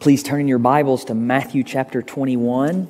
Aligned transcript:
Please 0.00 0.22
turn 0.22 0.40
in 0.40 0.48
your 0.48 0.58
Bibles 0.58 1.04
to 1.04 1.14
Matthew 1.14 1.62
chapter 1.62 2.00
21. 2.00 2.88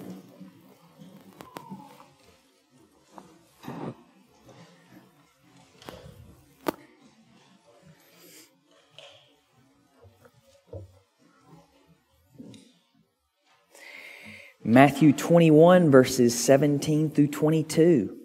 Matthew 14.62 15.12
21, 15.12 15.90
verses 15.90 16.38
17 16.38 17.10
through 17.10 17.26
22. 17.26 18.16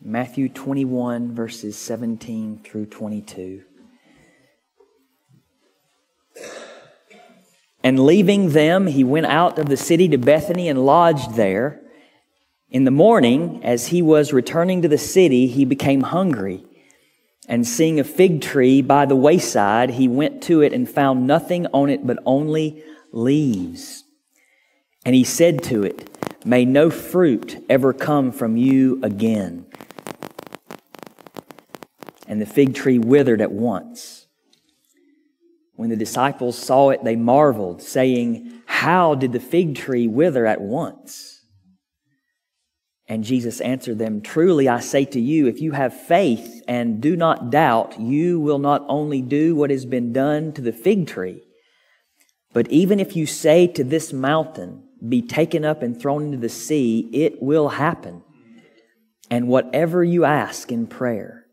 Matthew 0.00 0.48
21, 0.48 1.34
verses 1.34 1.76
17 1.76 2.60
through 2.64 2.86
22. 2.86 3.64
And 7.84 8.06
leaving 8.06 8.48
them, 8.48 8.86
he 8.86 9.04
went 9.04 9.26
out 9.26 9.58
of 9.58 9.68
the 9.68 9.76
city 9.76 10.08
to 10.08 10.16
Bethany 10.16 10.70
and 10.70 10.86
lodged 10.86 11.34
there. 11.34 11.82
In 12.70 12.84
the 12.84 12.90
morning, 12.90 13.60
as 13.62 13.88
he 13.88 14.00
was 14.00 14.32
returning 14.32 14.80
to 14.80 14.88
the 14.88 14.96
city, 14.96 15.46
he 15.46 15.66
became 15.66 16.00
hungry. 16.00 16.64
And 17.46 17.66
seeing 17.66 18.00
a 18.00 18.04
fig 18.04 18.40
tree 18.40 18.80
by 18.80 19.04
the 19.04 19.14
wayside, 19.14 19.90
he 19.90 20.08
went 20.08 20.42
to 20.44 20.62
it 20.62 20.72
and 20.72 20.88
found 20.88 21.26
nothing 21.26 21.66
on 21.74 21.90
it 21.90 22.06
but 22.06 22.18
only 22.24 22.82
leaves. 23.12 24.04
And 25.04 25.14
he 25.14 25.22
said 25.22 25.62
to 25.64 25.82
it, 25.82 26.08
May 26.46 26.64
no 26.64 26.88
fruit 26.88 27.62
ever 27.68 27.92
come 27.92 28.32
from 28.32 28.56
you 28.56 28.98
again. 29.02 29.66
And 32.26 32.40
the 32.40 32.46
fig 32.46 32.74
tree 32.74 32.98
withered 32.98 33.42
at 33.42 33.52
once. 33.52 34.23
When 35.76 35.90
the 35.90 35.96
disciples 35.96 36.56
saw 36.56 36.90
it, 36.90 37.02
they 37.02 37.16
marveled, 37.16 37.82
saying, 37.82 38.62
How 38.66 39.14
did 39.14 39.32
the 39.32 39.40
fig 39.40 39.76
tree 39.76 40.06
wither 40.06 40.46
at 40.46 40.60
once? 40.60 41.34
And 43.06 43.24
Jesus 43.24 43.60
answered 43.60 43.98
them, 43.98 44.22
Truly 44.22 44.68
I 44.68 44.80
say 44.80 45.04
to 45.06 45.20
you, 45.20 45.46
if 45.46 45.60
you 45.60 45.72
have 45.72 45.92
faith 46.06 46.62
and 46.66 47.00
do 47.00 47.16
not 47.16 47.50
doubt, 47.50 48.00
you 48.00 48.40
will 48.40 48.58
not 48.58 48.84
only 48.88 49.20
do 49.20 49.54
what 49.54 49.70
has 49.70 49.84
been 49.84 50.12
done 50.12 50.52
to 50.52 50.62
the 50.62 50.72
fig 50.72 51.06
tree, 51.06 51.42
but 52.52 52.70
even 52.70 53.00
if 53.00 53.16
you 53.16 53.26
say 53.26 53.66
to 53.66 53.84
this 53.84 54.12
mountain, 54.12 54.88
be 55.06 55.20
taken 55.20 55.64
up 55.64 55.82
and 55.82 56.00
thrown 56.00 56.24
into 56.24 56.38
the 56.38 56.48
sea, 56.48 57.10
it 57.12 57.42
will 57.42 57.70
happen. 57.70 58.22
And 59.30 59.48
whatever 59.48 60.02
you 60.04 60.24
ask 60.24 60.70
in 60.70 60.86
prayer, 60.86 61.44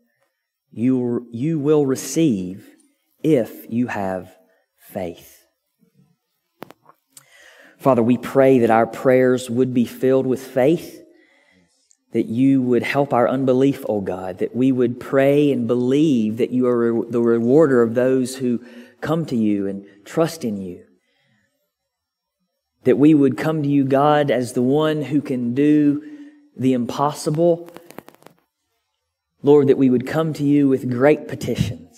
you, 0.70 1.26
you 1.32 1.58
will 1.58 1.84
receive 1.84 2.71
if 3.22 3.70
you 3.70 3.86
have 3.86 4.34
faith. 4.78 5.44
Father, 7.78 8.02
we 8.02 8.16
pray 8.16 8.60
that 8.60 8.70
our 8.70 8.86
prayers 8.86 9.50
would 9.50 9.74
be 9.74 9.84
filled 9.84 10.26
with 10.26 10.40
faith, 10.40 11.02
that 12.12 12.26
you 12.26 12.62
would 12.62 12.82
help 12.82 13.12
our 13.12 13.28
unbelief, 13.28 13.84
O 13.88 13.96
oh 13.96 14.00
God, 14.00 14.38
that 14.38 14.54
we 14.54 14.70
would 14.70 15.00
pray 15.00 15.50
and 15.50 15.66
believe 15.66 16.36
that 16.36 16.50
you 16.50 16.66
are 16.66 17.04
the 17.08 17.20
rewarder 17.20 17.82
of 17.82 17.94
those 17.94 18.36
who 18.36 18.64
come 19.00 19.26
to 19.26 19.36
you 19.36 19.66
and 19.66 19.84
trust 20.04 20.44
in 20.44 20.60
you 20.60 20.84
that 22.84 22.98
we 22.98 23.14
would 23.14 23.36
come 23.36 23.62
to 23.62 23.68
you, 23.68 23.84
God, 23.84 24.30
as 24.30 24.52
the 24.52 24.62
one 24.62 25.02
who 25.02 25.20
can 25.20 25.54
do 25.54 26.02
the 26.56 26.72
impossible. 26.72 27.70
Lord, 29.42 29.68
that 29.68 29.78
we 29.78 29.90
would 29.90 30.06
come 30.06 30.32
to 30.34 30.44
you 30.44 30.68
with 30.68 30.90
great 30.90 31.28
petitions, 31.28 31.91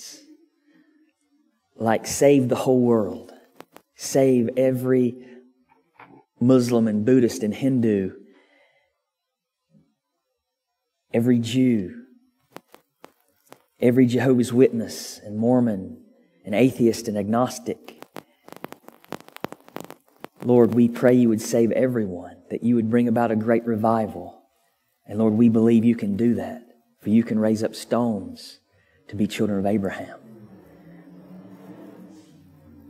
like 1.77 2.06
save 2.06 2.48
the 2.48 2.56
whole 2.56 2.80
world, 2.80 3.33
save 3.97 4.50
every 4.56 5.17
Muslim 6.41 6.89
and 6.89 7.05
Buddhist 7.05 7.42
and 7.42 7.55
Hindu, 7.55 8.12
every 11.13 11.39
Jew, 11.39 12.05
every 13.80 14.07
Jehovah's 14.07 14.52
Witness 14.52 15.20
and 15.24 15.39
Mormon 15.39 16.05
and 16.45 16.55
atheist 16.55 17.08
and 17.08 17.17
agnostic 17.17 18.05
Lord, 20.45 20.74
we 20.74 20.89
pray 20.89 21.14
you 21.14 21.30
would 21.30 21.40
save 21.40 21.73
everyone, 21.73 22.36
that 22.51 22.63
you 22.63 22.74
would 22.74 22.90
bring 22.90 23.08
about 23.08 23.30
a 23.30 23.36
great 23.36 23.64
revival. 23.64 24.42
And 25.07 25.18
Lord, 25.18 25.33
we 25.33 25.48
believe 25.48 25.84
you 25.84 25.96
can 25.96 26.17
do 26.17 26.34
that, 26.34 26.63
for 27.01 27.08
you 27.08 27.24
can 27.24 27.39
raise 27.39 27.63
up 27.63 27.74
stones 27.74 28.61
to 29.08 29.17
be 29.17 29.27
children 29.27 29.58
of 29.58 29.67
Abraham. 29.67 30.23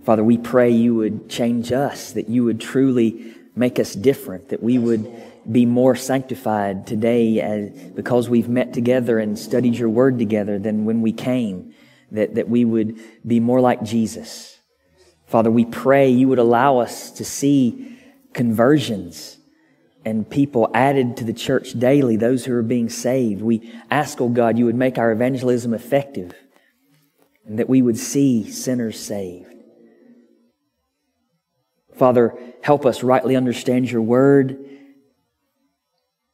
Father, 0.05 0.23
we 0.23 0.39
pray 0.39 0.71
you 0.71 0.95
would 0.95 1.29
change 1.29 1.73
us, 1.73 2.13
that 2.13 2.29
you 2.29 2.45
would 2.45 2.61
truly 2.61 3.35
make 3.57 3.79
us 3.79 3.95
different, 3.95 4.51
that 4.51 4.63
we 4.63 4.79
would 4.79 5.11
be 5.51 5.67
more 5.67 5.95
sanctified 5.95 6.87
today 6.87 7.41
as, 7.41 7.71
because 7.71 8.29
we've 8.29 8.49
met 8.49 8.73
together 8.73 9.19
and 9.19 9.39
studied 9.39 9.75
your 9.75 9.89
word 9.89 10.19
together 10.19 10.59
than 10.59 10.85
when 10.85 11.03
we 11.03 11.13
came, 11.13 11.75
that, 12.13 12.35
that 12.35 12.49
we 12.49 12.65
would 12.65 12.99
be 13.27 13.41
more 13.41 13.61
like 13.61 13.83
Jesus 13.83 14.55
Father, 15.27 15.51
we 15.51 15.65
pray 15.65 16.11
you 16.11 16.29
would 16.29 16.39
allow 16.39 16.79
us 16.79 17.11
to 17.13 17.25
see 17.25 17.99
conversions 18.33 19.39
and 20.05 20.29
people 20.29 20.71
added 20.75 21.17
to 21.17 21.25
the 21.25 21.33
church 21.33 21.73
daily, 21.73 22.17
those 22.17 22.45
who 22.45 22.55
are 22.55 22.63
being 22.63 22.91
saved. 22.91 23.41
We 23.41 23.73
ask, 23.91 24.21
oh 24.21 24.29
God, 24.29 24.59
you 24.59 24.67
would 24.67 24.75
make 24.75 24.99
our 24.99 25.13
evangelism 25.13 25.73
effective 25.73 26.35
and 27.47 27.59
that 27.59 27.69
we 27.69 27.81
would 27.81 27.99
see 27.99 28.51
sinners 28.51 28.99
saved. 28.99 29.54
Father, 31.97 32.37
help 32.63 32.85
us 32.85 33.03
rightly 33.03 33.37
understand 33.37 33.91
your 33.91 34.03
word. 34.03 34.59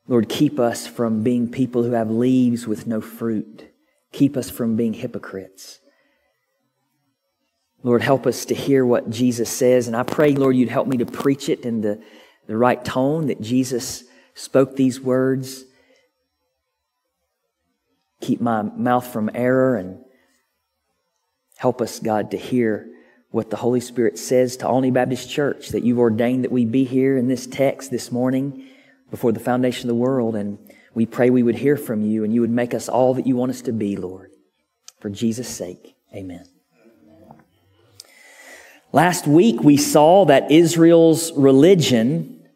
Lord, 0.09 0.29
keep 0.29 0.59
us 0.59 0.87
from 0.87 1.23
being 1.23 1.51
people 1.51 1.83
who 1.83 1.93
have 1.93 2.11
leaves 2.11 2.67
with 2.67 2.87
no 2.87 3.01
fruit. 3.01 3.71
Keep 4.13 4.37
us 4.37 4.51
from 4.51 4.75
being 4.75 4.95
hypocrites. 4.95 5.79
Lord, 7.83 8.03
help 8.03 8.27
us 8.27 8.45
to 8.47 8.55
hear 8.55 8.85
what 8.85 9.09
Jesus 9.09 9.49
says. 9.49 9.87
And 9.87 9.97
I 9.97 10.03
pray, 10.03 10.33
Lord, 10.33 10.57
you'd 10.57 10.69
help 10.69 10.87
me 10.87 10.97
to 10.99 11.07
preach 11.07 11.49
it 11.49 11.61
in 11.61 11.81
the, 11.81 12.03
the 12.47 12.57
right 12.57 12.85
tone 12.85 13.29
that 13.29 13.41
Jesus 13.41 14.05
spoke 14.35 14.77
these 14.77 15.01
words. 15.01 15.65
Keep 18.21 18.41
my 18.41 18.63
mouth 18.63 19.07
from 19.07 19.31
error 19.35 19.77
and 19.77 20.05
help 21.57 21.81
us, 21.81 22.01
God, 22.01 22.33
to 22.33 22.37
hear 22.37 22.89
what 23.31 23.51
the 23.51 23.57
Holy 23.57 23.81
Spirit 23.81 24.19
says 24.19 24.57
to 24.57 24.67
Olney 24.67 24.91
Baptist 24.91 25.31
Church, 25.31 25.69
that 25.69 25.85
you've 25.85 25.99
ordained 25.99 26.45
that 26.45 26.53
we 26.53 26.65
be 26.65 26.85
here 26.85 27.17
in 27.17 27.29
this 27.29 27.47
text 27.47 27.91
this 27.91 28.11
morning 28.11 28.67
before 29.11 29.33
the 29.33 29.41
foundation 29.41 29.89
of 29.89 29.95
the 29.95 30.01
world. 30.01 30.35
And 30.35 30.59
we 30.95 31.07
pray 31.07 31.31
we 31.31 31.43
would 31.43 31.57
hear 31.57 31.77
from 31.77 32.03
you 32.03 32.25
and 32.25 32.35
you 32.35 32.41
would 32.41 32.51
make 32.51 32.75
us 32.75 32.89
all 32.89 33.15
that 33.15 33.27
you 33.27 33.37
want 33.37 33.51
us 33.51 33.63
to 33.63 33.73
be, 33.73 33.97
Lord. 33.97 34.33
For 34.99 35.11
Jesus' 35.11 35.49
sake, 35.49 35.95
amen. 36.15 36.45
Last 38.93 39.27
week 39.29 39.63
we 39.63 39.77
saw 39.77 40.25
that 40.25 40.51
Israel's 40.51 41.33
religion 41.33 42.49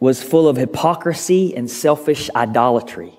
was 0.00 0.22
full 0.22 0.48
of 0.48 0.56
hypocrisy 0.56 1.54
and 1.54 1.70
selfish 1.70 2.30
idolatry. 2.34 3.18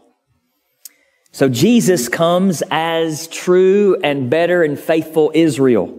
So 1.35 1.49
Jesus 1.49 2.07
comes 2.07 2.63
as 2.71 3.27
true 3.27 3.97
and 4.01 4.29
better 4.29 4.63
and 4.63 4.79
faithful 4.79 5.33
Israel. 5.35 5.93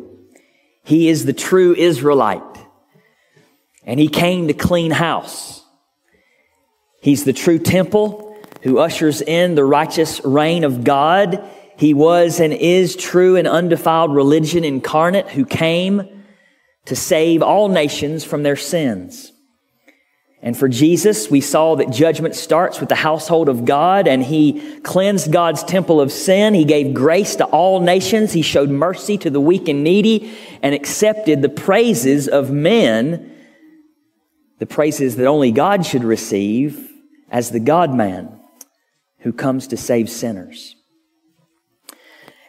He 0.83 1.11
is 1.11 1.27
the 1.27 1.35
true 1.35 1.75
Israelite. 1.75 2.41
And 3.85 4.01
he 4.01 4.09
came 4.09 4.49
to 4.49 4.55
clean 4.55 4.93
house. 4.93 5.63
He's 7.03 7.25
the 7.25 7.35
true 7.35 7.59
temple 7.59 8.35
who 8.63 8.79
ushers 8.79 9.21
in 9.21 9.57
the 9.57 9.65
righteous 9.67 10.25
reign 10.25 10.65
of 10.65 10.85
God 10.85 11.47
he 11.77 11.93
was 11.93 12.41
and 12.41 12.55
is 12.55 12.97
true 12.97 13.37
and 13.37 13.47
undefiled 13.47 14.15
religion 14.15 14.65
incarnate 14.65 15.29
who 15.29 15.44
came 15.44 16.25
to 16.87 16.97
save 16.97 17.43
all 17.43 17.69
nations 17.69 18.25
from 18.25 18.43
their 18.43 18.56
sins. 18.56 19.32
And 20.43 20.56
for 20.56 20.69
Jesus, 20.69 21.31
we 21.31 21.41
saw 21.41 21.77
that 21.77 21.91
judgment 21.91 22.35
starts 22.35 22.79
with 22.79 22.88
the 22.88 22.94
household 22.94 23.49
of 23.49 23.65
God 23.65 24.06
and 24.06 24.23
he 24.23 24.79
cleansed 24.81 25.33
God's 25.33 25.65
temple 25.65 26.00
of 26.00 26.12
sin. 26.12 26.55
He 26.55 26.65
gave 26.65 26.94
grace 26.94 27.37
to 27.37 27.44
all 27.47 27.81
nations. 27.81 28.33
He 28.33 28.43
showed 28.43 28.69
mercy 28.69 29.17
to 29.19 29.31
the 29.31 29.41
weak 29.41 29.67
and 29.67 29.83
needy 29.83 30.37
and 30.62 30.75
accepted 30.75 31.41
the 31.41 31.49
praises 31.49 32.29
of 32.29 32.50
men, 32.50 33.33
the 34.59 34.67
praises 34.67 35.17
that 35.17 35.27
only 35.27 35.53
God 35.53 35.87
should 35.87 36.05
receive 36.05 36.93
as 37.31 37.50
the 37.50 37.61
God 37.61 37.94
man 37.94 38.39
who 39.21 39.32
comes 39.32 39.67
to 39.69 39.77
save 39.77 40.09
sinners. 40.09 40.77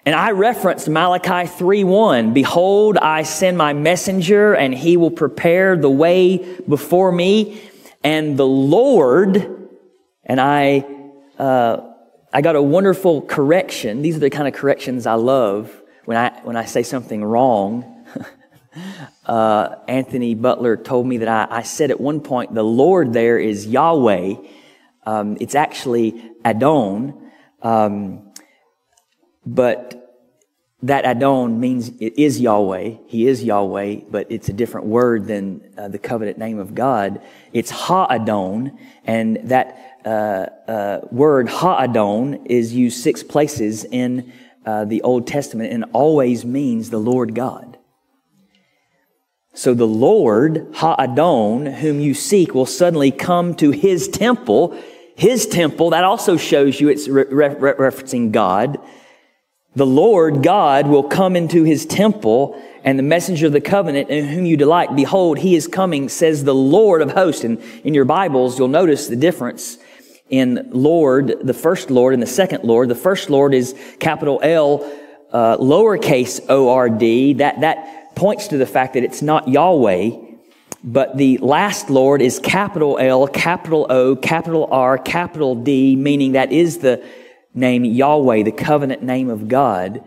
And 0.06 0.16
I 0.16 0.32
referenced 0.32 0.88
Malachi 0.88 1.48
3:1. 1.48 2.34
Behold, 2.34 2.98
I 2.98 3.24
send 3.24 3.58
my 3.58 3.74
messenger 3.74 4.54
and 4.54 4.74
he 4.74 4.96
will 4.96 5.12
prepare 5.12 5.76
the 5.76 5.90
way 5.90 6.46
before 6.70 7.12
me. 7.12 7.60
And 8.04 8.38
the 8.38 8.48
Lord, 8.48 9.70
and 10.24 10.40
I, 10.40 10.86
uh, 11.38 11.94
I 12.32 12.42
got 12.42 12.56
a 12.56 12.62
wonderful 12.62 13.22
correction. 13.22 14.02
These 14.02 14.16
are 14.18 14.20
the 14.20 14.30
kind 14.30 14.48
of 14.48 14.54
corrections 14.54 15.06
I 15.06 15.16
love 15.16 15.82
when 16.06 16.16
I, 16.16 16.40
when 16.44 16.56
I 16.56 16.64
say 16.64 16.84
something 16.84 17.22
wrong, 17.22 18.06
uh, 19.26 19.76
Anthony 19.88 20.36
Butler 20.36 20.78
told 20.78 21.06
me 21.06 21.18
that 21.18 21.28
I, 21.28 21.58
I, 21.58 21.64
said 21.64 21.92
at 21.92 22.00
one 22.00 22.22
point 22.22 22.56
the 22.56 22.64
Lord 22.64 23.12
there 23.12 23.38
is 23.38 23.68
Yahweh. 23.68 24.36
Um, 25.06 25.38
it's 25.42 25.54
actually 25.54 26.32
Adon. 26.46 27.30
Um, 27.62 28.32
but 29.46 29.97
that 30.84 31.06
Adon 31.06 31.60
means 31.60 31.90
it 32.00 32.20
is 32.20 32.40
Yahweh. 32.40 32.98
He 33.08 33.28
is 33.28 33.44
Yahweh, 33.44 34.02
but 34.12 34.28
it's 34.30 34.48
a 34.48 34.54
different 34.54 34.86
word 34.86 35.26
than 35.26 35.62
uh, 35.76 35.88
the 35.88 35.98
covenant 35.98 36.38
name 36.38 36.60
of 36.60 36.76
God. 36.76 37.20
It's 37.52 37.72
Ha-Adon, 37.72 38.78
and 39.04 39.40
that 39.46 40.00
uh, 40.06 40.10
uh, 40.70 41.02
word 41.12 41.50
Ha-Adon 41.50 42.46
is 42.46 42.74
used 42.74 43.02
six 43.02 43.24
places 43.24 43.86
in 43.86 44.32
uh, 44.68 44.86
the 44.86 45.02
Old 45.02 45.26
Testament 45.26 45.74
and 45.74 45.86
always 45.94 46.46
means 46.46 46.92
the 46.92 47.00
Lord 47.00 47.34
God. 47.34 47.80
So 49.56 49.74
the 49.74 49.88
Lord, 49.88 50.68
Ha-Adon, 50.76 51.66
whom 51.66 52.00
you 52.00 52.14
seek, 52.14 52.54
will 52.54 52.68
suddenly 52.68 53.10
come 53.10 53.56
to 53.56 53.72
his 53.72 54.08
temple. 54.08 54.80
His 55.16 55.48
temple, 55.48 55.90
that 55.90 56.04
also 56.04 56.38
shows 56.38 56.80
you 56.80 56.90
it's 56.90 57.08
re- 57.08 57.26
re- 57.28 57.56
referencing 57.56 58.32
God 58.32 58.78
the 59.78 59.86
Lord 59.86 60.42
God 60.42 60.88
will 60.88 61.04
come 61.04 61.36
into 61.36 61.64
his 61.64 61.86
temple 61.86 62.60
and 62.84 62.98
the 62.98 63.04
messenger 63.04 63.46
of 63.46 63.54
the 63.54 63.62
covenant 63.62 64.10
in 64.10 64.26
whom 64.26 64.44
you 64.44 64.58
delight, 64.58 64.96
behold, 64.96 65.38
he 65.38 65.56
is 65.56 65.68
coming, 65.68 66.10
says 66.10 66.44
the 66.44 66.56
Lord 66.56 67.04
of 67.04 67.12
hosts. 67.12 67.44
And 67.44 67.60
in 67.84 67.94
your 67.94 68.04
Bibles, 68.04 68.58
you'll 68.58 68.70
notice 68.70 69.06
the 69.06 69.16
difference 69.16 69.78
in 70.32 70.68
Lord, 70.72 71.42
the 71.44 71.54
first 71.54 71.92
Lord 71.92 72.16
and 72.16 72.24
the 72.24 72.28
second 72.28 72.64
Lord. 72.64 72.90
The 72.90 72.96
first 72.96 73.30
Lord 73.30 73.54
is 73.54 73.76
capital 74.00 74.40
L, 74.42 74.84
uh, 75.32 75.58
lowercase 75.58 76.44
O-R-D. 76.50 77.34
That, 77.34 77.62
that 77.62 78.16
points 78.16 78.48
to 78.48 78.58
the 78.58 78.66
fact 78.66 78.96
that 78.96 79.04
it's 79.04 79.22
not 79.22 79.48
Yahweh, 79.48 80.10
but 80.84 81.18
the 81.18 81.38
last 81.38 81.92
Lord 81.92 82.24
is 82.24 82.40
capital 82.40 82.98
L, 82.98 83.28
capital 83.28 83.86
O, 83.92 84.16
capital 84.16 84.68
R, 84.72 84.98
capital 84.98 85.54
D, 85.54 85.96
meaning 85.96 86.32
that 86.32 86.52
is 86.52 86.80
the 86.80 87.06
name 87.58 87.84
Yahweh, 87.84 88.44
the 88.44 88.52
covenant 88.52 89.04
name 89.04 89.30
of 89.30 89.48
God, 89.48 90.04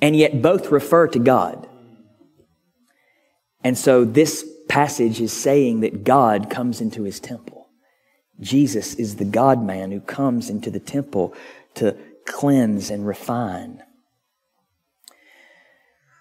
and 0.00 0.16
yet 0.16 0.40
both 0.40 0.70
refer 0.70 1.08
to 1.08 1.18
God. 1.18 1.68
And 3.64 3.76
so 3.76 4.04
this 4.04 4.48
passage 4.68 5.20
is 5.20 5.32
saying 5.32 5.80
that 5.80 6.04
God 6.04 6.48
comes 6.48 6.80
into 6.80 7.02
his 7.02 7.20
temple. 7.20 7.68
Jesus 8.40 8.94
is 8.94 9.16
the 9.16 9.24
God 9.24 9.62
man 9.62 9.92
who 9.92 10.00
comes 10.00 10.48
into 10.48 10.70
the 10.70 10.80
temple 10.80 11.34
to 11.74 11.96
cleanse 12.26 12.90
and 12.90 13.06
refine. 13.06 13.82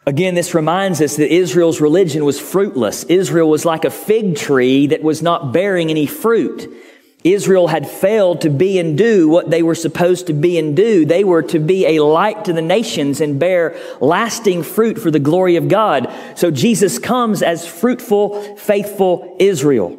Again, 0.06 0.34
this 0.34 0.56
reminds 0.56 1.00
us 1.00 1.16
that 1.18 1.34
Israel's 1.34 1.80
religion 1.80 2.26
was 2.26 2.40
fruitless. 2.40 3.04
Israel 3.04 3.50
was 3.50 3.66
like 3.66 3.86
a 3.86 3.92
fig 3.92 4.36
tree 4.36 4.88
that 4.88 5.04
was 5.04 5.22
not 5.22 5.54
bearing 5.54 5.90
any 5.90 6.08
fruit. 6.08 6.74
Israel 7.24 7.68
had 7.68 7.88
failed 7.88 8.42
to 8.42 8.50
be 8.50 8.80
and 8.80 8.98
do 8.98 9.30
what 9.30 9.50
they 9.52 9.62
were 9.62 9.76
supposed 9.76 10.28
to 10.28 10.34
be 10.34 10.58
and 10.58 10.76
do. 10.76 11.06
They 11.06 11.24
were 11.24 11.44
to 11.44 11.60
be 11.60 11.86
a 11.86 12.04
light 12.04 12.46
to 12.46 12.54
the 12.54 12.62
nations 12.62 13.22
and 13.22 13.40
bear 13.40 13.80
lasting 14.00 14.64
fruit 14.64 14.98
for 14.98 15.12
the 15.12 15.20
glory 15.20 15.56
of 15.56 15.68
God. 15.68 16.12
So 16.36 16.50
Jesus 16.50 16.98
comes 16.98 17.44
as 17.44 17.68
fruitful, 17.68 18.58
faithful 18.58 19.36
Israel. 19.40 19.98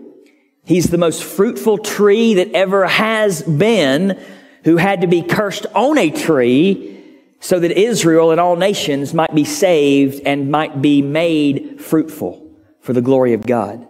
He's 0.65 0.91
the 0.91 0.99
most 0.99 1.23
fruitful 1.23 1.79
tree 1.79 2.35
that 2.35 2.53
ever 2.53 2.87
has 2.87 3.43
been 3.43 4.21
who 4.65 4.77
had 4.77 5.01
to 5.01 5.07
be 5.07 5.23
cursed 5.23 5.67
on 5.75 5.99
a 5.99 6.11
tree 6.11 7.01
so 7.41 7.59
that 7.59 7.73
Israel 7.73 8.31
and 8.31 8.41
all 8.41 8.57
nations 8.57 9.13
might 9.13 9.35
be 9.35 9.45
saved 9.45 10.23
and 10.25 10.51
might 10.51 10.81
be 10.81 11.03
made 11.03 11.81
fruitful 11.81 12.49
for 12.81 12.93
the 12.93 13.01
glory 13.01 13.33
of 13.33 13.45
God. 13.47 13.87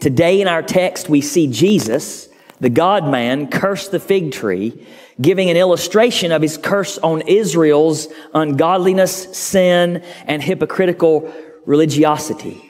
Today 0.00 0.40
in 0.40 0.48
our 0.48 0.62
text, 0.62 1.08
we 1.08 1.20
see 1.20 1.46
Jesus, 1.46 2.28
the 2.60 2.70
God 2.70 3.08
man, 3.08 3.48
curse 3.48 3.88
the 3.88 4.00
fig 4.00 4.32
tree, 4.32 4.86
giving 5.20 5.48
an 5.48 5.56
illustration 5.56 6.32
of 6.32 6.42
his 6.42 6.58
curse 6.58 6.98
on 6.98 7.22
Israel's 7.22 8.08
ungodliness, 8.34 9.36
sin, 9.36 10.04
and 10.26 10.42
hypocritical 10.42 11.32
religiosity. 11.64 12.62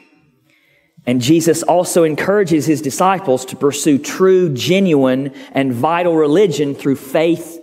And 1.05 1.21
Jesus 1.21 1.63
also 1.63 2.03
encourages 2.03 2.65
his 2.65 2.81
disciples 2.81 3.45
to 3.45 3.55
pursue 3.55 3.97
true, 3.97 4.53
genuine, 4.53 5.33
and 5.53 5.73
vital 5.73 6.15
religion 6.15 6.75
through 6.75 6.97
faith 6.97 7.59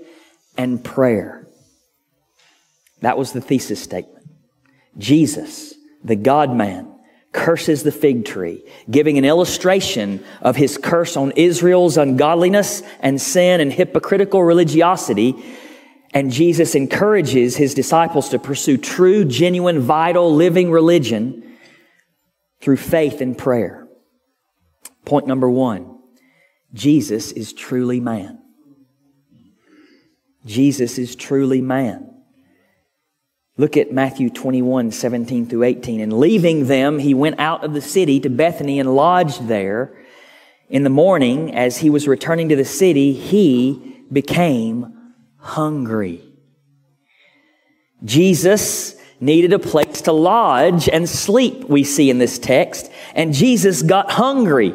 and 0.56 0.82
prayer. 0.82 1.46
That 3.00 3.18
was 3.18 3.32
the 3.32 3.42
thesis 3.42 3.82
statement. 3.82 4.26
Jesus, 4.96 5.74
the 6.02 6.16
God 6.16 6.54
man, 6.54 6.93
curses 7.34 7.82
the 7.82 7.92
fig 7.92 8.24
tree, 8.24 8.64
giving 8.90 9.18
an 9.18 9.24
illustration 9.24 10.24
of 10.40 10.56
his 10.56 10.78
curse 10.78 11.16
on 11.16 11.32
Israel's 11.32 11.98
ungodliness 11.98 12.82
and 13.00 13.20
sin 13.20 13.60
and 13.60 13.72
hypocritical 13.72 14.42
religiosity. 14.42 15.34
And 16.14 16.30
Jesus 16.30 16.74
encourages 16.74 17.56
his 17.56 17.74
disciples 17.74 18.30
to 18.30 18.38
pursue 18.38 18.78
true, 18.78 19.24
genuine, 19.24 19.80
vital, 19.80 20.34
living 20.34 20.70
religion 20.70 21.56
through 22.60 22.76
faith 22.76 23.20
and 23.20 23.36
prayer. 23.36 23.86
Point 25.04 25.26
number 25.26 25.50
one 25.50 25.98
Jesus 26.72 27.32
is 27.32 27.52
truly 27.52 28.00
man. 28.00 28.40
Jesus 30.46 30.98
is 30.98 31.16
truly 31.16 31.60
man. 31.60 32.13
Look 33.56 33.76
at 33.76 33.92
Matthew 33.92 34.30
21, 34.30 34.90
17 34.90 35.46
through 35.46 35.62
18. 35.62 36.00
And 36.00 36.12
leaving 36.12 36.66
them, 36.66 36.98
he 36.98 37.14
went 37.14 37.38
out 37.38 37.62
of 37.62 37.72
the 37.72 37.80
city 37.80 38.18
to 38.20 38.28
Bethany 38.28 38.80
and 38.80 38.96
lodged 38.96 39.46
there. 39.46 39.96
In 40.68 40.82
the 40.82 40.90
morning, 40.90 41.54
as 41.54 41.78
he 41.78 41.88
was 41.88 42.08
returning 42.08 42.48
to 42.48 42.56
the 42.56 42.64
city, 42.64 43.12
he 43.12 44.04
became 44.10 45.12
hungry. 45.36 46.22
Jesus 48.02 48.96
needed 49.20 49.52
a 49.52 49.58
place 49.58 50.02
to 50.02 50.12
lodge 50.12 50.88
and 50.88 51.08
sleep, 51.08 51.64
we 51.64 51.84
see 51.84 52.10
in 52.10 52.18
this 52.18 52.38
text. 52.38 52.90
And 53.14 53.32
Jesus 53.32 53.82
got 53.82 54.10
hungry. 54.10 54.74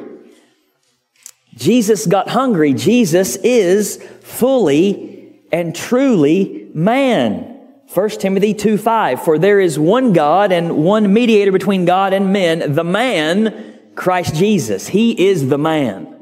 Jesus 1.55 2.05
got 2.05 2.29
hungry. 2.29 2.73
Jesus 2.73 3.35
is 3.37 4.01
fully 4.21 5.41
and 5.51 5.75
truly 5.75 6.69
man. 6.73 7.48
1 7.93 8.09
Timothy 8.11 8.53
2 8.53 8.77
5, 8.77 9.23
for 9.23 9.39
there 9.39 9.59
is 9.59 9.79
one 9.79 10.13
God 10.13 10.51
and 10.51 10.77
one 10.77 11.11
mediator 11.11 11.51
between 11.51 11.85
God 11.85 12.13
and 12.13 12.31
men, 12.31 12.75
the 12.75 12.83
man, 12.83 13.79
Christ 13.95 14.35
Jesus. 14.35 14.87
He 14.87 15.27
is 15.27 15.49
the 15.49 15.57
man. 15.57 16.15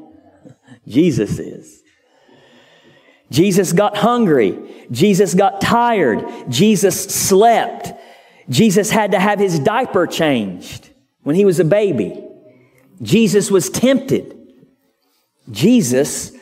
Jesus 0.86 1.38
is. 1.38 1.82
Jesus 3.30 3.74
got 3.74 3.98
hungry. 3.98 4.86
Jesus 4.90 5.34
got 5.34 5.60
tired. 5.60 6.24
Jesus 6.48 7.04
slept. 7.04 7.92
Jesus 8.48 8.90
had 8.90 9.12
to 9.12 9.20
have 9.20 9.38
his 9.38 9.58
diaper 9.58 10.06
changed 10.06 10.88
when 11.22 11.36
he 11.36 11.44
was 11.44 11.60
a 11.60 11.64
baby. 11.64 12.24
Jesus 13.02 13.50
was 13.50 13.68
tempted. 13.68 14.34
Jesus 15.50 16.32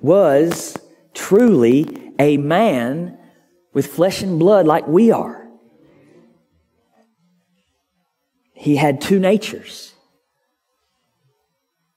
was 0.00 0.76
truly 1.14 2.12
a 2.18 2.36
man 2.36 3.18
with 3.72 3.86
flesh 3.86 4.22
and 4.22 4.38
blood 4.38 4.66
like 4.66 4.86
we 4.86 5.10
are. 5.10 5.48
He 8.52 8.76
had 8.76 9.00
two 9.00 9.18
natures. 9.18 9.92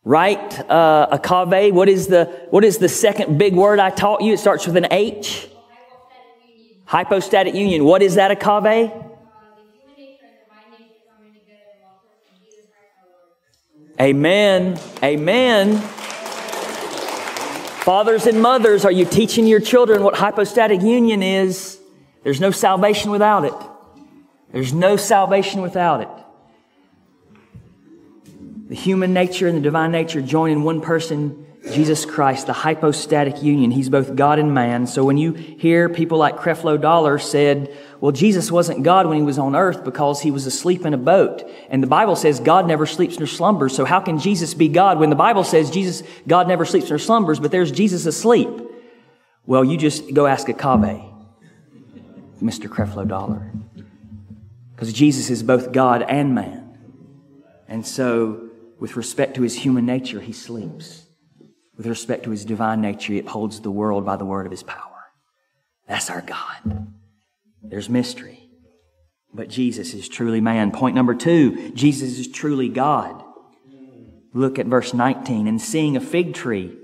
Right? 0.03 0.60
Uh, 0.70 1.17
akave, 1.17 1.74
what 1.74 1.89
is, 1.89 2.08
the, 2.08 2.25
what 2.50 2.63
is 2.63 2.77
the 2.77 2.89
second 2.89 3.38
big 3.38 3.55
word 3.55 3.79
I 3.79 3.89
taught 3.89 4.22
you? 4.22 4.34
It 4.34 4.39
starts 4.39 4.65
with 4.65 4.77
an 4.77 4.88
H. 4.91 5.48
Hypostatic 6.86 7.55
union. 7.55 7.84
What 7.84 8.01
is 8.01 8.15
that, 8.15 8.38
akave? 8.39 9.01
Amen. 14.00 14.77
Amen. 15.01 15.82
Fathers 17.86 18.25
and 18.25 18.42
mothers, 18.42 18.84
are 18.84 18.92
you 18.92 19.06
teaching 19.06 19.46
your 19.46 19.60
children 19.60 20.01
what 20.01 20.15
hypostatic 20.15 20.82
union 20.82 21.22
is? 21.22 21.80
There's 22.24 22.42
no 22.42 22.50
salvation 22.50 23.12
without 23.12 23.46
it. 23.46 23.54
There's 24.51 24.74
no 24.74 24.98
salvation 24.98 25.62
without 25.62 26.01
it. 26.01 26.10
The 28.70 28.75
human 28.75 29.13
nature 29.13 29.48
and 29.48 29.56
the 29.56 29.62
divine 29.62 29.92
nature 29.92 30.20
join 30.20 30.50
in 30.50 30.63
one 30.63 30.82
person, 30.82 31.46
Jesus 31.74 32.08
Christ, 32.08 32.48
the 32.48 32.54
hypostatic 32.54 33.44
union. 33.44 33.70
He's 33.70 33.89
both 33.89 34.15
God 34.15 34.39
and 34.39 34.51
man. 34.51 34.88
So 34.88 35.06
when 35.06 35.20
you 35.20 35.34
hear 35.34 35.88
people 35.88 36.18
like 36.18 36.38
Creflo 36.38 36.82
Dollar 36.82 37.20
said, 37.20 37.72
well, 38.05 38.12
Jesus 38.12 38.51
wasn't 38.51 38.83
God 38.83 39.07
when 39.07 39.17
he 39.17 39.24
was 39.24 39.39
on 39.39 39.55
earth 39.55 39.83
because 39.83 40.21
he 40.21 40.29
was 40.29 40.45
asleep 40.45 40.85
in 40.85 40.93
a 40.93 40.97
boat. 40.97 41.41
And 41.71 41.81
the 41.81 41.88
Bible 41.88 42.15
says 42.15 42.39
God 42.39 42.67
never 42.67 42.85
sleeps 42.85 43.17
nor 43.17 43.25
slumbers. 43.25 43.75
So 43.75 43.83
how 43.83 44.00
can 44.00 44.19
Jesus 44.19 44.53
be 44.53 44.67
God 44.67 45.00
when 45.00 45.09
the 45.09 45.15
Bible 45.15 45.43
says 45.43 45.71
Jesus, 45.71 46.03
God 46.27 46.47
never 46.47 46.65
sleeps 46.65 46.88
nor 46.88 47.00
slumbers, 47.00 47.39
but 47.39 47.50
there's 47.50 47.71
Jesus 47.71 48.05
asleep? 48.05 48.47
Well, 49.47 49.65
you 49.65 49.75
just 49.75 50.13
go 50.13 50.27
ask 50.27 50.47
a 50.50 50.53
Akabe, 50.53 51.03
Mr. 52.43 52.69
Creflo 52.69 53.07
Dollar. 53.07 53.51
Because 54.75 54.93
Jesus 54.93 55.31
is 55.31 55.41
both 55.41 55.71
God 55.71 56.03
and 56.03 56.35
man. 56.35 56.77
And 57.67 57.88
so, 57.88 58.51
with 58.79 58.97
respect 58.97 59.33
to 59.38 59.41
his 59.41 59.55
human 59.55 59.88
nature, 59.88 60.21
he 60.21 60.31
sleeps. 60.31 61.07
With 61.75 61.88
respect 61.88 62.25
to 62.25 62.29
his 62.29 62.45
divine 62.45 62.81
nature, 62.81 63.13
he 63.13 63.19
upholds 63.19 63.62
the 63.62 63.71
world 63.71 64.05
by 64.05 64.15
the 64.15 64.25
word 64.25 64.45
of 64.45 64.51
his 64.51 64.62
power. 64.62 65.05
That's 65.88 66.12
our 66.12 66.21
God. 66.21 66.91
There's 67.75 67.89
mystery. 67.89 68.39
But 69.34 69.50
Jesus 69.50 69.94
is 69.94 70.08
truly 70.08 70.39
man. 70.39 70.72
Point 70.72 70.96
number 70.96 71.13
two 71.13 71.72
Jesus 71.72 72.17
is 72.17 72.29
truly 72.29 72.70
God. 72.70 73.22
Look 74.32 74.58
at 74.60 74.65
verse 74.65 74.94
19. 74.94 75.46
And 75.46 75.62
seeing 75.62 75.98
a 75.98 76.00
fig 76.00 76.34
tree 76.34 76.77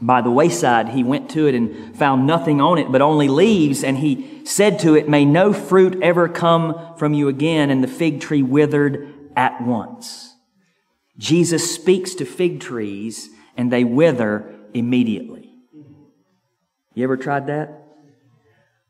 by 0.00 0.22
the 0.22 0.30
wayside, 0.30 0.88
he 0.88 1.04
went 1.04 1.28
to 1.32 1.46
it 1.46 1.54
and 1.54 1.94
found 1.94 2.26
nothing 2.26 2.62
on 2.62 2.78
it 2.78 2.90
but 2.90 3.02
only 3.02 3.28
leaves. 3.28 3.84
And 3.84 3.98
he 3.98 4.40
said 4.46 4.78
to 4.78 4.94
it, 4.94 5.06
May 5.06 5.26
no 5.26 5.52
fruit 5.52 6.02
ever 6.02 6.30
come 6.30 6.96
from 6.96 7.12
you 7.12 7.28
again. 7.28 7.68
And 7.68 7.84
the 7.84 7.86
fig 7.86 8.22
tree 8.22 8.40
withered 8.40 9.12
at 9.36 9.60
once. 9.60 10.34
Jesus 11.18 11.74
speaks 11.74 12.14
to 12.14 12.24
fig 12.24 12.60
trees 12.60 13.28
and 13.54 13.70
they 13.70 13.84
wither 13.84 14.50
immediately. 14.72 15.52
You 16.94 17.04
ever 17.04 17.18
tried 17.18 17.48
that? 17.48 17.82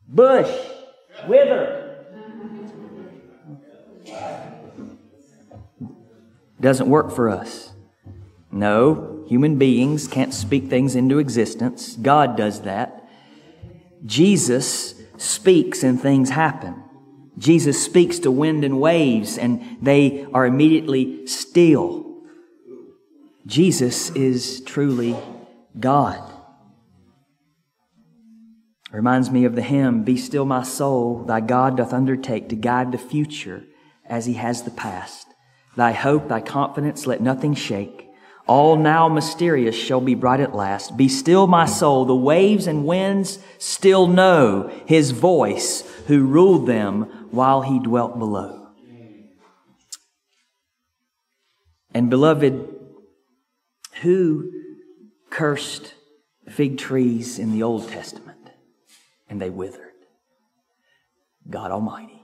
Bush, 0.07 0.57
wither. 1.27 1.83
Doesn't 6.61 6.89
work 6.89 7.13
for 7.13 7.29
us. 7.29 7.73
No, 8.51 9.25
human 9.29 9.59
beings 9.59 10.09
can't 10.09 10.33
speak 10.33 10.69
things 10.69 10.97
into 10.97 11.19
existence. 11.19 11.97
God 11.97 12.37
does 12.37 12.63
that. 12.63 13.09
Jesus 14.05 14.95
speaks 15.19 15.83
and 15.83 16.01
things 16.01 16.31
happen. 16.31 16.83
Jesus 17.39 17.83
speaks 17.85 18.19
to 18.21 18.31
wind 18.31 18.65
and 18.65 18.81
waves 18.81 19.37
and 19.37 19.77
they 19.83 20.27
are 20.33 20.47
immediately 20.47 21.27
still. 21.27 22.07
Jesus 23.47 24.11
is 24.11 24.61
truly 24.63 25.17
God. 25.79 26.36
Reminds 28.93 29.31
me 29.31 29.45
of 29.45 29.57
the 29.57 29.63
hymn, 29.63 30.05
Be 30.05 30.17
still 30.17 30.45
my 30.45 30.63
soul, 30.63 31.25
thy 31.25 31.41
God 31.41 31.77
doth 31.77 31.93
undertake 31.93 32.49
to 32.49 32.57
guide 32.57 32.93
the 32.93 32.99
future 32.99 33.65
as 34.05 34.27
he 34.27 34.35
has 34.35 34.63
the 34.63 34.71
past. 34.71 35.27
Thy 35.77 35.93
hope, 35.93 36.29
thy 36.29 36.41
confidence, 36.41 37.07
let 37.07 37.21
nothing 37.21 37.55
shake. 37.55 38.09
All 38.47 38.77
now 38.77 39.09
mysterious 39.09 39.75
shall 39.75 40.01
be 40.01 40.15
bright 40.15 40.39
at 40.39 40.55
last. 40.55 40.97
Be 40.97 41.09
still 41.09 41.49
my 41.49 41.67
soul, 41.67 42.05
the 42.05 42.15
waves 42.15 42.69
and 42.69 42.87
winds 42.87 43.41
still 43.59 44.07
know 44.07 44.71
his 44.87 45.11
voice 45.11 45.83
who 46.07 46.25
ruled 46.25 46.67
them 46.67 47.29
while 47.33 47.63
he 47.63 47.81
dwelt 47.81 48.19
below. 48.19 48.69
And 51.93 52.09
beloved, 52.09 52.69
who 54.03 54.53
cursed 55.31 55.95
fig 56.49 56.79
trees 56.79 57.41
in 57.41 57.51
the 57.51 57.65
Old 57.65 57.89
Testament 57.89 58.36
and 59.29 59.41
they 59.41 59.51
withered? 59.51 59.93
God 61.49 61.71
Almighty. 61.71 62.23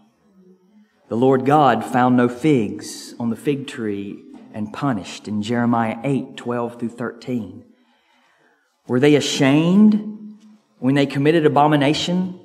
The 1.08 1.16
Lord 1.16 1.44
God 1.44 1.84
found 1.84 2.16
no 2.16 2.28
figs 2.28 3.14
on 3.20 3.30
the 3.30 3.36
fig 3.36 3.66
tree 3.66 4.22
and 4.54 4.72
punished 4.72 5.28
in 5.28 5.42
Jeremiah 5.42 5.98
8 6.02 6.36
12 6.36 6.78
through 6.78 6.88
13. 6.88 7.64
Were 8.88 9.00
they 9.00 9.14
ashamed 9.14 10.38
when 10.78 10.94
they 10.94 11.06
committed 11.06 11.46
abomination? 11.46 12.38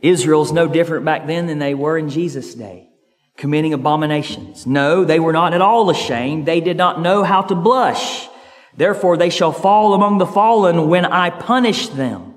Israel's 0.00 0.52
no 0.52 0.68
different 0.68 1.04
back 1.04 1.26
then 1.26 1.46
than 1.46 1.58
they 1.58 1.74
were 1.74 1.98
in 1.98 2.08
Jesus' 2.08 2.54
day, 2.54 2.88
committing 3.36 3.72
abominations. 3.72 4.66
No, 4.66 5.04
they 5.04 5.18
were 5.18 5.32
not 5.32 5.54
at 5.54 5.62
all 5.62 5.90
ashamed. 5.90 6.46
They 6.46 6.60
did 6.60 6.76
not 6.76 7.00
know 7.00 7.24
how 7.24 7.42
to 7.42 7.54
blush. 7.54 8.28
Therefore, 8.76 9.16
they 9.16 9.30
shall 9.30 9.52
fall 9.52 9.94
among 9.94 10.18
the 10.18 10.26
fallen 10.26 10.88
when 10.88 11.06
I 11.06 11.30
punish 11.30 11.88
them. 11.88 12.34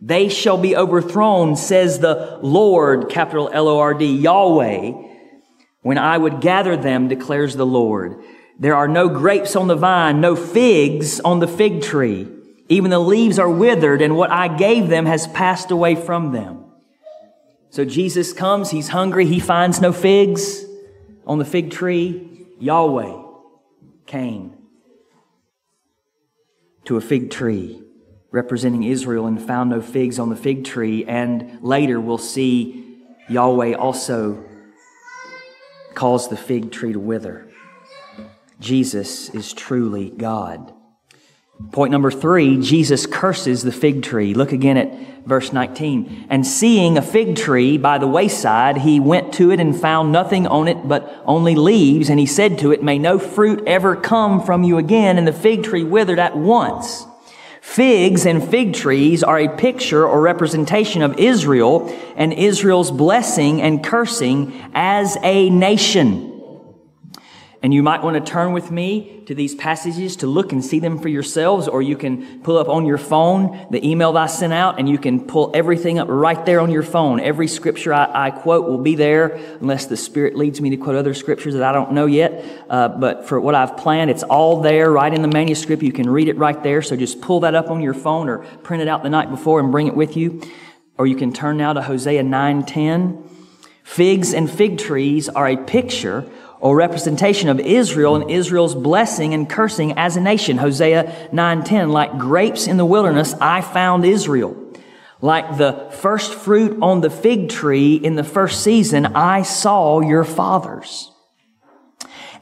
They 0.00 0.28
shall 0.28 0.58
be 0.58 0.76
overthrown, 0.76 1.56
says 1.56 1.98
the 1.98 2.38
Lord, 2.40 3.08
capital 3.08 3.50
L 3.52 3.68
O 3.68 3.78
R 3.78 3.94
D, 3.94 4.06
Yahweh, 4.06 4.92
when 5.82 5.98
I 5.98 6.18
would 6.18 6.40
gather 6.40 6.76
them, 6.76 7.08
declares 7.08 7.56
the 7.56 7.66
Lord. 7.66 8.22
There 8.58 8.76
are 8.76 8.88
no 8.88 9.08
grapes 9.08 9.56
on 9.56 9.66
the 9.68 9.76
vine, 9.76 10.20
no 10.20 10.36
figs 10.36 11.20
on 11.20 11.40
the 11.40 11.48
fig 11.48 11.82
tree. 11.82 12.28
Even 12.68 12.90
the 12.90 12.98
leaves 12.98 13.38
are 13.38 13.50
withered, 13.50 14.02
and 14.02 14.16
what 14.16 14.30
I 14.30 14.48
gave 14.48 14.88
them 14.88 15.06
has 15.06 15.26
passed 15.28 15.70
away 15.70 15.94
from 15.94 16.32
them. 16.32 16.64
So 17.70 17.84
Jesus 17.84 18.32
comes, 18.32 18.70
he's 18.70 18.88
hungry, 18.88 19.26
he 19.26 19.40
finds 19.40 19.80
no 19.80 19.92
figs 19.92 20.64
on 21.26 21.38
the 21.38 21.44
fig 21.44 21.70
tree. 21.70 22.46
Yahweh 22.60 23.22
came 24.06 24.54
to 26.84 26.96
a 26.96 27.00
fig 27.00 27.30
tree 27.30 27.82
representing 28.30 28.84
Israel 28.84 29.26
and 29.26 29.40
found 29.40 29.70
no 29.70 29.80
figs 29.80 30.18
on 30.18 30.28
the 30.28 30.36
fig 30.36 30.64
tree. 30.64 31.04
And 31.04 31.58
later 31.62 32.00
we'll 32.00 32.18
see 32.18 32.98
Yahweh 33.28 33.74
also 33.74 34.44
cause 35.94 36.28
the 36.28 36.36
fig 36.36 36.70
tree 36.70 36.92
to 36.92 37.00
wither. 37.00 37.50
Jesus 38.60 39.30
is 39.30 39.52
truly 39.52 40.10
God. 40.10 40.72
Point 41.72 41.90
number 41.90 42.12
three, 42.12 42.56
Jesus 42.58 43.04
curses 43.04 43.64
the 43.64 43.72
fig 43.72 44.02
tree. 44.02 44.32
Look 44.32 44.52
again 44.52 44.76
at 44.76 45.26
verse 45.26 45.52
19. 45.52 46.26
And 46.30 46.46
seeing 46.46 46.96
a 46.96 47.02
fig 47.02 47.34
tree 47.34 47.78
by 47.78 47.98
the 47.98 48.06
wayside, 48.06 48.78
he 48.78 49.00
went 49.00 49.32
to 49.34 49.50
it 49.50 49.58
and 49.58 49.78
found 49.78 50.12
nothing 50.12 50.46
on 50.46 50.68
it 50.68 50.86
but 50.86 51.20
only 51.24 51.56
leaves. 51.56 52.10
And 52.10 52.20
he 52.20 52.26
said 52.26 52.60
to 52.60 52.70
it, 52.70 52.82
May 52.82 52.98
no 52.98 53.18
fruit 53.18 53.64
ever 53.66 53.96
come 53.96 54.40
from 54.40 54.62
you 54.62 54.78
again. 54.78 55.18
And 55.18 55.26
the 55.26 55.32
fig 55.32 55.64
tree 55.64 55.82
withered 55.82 56.20
at 56.20 56.36
once. 56.36 57.07
Figs 57.68 58.24
and 58.24 58.42
fig 58.42 58.72
trees 58.72 59.22
are 59.22 59.38
a 59.38 59.48
picture 59.56 60.04
or 60.04 60.22
representation 60.22 61.02
of 61.02 61.18
Israel 61.18 61.94
and 62.16 62.32
Israel's 62.32 62.90
blessing 62.90 63.60
and 63.60 63.84
cursing 63.84 64.58
as 64.74 65.18
a 65.22 65.50
nation. 65.50 66.27
And 67.60 67.74
you 67.74 67.82
might 67.82 68.04
want 68.04 68.14
to 68.14 68.32
turn 68.32 68.52
with 68.52 68.70
me 68.70 69.24
to 69.26 69.34
these 69.34 69.52
passages 69.56 70.14
to 70.16 70.28
look 70.28 70.52
and 70.52 70.64
see 70.64 70.78
them 70.78 71.00
for 71.00 71.08
yourselves, 71.08 71.66
or 71.66 71.82
you 71.82 71.96
can 71.96 72.40
pull 72.42 72.56
up 72.56 72.68
on 72.68 72.86
your 72.86 72.98
phone 72.98 73.66
the 73.72 73.84
email 73.84 74.12
that 74.12 74.22
I 74.22 74.26
sent 74.26 74.52
out, 74.52 74.78
and 74.78 74.88
you 74.88 74.96
can 74.96 75.26
pull 75.26 75.50
everything 75.54 75.98
up 75.98 76.06
right 76.08 76.46
there 76.46 76.60
on 76.60 76.70
your 76.70 76.84
phone. 76.84 77.18
Every 77.18 77.48
scripture 77.48 77.92
I, 77.92 78.28
I 78.28 78.30
quote 78.30 78.68
will 78.68 78.78
be 78.78 78.94
there, 78.94 79.40
unless 79.60 79.86
the 79.86 79.96
Spirit 79.96 80.36
leads 80.36 80.60
me 80.60 80.70
to 80.70 80.76
quote 80.76 80.94
other 80.94 81.14
scriptures 81.14 81.54
that 81.54 81.64
I 81.64 81.72
don't 81.72 81.92
know 81.92 82.06
yet. 82.06 82.44
Uh, 82.70 82.88
but 82.88 83.26
for 83.26 83.40
what 83.40 83.56
I've 83.56 83.76
planned, 83.76 84.12
it's 84.12 84.22
all 84.22 84.60
there, 84.60 84.88
right 84.92 85.12
in 85.12 85.22
the 85.22 85.28
manuscript. 85.28 85.82
You 85.82 85.92
can 85.92 86.08
read 86.08 86.28
it 86.28 86.36
right 86.36 86.62
there. 86.62 86.80
So 86.80 86.94
just 86.94 87.20
pull 87.20 87.40
that 87.40 87.56
up 87.56 87.70
on 87.70 87.80
your 87.80 87.94
phone, 87.94 88.28
or 88.28 88.38
print 88.38 88.82
it 88.82 88.88
out 88.88 89.02
the 89.02 89.10
night 89.10 89.30
before 89.30 89.58
and 89.58 89.72
bring 89.72 89.88
it 89.88 89.96
with 89.96 90.16
you. 90.16 90.42
Or 90.96 91.08
you 91.08 91.16
can 91.16 91.32
turn 91.32 91.56
now 91.56 91.72
to 91.72 91.82
Hosea 91.82 92.22
9:10. 92.22 93.24
Figs 93.82 94.32
and 94.32 94.48
fig 94.48 94.78
trees 94.78 95.28
are 95.28 95.48
a 95.48 95.56
picture 95.56 96.30
or 96.60 96.76
representation 96.76 97.48
of 97.48 97.60
Israel 97.60 98.16
and 98.16 98.30
Israel's 98.30 98.74
blessing 98.74 99.34
and 99.34 99.48
cursing 99.48 99.92
as 99.96 100.16
a 100.16 100.20
nation. 100.20 100.58
Hosea 100.58 101.30
9:10 101.32 101.90
like 101.90 102.18
grapes 102.18 102.66
in 102.66 102.76
the 102.76 102.84
wilderness 102.84 103.34
I 103.40 103.60
found 103.60 104.04
Israel. 104.04 104.56
Like 105.20 105.58
the 105.58 105.88
first 105.90 106.34
fruit 106.34 106.78
on 106.80 107.00
the 107.00 107.10
fig 107.10 107.48
tree 107.48 107.94
in 107.94 108.14
the 108.14 108.24
first 108.24 108.62
season 108.62 109.06
I 109.06 109.42
saw 109.42 110.00
your 110.00 110.24
fathers. 110.24 111.12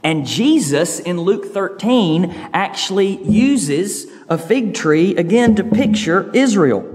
And 0.02 0.26
Jesus 0.26 1.00
in 1.00 1.20
Luke 1.20 1.46
13 1.46 2.50
actually 2.52 3.22
uses 3.24 4.06
a 4.28 4.38
fig 4.38 4.74
tree 4.74 5.16
again 5.16 5.56
to 5.56 5.64
picture 5.64 6.30
Israel. 6.34 6.92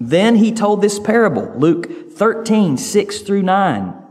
Then 0.00 0.36
he 0.36 0.52
told 0.52 0.82
this 0.82 0.98
parable, 0.98 1.52
Luke 1.56 2.10
13, 2.12 2.76
6 2.76 3.20
through 3.20 3.42
9 3.42 4.03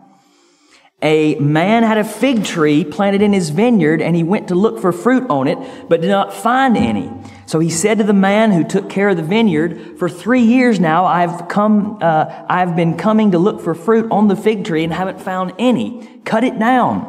a 1.03 1.35
man 1.35 1.83
had 1.83 1.97
a 1.97 2.03
fig 2.03 2.45
tree 2.45 2.85
planted 2.85 3.21
in 3.21 3.33
his 3.33 3.49
vineyard 3.49 4.01
and 4.01 4.15
he 4.15 4.23
went 4.23 4.47
to 4.47 4.55
look 4.55 4.79
for 4.79 4.93
fruit 4.93 5.29
on 5.29 5.47
it, 5.47 5.57
but 5.89 5.99
did 5.99 6.07
not 6.07 6.33
find 6.33 6.77
any. 6.77 7.11
So 7.45 7.59
he 7.59 7.69
said 7.69 7.97
to 7.97 8.05
the 8.05 8.13
man 8.13 8.53
who 8.53 8.63
took 8.63 8.89
care 8.89 9.09
of 9.09 9.17
the 9.17 9.23
vineyard, 9.23 9.99
for 9.99 10.07
three 10.07 10.43
years 10.43 10.79
now 10.79 11.05
I've 11.05 11.49
come, 11.49 11.99
uh, 12.01 12.45
I've 12.49 12.77
been 12.77 12.97
coming 12.97 13.31
to 13.31 13.37
look 13.37 13.61
for 13.61 13.75
fruit 13.75 14.09
on 14.11 14.29
the 14.29 14.37
fig 14.37 14.63
tree 14.63 14.85
and 14.85 14.93
haven't 14.93 15.19
found 15.19 15.53
any. 15.59 16.21
Cut 16.23 16.45
it 16.45 16.57
down. 16.57 17.01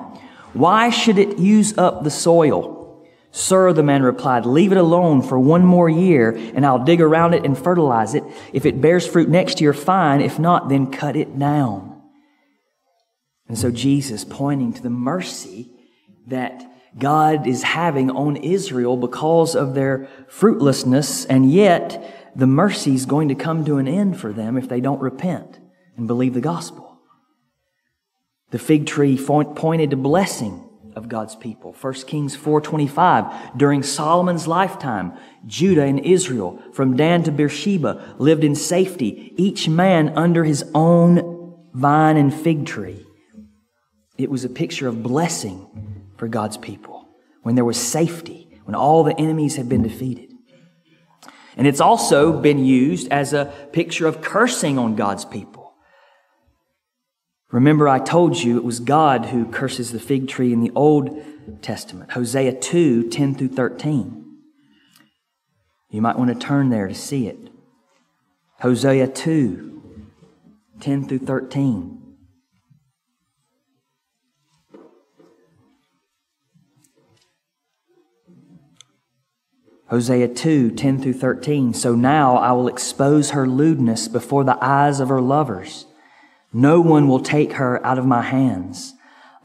Why 0.54 0.90
should 0.90 1.18
it 1.18 1.38
use 1.38 1.78
up 1.78 2.02
the 2.02 2.10
soil? 2.10 2.74
Sir, 3.30 3.72
the 3.72 3.82
man 3.84 4.02
replied, 4.02 4.44
leave 4.44 4.72
it 4.72 4.78
alone 4.78 5.22
for 5.22 5.38
one 5.38 5.64
more 5.64 5.88
year 5.88 6.30
and 6.32 6.66
I'll 6.66 6.84
dig 6.84 7.00
around 7.00 7.34
it 7.34 7.44
and 7.44 7.56
fertilize 7.56 8.14
it. 8.14 8.24
If 8.52 8.66
it 8.66 8.80
bears 8.80 9.06
fruit 9.06 9.28
next 9.28 9.60
year, 9.60 9.72
fine. 9.72 10.20
If 10.20 10.40
not, 10.40 10.68
then 10.68 10.90
cut 10.90 11.14
it 11.14 11.38
down. 11.38 11.93
And 13.48 13.58
so 13.58 13.70
Jesus 13.70 14.24
pointing 14.24 14.72
to 14.72 14.82
the 14.82 14.90
mercy 14.90 15.70
that 16.26 16.64
God 16.98 17.46
is 17.46 17.62
having 17.62 18.10
on 18.10 18.36
Israel 18.36 18.96
because 18.96 19.54
of 19.54 19.74
their 19.74 20.08
fruitlessness, 20.28 21.26
and 21.26 21.50
yet 21.50 22.32
the 22.36 22.46
mercy 22.46 22.94
is 22.94 23.06
going 23.06 23.28
to 23.28 23.34
come 23.34 23.64
to 23.64 23.78
an 23.78 23.88
end 23.88 24.18
for 24.18 24.32
them 24.32 24.56
if 24.56 24.68
they 24.68 24.80
don't 24.80 25.00
repent 25.00 25.58
and 25.96 26.06
believe 26.06 26.34
the 26.34 26.40
gospel. 26.40 26.98
The 28.50 28.58
fig 28.58 28.86
tree 28.86 29.18
pointed 29.18 29.90
to 29.90 29.96
blessing 29.96 30.64
of 30.94 31.08
God's 31.08 31.34
people. 31.34 31.72
1 31.72 32.06
Kings 32.06 32.36
4:25 32.36 33.56
during 33.56 33.82
Solomon's 33.82 34.46
lifetime 34.46 35.12
Judah 35.46 35.82
and 35.82 35.98
Israel 35.98 36.62
from 36.72 36.96
Dan 36.96 37.24
to 37.24 37.32
Beersheba 37.32 38.14
lived 38.18 38.44
in 38.44 38.54
safety 38.54 39.34
each 39.36 39.68
man 39.68 40.10
under 40.16 40.44
his 40.44 40.64
own 40.72 41.56
vine 41.72 42.16
and 42.16 42.32
fig 42.32 42.64
tree. 42.66 43.03
It 44.16 44.30
was 44.30 44.44
a 44.44 44.48
picture 44.48 44.88
of 44.88 45.02
blessing 45.02 46.04
for 46.16 46.28
God's 46.28 46.56
people 46.56 47.08
when 47.42 47.54
there 47.54 47.64
was 47.64 47.80
safety, 47.80 48.48
when 48.64 48.74
all 48.74 49.04
the 49.04 49.18
enemies 49.18 49.56
had 49.56 49.68
been 49.68 49.82
defeated. 49.82 50.30
And 51.56 51.66
it's 51.66 51.80
also 51.80 52.40
been 52.40 52.64
used 52.64 53.08
as 53.12 53.32
a 53.32 53.52
picture 53.72 54.06
of 54.06 54.20
cursing 54.20 54.78
on 54.78 54.96
God's 54.96 55.24
people. 55.24 55.74
Remember, 57.50 57.88
I 57.88 58.00
told 58.00 58.36
you 58.36 58.56
it 58.56 58.64
was 58.64 58.80
God 58.80 59.26
who 59.26 59.46
curses 59.46 59.92
the 59.92 60.00
fig 60.00 60.26
tree 60.26 60.52
in 60.52 60.60
the 60.60 60.72
Old 60.74 61.22
Testament, 61.62 62.12
Hosea 62.12 62.58
2 62.58 63.10
10 63.10 63.34
through 63.34 63.48
13. 63.48 64.24
You 65.90 66.02
might 66.02 66.18
want 66.18 66.32
to 66.32 66.46
turn 66.46 66.70
there 66.70 66.88
to 66.88 66.94
see 66.94 67.28
it. 67.28 67.38
Hosea 68.60 69.06
2 69.06 69.82
10 70.80 71.08
through 71.08 71.18
13. 71.20 72.03
Hosea 79.88 80.28
2 80.28 80.70
10 80.70 81.00
through 81.00 81.12
13. 81.12 81.74
So 81.74 81.94
now 81.94 82.36
I 82.36 82.52
will 82.52 82.68
expose 82.68 83.30
her 83.30 83.46
lewdness 83.46 84.08
before 84.08 84.44
the 84.44 84.58
eyes 84.64 85.00
of 85.00 85.08
her 85.08 85.20
lovers 85.20 85.86
no 86.54 86.80
one 86.80 87.08
will 87.08 87.20
take 87.20 87.54
her 87.54 87.84
out 87.84 87.98
of 87.98 88.06
my 88.06 88.22
hands. 88.22 88.94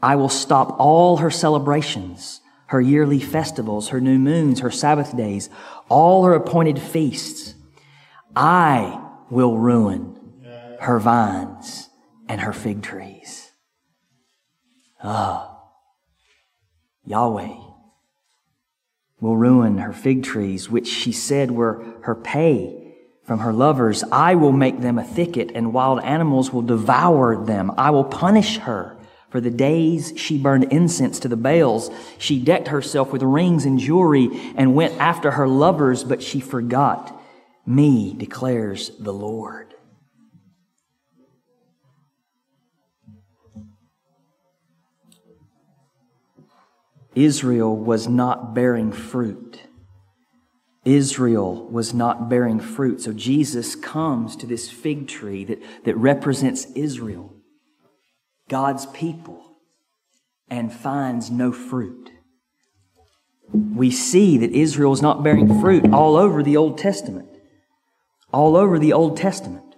I 0.00 0.14
will 0.14 0.28
stop 0.28 0.76
all 0.78 1.16
her 1.16 1.28
celebrations, 1.30 2.40
her 2.66 2.80
yearly 2.80 3.18
festivals, 3.18 3.88
her 3.88 4.00
new 4.00 4.18
moons, 4.18 4.60
her 4.60 4.70
Sabbath 4.70 5.16
days, 5.16 5.50
all 5.88 6.24
her 6.24 6.34
appointed 6.34 6.78
feasts. 6.78 7.54
I 8.36 9.04
will 9.28 9.58
ruin 9.58 10.16
her 10.78 11.00
vines 11.00 11.90
and 12.28 12.40
her 12.42 12.52
fig 12.52 12.80
trees. 12.80 13.50
Ah, 15.02 15.58
Yahweh 17.04 17.69
will 19.20 19.36
ruin 19.36 19.78
her 19.78 19.92
fig 19.92 20.22
trees, 20.22 20.70
which 20.70 20.88
she 20.88 21.12
said 21.12 21.50
were 21.50 21.84
her 22.02 22.14
pay 22.14 22.94
from 23.24 23.40
her 23.40 23.52
lovers. 23.52 24.02
I 24.10 24.34
will 24.34 24.52
make 24.52 24.80
them 24.80 24.98
a 24.98 25.04
thicket, 25.04 25.52
and 25.54 25.72
wild 25.72 26.02
animals 26.02 26.52
will 26.52 26.62
devour 26.62 27.44
them. 27.44 27.72
I 27.76 27.90
will 27.90 28.04
punish 28.04 28.58
her 28.58 28.96
for 29.30 29.40
the 29.40 29.50
days 29.50 30.12
she 30.16 30.36
burned 30.36 30.64
incense 30.64 31.20
to 31.20 31.28
the 31.28 31.36
Baals. 31.36 31.90
She 32.18 32.40
decked 32.40 32.68
herself 32.68 33.12
with 33.12 33.22
rings 33.22 33.64
and 33.64 33.78
jewelry 33.78 34.28
and 34.56 34.74
went 34.74 34.98
after 35.00 35.30
her 35.32 35.46
lovers, 35.46 36.02
but 36.02 36.22
she 36.22 36.40
forgot 36.40 37.16
me, 37.64 38.14
declares 38.14 38.90
the 38.98 39.12
Lord. 39.12 39.69
Israel 47.14 47.76
was 47.76 48.06
not 48.08 48.54
bearing 48.54 48.92
fruit. 48.92 49.62
Israel 50.84 51.68
was 51.68 51.92
not 51.92 52.28
bearing 52.28 52.60
fruit. 52.60 53.00
So 53.02 53.12
Jesus 53.12 53.74
comes 53.74 54.36
to 54.36 54.46
this 54.46 54.70
fig 54.70 55.08
tree 55.08 55.44
that, 55.44 55.58
that 55.84 55.96
represents 55.96 56.66
Israel, 56.74 57.34
God's 58.48 58.86
people, 58.86 59.58
and 60.48 60.72
finds 60.72 61.30
no 61.30 61.52
fruit. 61.52 62.10
We 63.52 63.90
see 63.90 64.38
that 64.38 64.52
Israel 64.52 64.92
is 64.92 65.02
not 65.02 65.22
bearing 65.22 65.60
fruit 65.60 65.92
all 65.92 66.16
over 66.16 66.42
the 66.42 66.56
Old 66.56 66.78
Testament. 66.78 67.28
All 68.32 68.56
over 68.56 68.78
the 68.78 68.92
Old 68.92 69.16
Testament. 69.16 69.74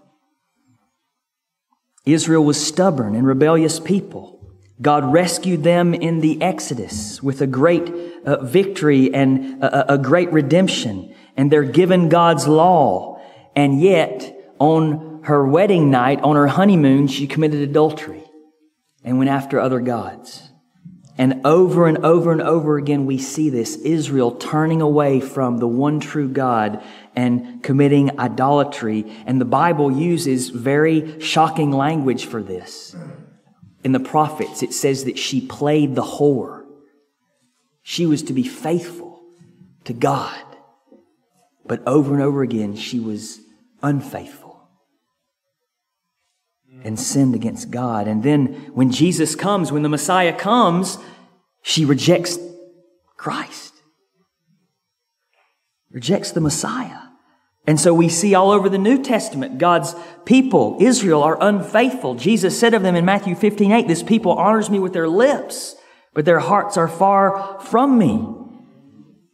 Israel 2.05 2.45
was 2.45 2.65
stubborn 2.65 3.15
and 3.15 3.27
rebellious 3.27 3.81
people. 3.81 4.42
God 4.83 5.13
rescued 5.13 5.63
them 5.63 5.95
in 5.95 6.21
the 6.21 6.43
Exodus 6.43 7.23
with 7.23 7.41
a 7.41 7.47
great 7.47 7.89
uh, 8.27 8.43
victory 8.45 9.15
and 9.15 9.63
a, 9.63 9.95
a 9.95 9.99
great 9.99 10.33
redemption. 10.33 11.15
And 11.37 11.51
they're 11.51 11.63
given 11.63 12.09
God's 12.09 12.49
law. 12.49 13.21
And 13.55 13.81
yet, 13.81 14.37
on 14.59 15.23
her 15.25 15.47
wedding 15.47 15.91
night, 15.91 16.21
on 16.23 16.35
her 16.35 16.49
honeymoon, 16.49 17.07
she 17.07 17.29
committed 17.29 17.61
adultery 17.61 18.25
and 19.05 19.19
went 19.19 19.31
after 19.31 19.61
other 19.61 19.81
gods. 19.81 20.51
And 21.17 21.47
over 21.47 21.87
and 21.87 21.99
over 22.05 22.33
and 22.33 22.43
over 22.43 22.77
again, 22.77 23.07
we 23.07 23.19
see 23.19 23.51
this 23.51 23.77
Israel 23.77 24.33
turning 24.33 24.81
away 24.81 25.21
from 25.21 25.59
the 25.59 25.69
one 25.69 26.01
true 26.01 26.29
God 26.29 26.83
and 27.15 27.63
committing 27.63 28.19
idolatry. 28.19 29.13
And 29.27 29.41
the 29.41 29.45
Bible 29.45 29.93
uses 29.93 30.49
very 30.49 31.21
shocking 31.21 31.71
language 31.71 32.25
for 32.25 32.43
this 32.43 32.97
in 33.85 33.93
the 33.93 34.01
prophets, 34.01 34.63
it 34.63 34.73
says 34.73 35.05
that 35.05 35.19
she 35.19 35.41
played 35.41 35.95
the 35.95 36.03
whore. 36.03 36.65
She 37.83 38.07
was 38.07 38.23
to 38.25 38.33
be 38.33 38.45
faithful 38.45 39.23
to 39.85 39.93
God. 39.93 40.43
But 41.65 41.83
over 41.87 42.15
and 42.15 42.23
over 42.23 42.43
again, 42.43 42.77
she 42.77 43.01
was 43.01 43.41
unfaithful 43.83 44.69
and 46.85 46.99
sinned 46.99 47.35
against 47.35 47.71
God. 47.71 48.09
And 48.09 48.23
then 48.23 48.47
when 48.75 48.91
Jesus 48.91 49.35
comes, 49.35 49.71
when 49.71 49.83
the 49.83 49.89
Messiah 49.89 50.33
comes, 50.33 50.99
she 51.63 51.85
rejects 51.85 52.39
Christ, 53.17 53.75
rejects 55.91 56.33
the 56.33 56.41
Messiah. 56.41 57.02
And 57.67 57.79
so 57.79 57.95
we 57.95 58.09
see 58.09 58.35
all 58.35 58.51
over 58.51 58.69
the 58.69 58.79
New 58.79 59.03
Testament, 59.03 59.59
God's 59.59 59.95
people, 60.25 60.77
Israel, 60.81 61.23
are 61.23 61.39
unfaithful. 61.41 62.17
Jesus 62.17 62.59
said 62.59 62.75
of 62.75 62.83
them 62.83 62.97
in 62.97 63.05
Matthew 63.05 63.37
15, 63.37 63.71
8, 63.71 63.89
this 63.89 64.03
people 64.03 64.33
honors 64.33 64.69
me 64.69 64.81
with 64.81 64.93
their 64.93 65.09
lips, 65.09 65.77
but 66.13 66.25
their 66.25 66.41
hearts 66.41 66.77
are 66.77 66.89
far 66.89 67.61
from 67.61 67.99
me. 67.99 68.27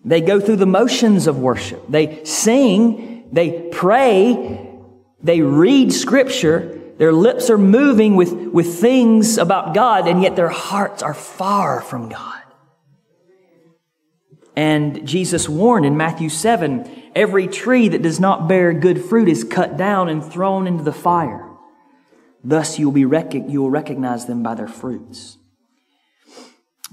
They 0.04 0.20
go 0.20 0.40
through 0.40 0.56
the 0.56 0.66
motions 0.66 1.26
of 1.26 1.38
worship. 1.38 1.84
They 1.88 2.22
sing, 2.24 3.28
they 3.32 3.68
pray, 3.72 4.76
they 5.22 5.40
read 5.40 5.92
scripture. 5.92 6.80
Their 6.98 7.12
lips 7.12 7.48
are 7.48 7.58
moving 7.58 8.14
with, 8.14 8.32
with 8.32 8.78
things 8.78 9.38
about 9.38 9.74
God, 9.74 10.06
and 10.06 10.22
yet 10.22 10.36
their 10.36 10.48
hearts 10.48 11.02
are 11.02 11.14
far 11.14 11.80
from 11.80 12.08
God. 12.08 12.42
And 14.56 15.06
Jesus 15.06 15.48
warned 15.48 15.86
in 15.86 15.96
Matthew 15.96 16.28
7 16.28 17.07
every 17.18 17.48
tree 17.48 17.88
that 17.88 18.00
does 18.00 18.20
not 18.20 18.48
bear 18.48 18.72
good 18.72 19.04
fruit 19.04 19.28
is 19.28 19.42
cut 19.42 19.76
down 19.76 20.08
and 20.08 20.24
thrown 20.24 20.68
into 20.68 20.84
the 20.84 20.92
fire. 20.92 21.44
Thus 22.44 22.78
you 22.78 22.86
will, 22.86 22.94
be 22.94 23.04
rec- 23.04 23.34
you 23.34 23.60
will 23.60 23.70
recognize 23.70 24.26
them 24.26 24.44
by 24.44 24.54
their 24.54 24.68
fruits. 24.68 25.36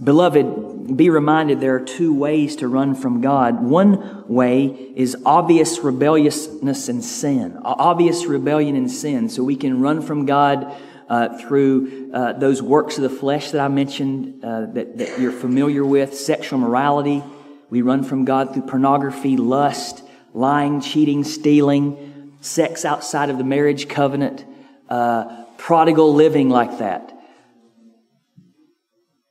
Beloved, 0.04 0.98
be 0.98 1.10
reminded 1.10 1.62
there 1.62 1.76
are 1.76 1.86
two 1.86 2.14
ways 2.14 2.56
to 2.58 2.68
run 2.68 2.96
from 2.96 3.22
God. 3.22 3.64
One 3.64 4.26
way 4.28 4.66
is 4.96 5.16
obvious 5.26 5.80
rebelliousness 5.80 6.90
and 6.90 7.04
sin, 7.04 7.58
obvious 7.64 8.26
rebellion 8.26 8.76
and 8.76 8.92
sin. 8.92 9.30
So 9.30 9.44
we 9.44 9.56
can 9.56 9.80
run 9.80 10.02
from 10.02 10.26
God 10.26 10.76
uh, 11.08 11.38
through 11.38 12.12
uh, 12.12 12.34
those 12.34 12.64
works 12.64 12.98
of 12.98 13.04
the 13.04 13.10
flesh 13.10 13.52
that 13.52 13.62
I 13.62 13.68
mentioned 13.68 14.44
uh, 14.44 14.66
that, 14.74 14.98
that 14.98 15.20
you're 15.20 15.32
familiar 15.32 15.86
with 15.86 16.18
sexual 16.18 16.58
morality, 16.58 17.24
we 17.70 17.82
run 17.82 18.04
from 18.04 18.26
God 18.26 18.54
through 18.54 18.64
pornography, 18.64 19.38
lust, 19.38 20.02
lying, 20.36 20.82
cheating, 20.82 21.24
stealing, 21.24 22.36
sex 22.41 22.86
outside 22.86 23.30
of 23.30 23.38
the 23.38 23.43
marriage 23.43 23.88
covenant, 23.88 24.45
uh, 24.89 25.45
prodigal 25.58 26.13
living 26.13 26.50
like 26.50 26.78
that. 26.80 27.13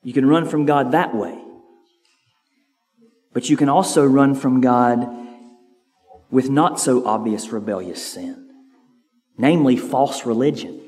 You 0.02 0.12
can 0.12 0.26
run 0.26 0.48
from 0.48 0.64
God 0.64 0.92
that 0.92 1.14
way. 1.14 1.38
But 3.32 3.50
you 3.50 3.56
can 3.56 3.68
also 3.68 4.04
run 4.04 4.34
from 4.34 4.60
God 4.60 5.08
with 6.30 6.48
not 6.48 6.80
so 6.80 7.06
obvious 7.06 7.50
rebellious 7.50 8.04
sin, 8.04 8.48
namely 9.36 9.76
false 9.76 10.24
religion. 10.24 10.80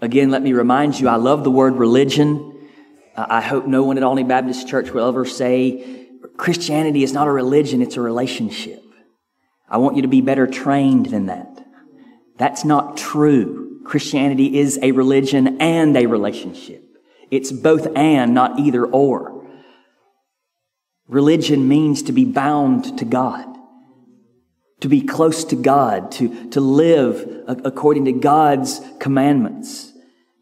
Again, 0.00 0.30
let 0.30 0.42
me 0.42 0.52
remind 0.52 0.98
you, 0.98 1.08
I 1.08 1.16
love 1.16 1.44
the 1.44 1.50
word 1.50 1.76
religion. 1.76 2.68
I 3.16 3.40
hope 3.40 3.66
no 3.66 3.82
one 3.84 3.96
at 3.96 4.04
Olney 4.04 4.24
Baptist 4.24 4.68
Church 4.68 4.90
will 4.90 5.08
ever 5.08 5.24
say 5.24 6.07
Christianity 6.38 7.02
is 7.02 7.12
not 7.12 7.26
a 7.26 7.32
religion, 7.32 7.82
it's 7.82 7.96
a 7.96 8.00
relationship. 8.00 8.82
I 9.68 9.76
want 9.76 9.96
you 9.96 10.02
to 10.02 10.08
be 10.08 10.22
better 10.22 10.46
trained 10.46 11.06
than 11.06 11.26
that. 11.26 11.66
That's 12.38 12.64
not 12.64 12.96
true. 12.96 13.82
Christianity 13.84 14.56
is 14.58 14.78
a 14.80 14.92
religion 14.92 15.60
and 15.60 15.96
a 15.96 16.06
relationship. 16.06 16.84
It's 17.30 17.50
both 17.50 17.88
and, 17.96 18.34
not 18.34 18.60
either 18.60 18.86
or. 18.86 19.46
Religion 21.08 21.66
means 21.66 22.02
to 22.04 22.12
be 22.12 22.24
bound 22.24 22.98
to 22.98 23.04
God, 23.04 23.46
to 24.80 24.88
be 24.88 25.00
close 25.00 25.44
to 25.46 25.56
God, 25.56 26.12
to, 26.12 26.50
to 26.50 26.60
live 26.60 27.44
according 27.64 28.04
to 28.04 28.12
God's 28.12 28.80
commandments. 29.00 29.92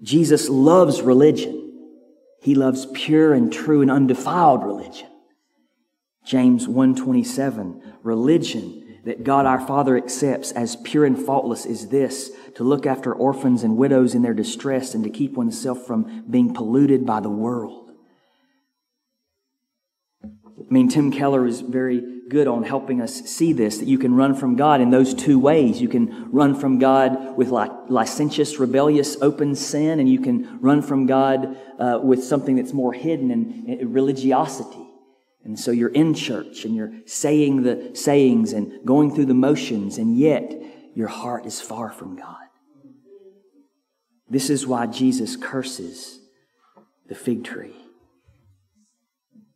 Jesus 0.02 0.50
loves 0.50 1.00
religion. 1.00 1.62
He 2.42 2.54
loves 2.54 2.86
pure 2.92 3.32
and 3.32 3.50
true 3.50 3.80
and 3.80 3.90
undefiled 3.90 4.62
religion. 4.62 5.08
James 6.26 6.66
1:27 6.66 7.80
Religion 8.02 8.82
that 9.04 9.22
God 9.22 9.46
our 9.46 9.60
Father 9.60 9.96
accepts 9.96 10.50
as 10.50 10.74
pure 10.74 11.04
and 11.04 11.16
faultless 11.16 11.64
is 11.64 11.88
this 11.88 12.32
to 12.56 12.64
look 12.64 12.84
after 12.84 13.14
orphans 13.14 13.62
and 13.62 13.76
widows 13.76 14.16
in 14.16 14.22
their 14.22 14.34
distress 14.34 14.96
and 14.96 15.04
to 15.04 15.10
keep 15.10 15.36
oneself 15.36 15.86
from 15.86 16.24
being 16.28 16.52
polluted 16.52 17.06
by 17.06 17.20
the 17.20 17.30
world. 17.30 17.92
I 20.24 20.72
mean, 20.72 20.88
Tim 20.88 21.12
Keller 21.12 21.46
is 21.46 21.60
very 21.60 22.02
good 22.28 22.48
on 22.48 22.64
helping 22.64 23.00
us 23.00 23.14
see 23.26 23.52
this 23.52 23.78
that 23.78 23.86
you 23.86 23.98
can 23.98 24.16
run 24.16 24.34
from 24.34 24.56
God 24.56 24.80
in 24.80 24.90
those 24.90 25.14
two 25.14 25.38
ways. 25.38 25.80
You 25.80 25.88
can 25.88 26.32
run 26.32 26.56
from 26.56 26.80
God 26.80 27.36
with 27.36 27.50
licentious, 27.50 28.58
rebellious, 28.58 29.16
open 29.22 29.54
sin, 29.54 30.00
and 30.00 30.08
you 30.08 30.18
can 30.18 30.60
run 30.60 30.82
from 30.82 31.06
God 31.06 31.56
uh, 31.78 32.00
with 32.02 32.24
something 32.24 32.56
that's 32.56 32.72
more 32.72 32.92
hidden 32.92 33.30
and 33.30 33.94
religiosity. 33.94 34.85
And 35.46 35.58
so 35.58 35.70
you're 35.70 35.90
in 35.90 36.12
church 36.12 36.64
and 36.64 36.74
you're 36.74 36.92
saying 37.06 37.62
the 37.62 37.92
sayings 37.94 38.52
and 38.52 38.84
going 38.84 39.14
through 39.14 39.26
the 39.26 39.34
motions, 39.34 39.96
and 39.96 40.18
yet 40.18 40.52
your 40.94 41.06
heart 41.06 41.46
is 41.46 41.60
far 41.60 41.90
from 41.90 42.16
God. 42.16 42.36
This 44.28 44.50
is 44.50 44.66
why 44.66 44.86
Jesus 44.86 45.36
curses 45.36 46.18
the 47.08 47.14
fig 47.14 47.44
tree. 47.44 47.76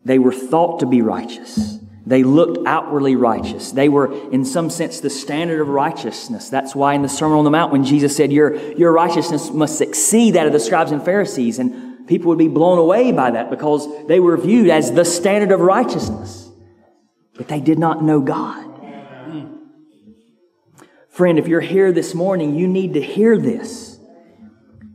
They 0.05 0.20
were 0.20 0.33
thought 0.33 0.79
to 0.81 0.87
be 0.87 1.03
righteous. 1.03 1.79
They 2.07 2.22
looked 2.22 2.66
outwardly 2.66 3.16
righteous. 3.16 3.72
They 3.72 3.88
were, 3.88 4.12
in 4.31 4.44
some 4.44 4.70
sense, 4.70 5.00
the 5.00 5.11
standard 5.11 5.61
of 5.61 5.68
righteousness. 5.68 6.48
That's 6.48 6.74
why 6.74 6.94
in 6.94 7.03
the 7.03 7.09
Sermon 7.09 7.38
on 7.38 7.44
the 7.44 7.50
Mount, 7.50 7.72
when 7.72 7.85
Jesus 7.85 8.16
said, 8.16 8.33
Your, 8.33 8.55
your 8.74 8.92
righteousness 8.92 9.50
must 9.50 9.81
exceed 9.81 10.35
that 10.35 10.46
of 10.46 10.53
the 10.53 10.61
scribes 10.61 10.92
and 10.92 11.05
Pharisees, 11.05 11.59
and 11.59 11.89
people 12.11 12.29
would 12.31 12.38
be 12.38 12.49
blown 12.49 12.77
away 12.77 13.12
by 13.12 13.31
that 13.31 13.51
because 13.51 13.87
they 14.09 14.18
were 14.18 14.37
viewed 14.37 14.68
as 14.68 14.92
the 14.92 15.05
standard 15.05 15.53
of 15.53 15.61
righteousness. 15.61 16.51
But 17.37 17.46
they 17.46 17.61
did 17.61 17.79
not 17.79 18.03
know 18.03 18.20
God. 18.20 18.66
Friend, 21.09 21.38
if 21.38 21.46
you're 21.46 21.61
here 21.61 21.92
this 21.92 22.12
morning, 22.12 22.57
you 22.57 22.66
need 22.66 22.94
to 22.94 23.01
hear 23.01 23.38
this. 23.38 23.99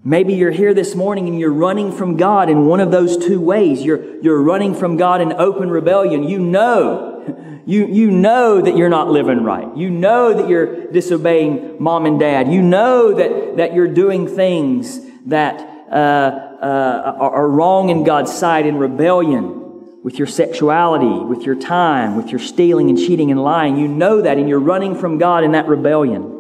Maybe 0.03 0.33
you're 0.33 0.51
here 0.51 0.73
this 0.73 0.93
morning 0.93 1.27
and 1.29 1.39
you're 1.39 1.53
running 1.53 1.93
from 1.93 2.17
God 2.17 2.49
in 2.49 2.65
one 2.65 2.81
of 2.81 2.91
those 2.91 3.17
two 3.17 3.39
ways. 3.39 3.81
You're, 3.81 4.21
you're 4.21 4.41
running 4.41 4.75
from 4.75 4.97
God 4.97 5.21
in 5.21 5.31
open 5.31 5.69
rebellion. 5.69 6.23
You 6.23 6.39
know, 6.39 7.61
you, 7.65 7.87
you 7.87 8.11
know 8.11 8.59
that 8.61 8.75
you're 8.75 8.89
not 8.89 9.09
living 9.09 9.43
right. 9.43 9.75
You 9.75 9.89
know 9.89 10.33
that 10.33 10.49
you're 10.49 10.91
disobeying 10.91 11.77
mom 11.81 12.05
and 12.05 12.19
dad. 12.19 12.51
You 12.51 12.61
know 12.61 13.13
that, 13.13 13.57
that 13.57 13.73
you're 13.73 13.87
doing 13.87 14.27
things 14.27 14.99
that 15.27 15.61
uh, 15.89 16.44
uh, 16.61 17.15
are 17.17 17.47
wrong 17.47 17.89
in 17.89 18.03
God's 18.03 18.33
sight 18.33 18.65
in 18.65 18.77
rebellion 18.77 20.01
with 20.03 20.19
your 20.19 20.27
sexuality, 20.27 21.25
with 21.25 21.41
your 21.41 21.55
time, 21.55 22.15
with 22.15 22.29
your 22.29 22.39
stealing 22.39 22.89
and 22.89 22.97
cheating 22.97 23.31
and 23.31 23.41
lying. 23.41 23.75
You 23.75 23.87
know 23.87 24.21
that 24.21 24.37
and 24.37 24.47
you're 24.47 24.59
running 24.59 24.95
from 24.95 25.17
God 25.17 25.43
in 25.43 25.53
that 25.53 25.67
rebellion. 25.67 26.31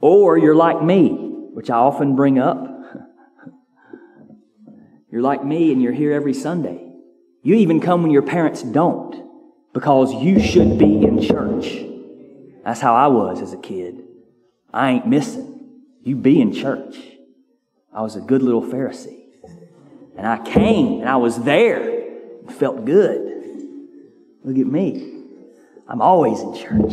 Or 0.00 0.36
you're 0.36 0.54
like 0.54 0.82
me, 0.82 1.08
which 1.08 1.70
I 1.70 1.76
often 1.76 2.14
bring 2.14 2.38
up. 2.38 2.58
you're 5.10 5.22
like 5.22 5.42
me 5.42 5.72
and 5.72 5.82
you're 5.82 5.94
here 5.94 6.12
every 6.12 6.34
Sunday. 6.34 6.92
You 7.42 7.54
even 7.54 7.80
come 7.80 8.02
when 8.02 8.10
your 8.10 8.20
parents 8.20 8.62
don't 8.62 9.16
because 9.72 10.12
you 10.12 10.40
should 10.40 10.78
be 10.78 11.04
in 11.04 11.22
church. 11.22 11.78
That's 12.64 12.80
how 12.80 12.94
I 12.94 13.06
was 13.06 13.40
as 13.40 13.54
a 13.54 13.58
kid. 13.58 14.04
I 14.74 14.90
ain't 14.90 15.06
missing. 15.06 15.70
You 16.02 16.16
be 16.16 16.40
in 16.40 16.52
church. 16.52 16.96
I 17.94 18.02
was 18.02 18.16
a 18.16 18.20
good 18.20 18.42
little 18.42 18.62
Pharisee. 18.62 19.20
And 20.16 20.26
I 20.26 20.38
came 20.44 21.00
and 21.00 21.08
I 21.08 21.16
was 21.16 21.38
there. 21.38 21.88
It 21.88 22.52
felt 22.52 22.84
good. 22.84 23.20
Look 24.42 24.58
at 24.58 24.66
me. 24.66 25.22
I'm 25.88 26.02
always 26.02 26.40
in 26.40 26.54
church. 26.54 26.92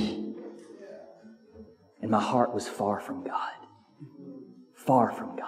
And 2.02 2.10
my 2.10 2.22
heart 2.22 2.54
was 2.54 2.68
far 2.68 3.00
from 3.00 3.24
God. 3.24 3.52
Far 4.76 5.12
from 5.12 5.36
God. 5.36 5.48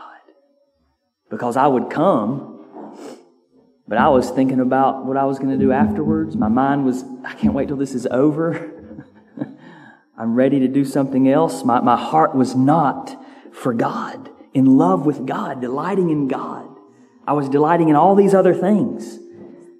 Because 1.30 1.58
I 1.58 1.68
would 1.68 1.90
come, 1.90 2.98
but 3.88 3.98
I 3.98 4.10
was 4.10 4.30
thinking 4.30 4.60
about 4.60 5.06
what 5.06 5.18
I 5.18 5.26
was 5.26 5.40
going 5.40 5.52
to 5.52 5.58
do 5.58 5.72
afterwards. 5.72 6.36
My 6.36 6.48
mind 6.48 6.86
was, 6.86 7.04
I 7.26 7.34
can't 7.34 7.54
wait 7.54 7.68
till 7.68 7.78
this 7.78 7.94
is 7.94 8.06
over. 8.08 8.72
I'm 10.18 10.36
ready 10.36 10.60
to 10.60 10.68
do 10.68 10.86
something 10.86 11.28
else. 11.28 11.64
My, 11.64 11.82
my 11.82 11.98
heart 11.98 12.36
was 12.36 12.56
not 12.56 13.16
for 13.52 13.74
God 13.74 14.30
in 14.54 14.78
love 14.78 15.06
with 15.06 15.26
God, 15.26 15.62
delighting 15.62 16.10
in 16.10 16.28
God. 16.28 16.70
I 17.26 17.34
was 17.34 17.50
delighting 17.50 17.90
in 17.90 17.96
all 17.96 18.16
these 18.16 18.34
other 18.34 18.54
things. 18.54 19.20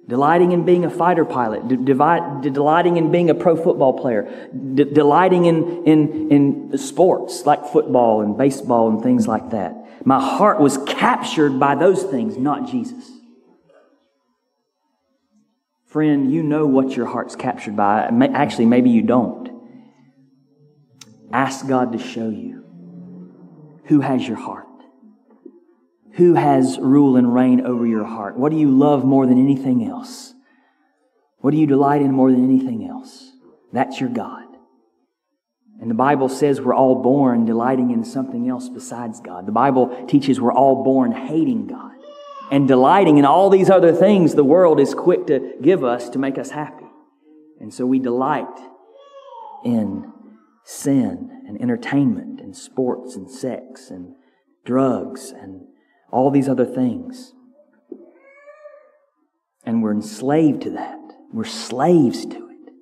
Delighting 0.06 0.52
in 0.52 0.66
being 0.66 0.84
a 0.84 0.90
fighter 0.90 1.24
pilot, 1.24 1.66
delighting 1.66 2.98
in 2.98 3.10
being 3.10 3.30
a 3.30 3.34
pro 3.34 3.56
football 3.56 3.98
player, 3.98 4.50
delighting 4.52 5.46
in, 5.46 5.84
in, 5.84 6.30
in 6.30 6.78
sports 6.78 7.46
like 7.46 7.64
football 7.64 8.20
and 8.20 8.36
baseball 8.36 8.90
and 8.90 9.02
things 9.02 9.26
like 9.26 9.50
that. 9.50 10.06
My 10.06 10.20
heart 10.20 10.60
was 10.60 10.76
captured 10.86 11.58
by 11.58 11.74
those 11.74 12.02
things, 12.02 12.36
not 12.36 12.70
Jesus. 12.70 13.12
Friend, 15.86 16.30
you 16.30 16.42
know 16.42 16.66
what 16.66 16.94
your 16.94 17.06
heart's 17.06 17.34
captured 17.34 17.74
by. 17.76 18.02
Actually, 18.34 18.66
maybe 18.66 18.90
you 18.90 19.00
don't. 19.00 19.48
Ask 21.32 21.66
God 21.66 21.92
to 21.92 21.98
show 21.98 22.28
you 22.28 22.63
who 23.84 24.00
has 24.00 24.26
your 24.26 24.36
heart? 24.36 24.66
Who 26.14 26.34
has 26.34 26.78
rule 26.78 27.16
and 27.16 27.34
reign 27.34 27.66
over 27.66 27.86
your 27.86 28.04
heart? 28.04 28.36
What 28.38 28.50
do 28.50 28.58
you 28.58 28.70
love 28.70 29.04
more 29.04 29.26
than 29.26 29.38
anything 29.38 29.86
else? 29.86 30.32
What 31.38 31.50
do 31.50 31.56
you 31.56 31.66
delight 31.66 32.00
in 32.00 32.12
more 32.12 32.30
than 32.30 32.44
anything 32.44 32.86
else? 32.88 33.32
That's 33.72 34.00
your 34.00 34.08
God. 34.08 34.44
And 35.80 35.90
the 35.90 35.94
Bible 35.94 36.28
says 36.28 36.60
we're 36.60 36.74
all 36.74 37.02
born 37.02 37.44
delighting 37.44 37.90
in 37.90 38.04
something 38.04 38.48
else 38.48 38.68
besides 38.68 39.20
God. 39.20 39.44
The 39.44 39.52
Bible 39.52 40.06
teaches 40.06 40.40
we're 40.40 40.52
all 40.52 40.84
born 40.84 41.12
hating 41.12 41.66
God 41.66 41.92
and 42.50 42.68
delighting 42.68 43.18
in 43.18 43.24
all 43.24 43.50
these 43.50 43.68
other 43.68 43.92
things 43.92 44.34
the 44.34 44.44
world 44.44 44.78
is 44.78 44.94
quick 44.94 45.26
to 45.26 45.54
give 45.60 45.82
us 45.82 46.08
to 46.10 46.18
make 46.18 46.38
us 46.38 46.50
happy. 46.50 46.86
And 47.60 47.74
so 47.74 47.84
we 47.84 47.98
delight 47.98 48.46
in 49.64 50.12
sin 50.64 51.42
and 51.48 51.60
entertainment 51.60 52.33
sports 52.54 53.16
and 53.16 53.30
sex 53.30 53.90
and 53.90 54.14
drugs 54.64 55.30
and 55.30 55.66
all 56.10 56.30
these 56.30 56.48
other 56.48 56.66
things. 56.66 57.32
And 59.64 59.82
we're 59.82 59.92
enslaved 59.92 60.62
to 60.62 60.70
that. 60.70 60.98
We're 61.32 61.44
slaves 61.44 62.24
to 62.26 62.50
it. 62.50 62.72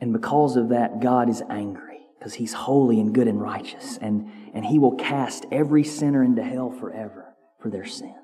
And 0.00 0.12
because 0.12 0.56
of 0.56 0.68
that, 0.70 1.00
God 1.00 1.28
is 1.28 1.42
angry 1.48 2.00
because 2.18 2.34
He's 2.34 2.52
holy 2.52 3.00
and 3.00 3.14
good 3.14 3.28
and 3.28 3.40
righteous. 3.40 3.98
And, 4.00 4.30
and 4.52 4.64
He 4.64 4.78
will 4.78 4.96
cast 4.96 5.46
every 5.50 5.84
sinner 5.84 6.22
into 6.22 6.42
hell 6.42 6.70
forever 6.70 7.34
for 7.60 7.70
their 7.70 7.86
sin. 7.86 8.14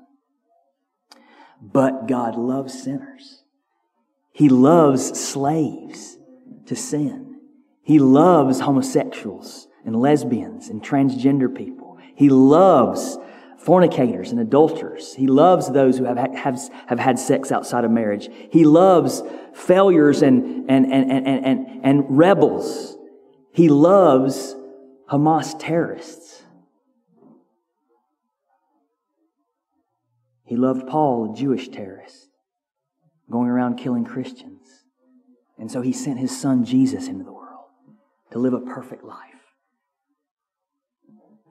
But 1.61 2.07
God 2.09 2.37
loves 2.37 2.83
sinners. 2.83 3.43
He 4.33 4.49
loves 4.49 5.19
slaves 5.19 6.19
to 6.67 6.77
sin. 6.77 7.24
He 7.85 7.99
loves 7.99 8.61
homosexuals 8.61 9.69
and 9.85 9.95
lesbians 9.95 10.71
and 10.71 10.83
transgender 10.83 11.55
people. 11.55 11.99
He 12.15 12.31
loves 12.31 13.19
fornicators 13.59 14.31
and 14.31 14.41
adulterers. 14.41 15.15
He 15.15 15.27
loves 15.27 15.71
those 15.71 15.99
who 15.99 16.05
have, 16.05 16.17
have, 16.17 16.59
have 16.87 16.99
had 16.99 17.19
sex 17.19 17.53
outside 17.53 17.85
of 17.85 17.91
marriage. 17.91 18.29
He 18.51 18.65
loves 18.65 19.23
failures 19.53 20.23
and, 20.23 20.69
and, 20.71 20.91
and, 20.91 21.11
and, 21.11 21.47
and, 21.47 21.81
and 21.85 22.05
rebels. 22.19 22.97
He 23.53 23.69
loves 23.69 24.57
Hamas 25.11 25.55
terrorists. 25.59 26.43
He 30.45 30.57
loved 30.57 30.87
Paul, 30.87 31.33
a 31.33 31.37
Jewish 31.37 31.69
terrorist, 31.69 32.29
going 33.31 33.49
around 33.49 33.77
killing 33.77 34.05
Christians. 34.05 34.85
And 35.59 35.71
so 35.71 35.83
he 35.83 35.93
sent 35.93 36.19
his 36.19 36.39
son 36.39 36.65
Jesus 36.65 37.09
into 37.09 37.25
the 37.25 37.33
to 38.33 38.39
live 38.39 38.55
a 38.55 38.61
perfect 38.61 39.05
life. 39.05 39.19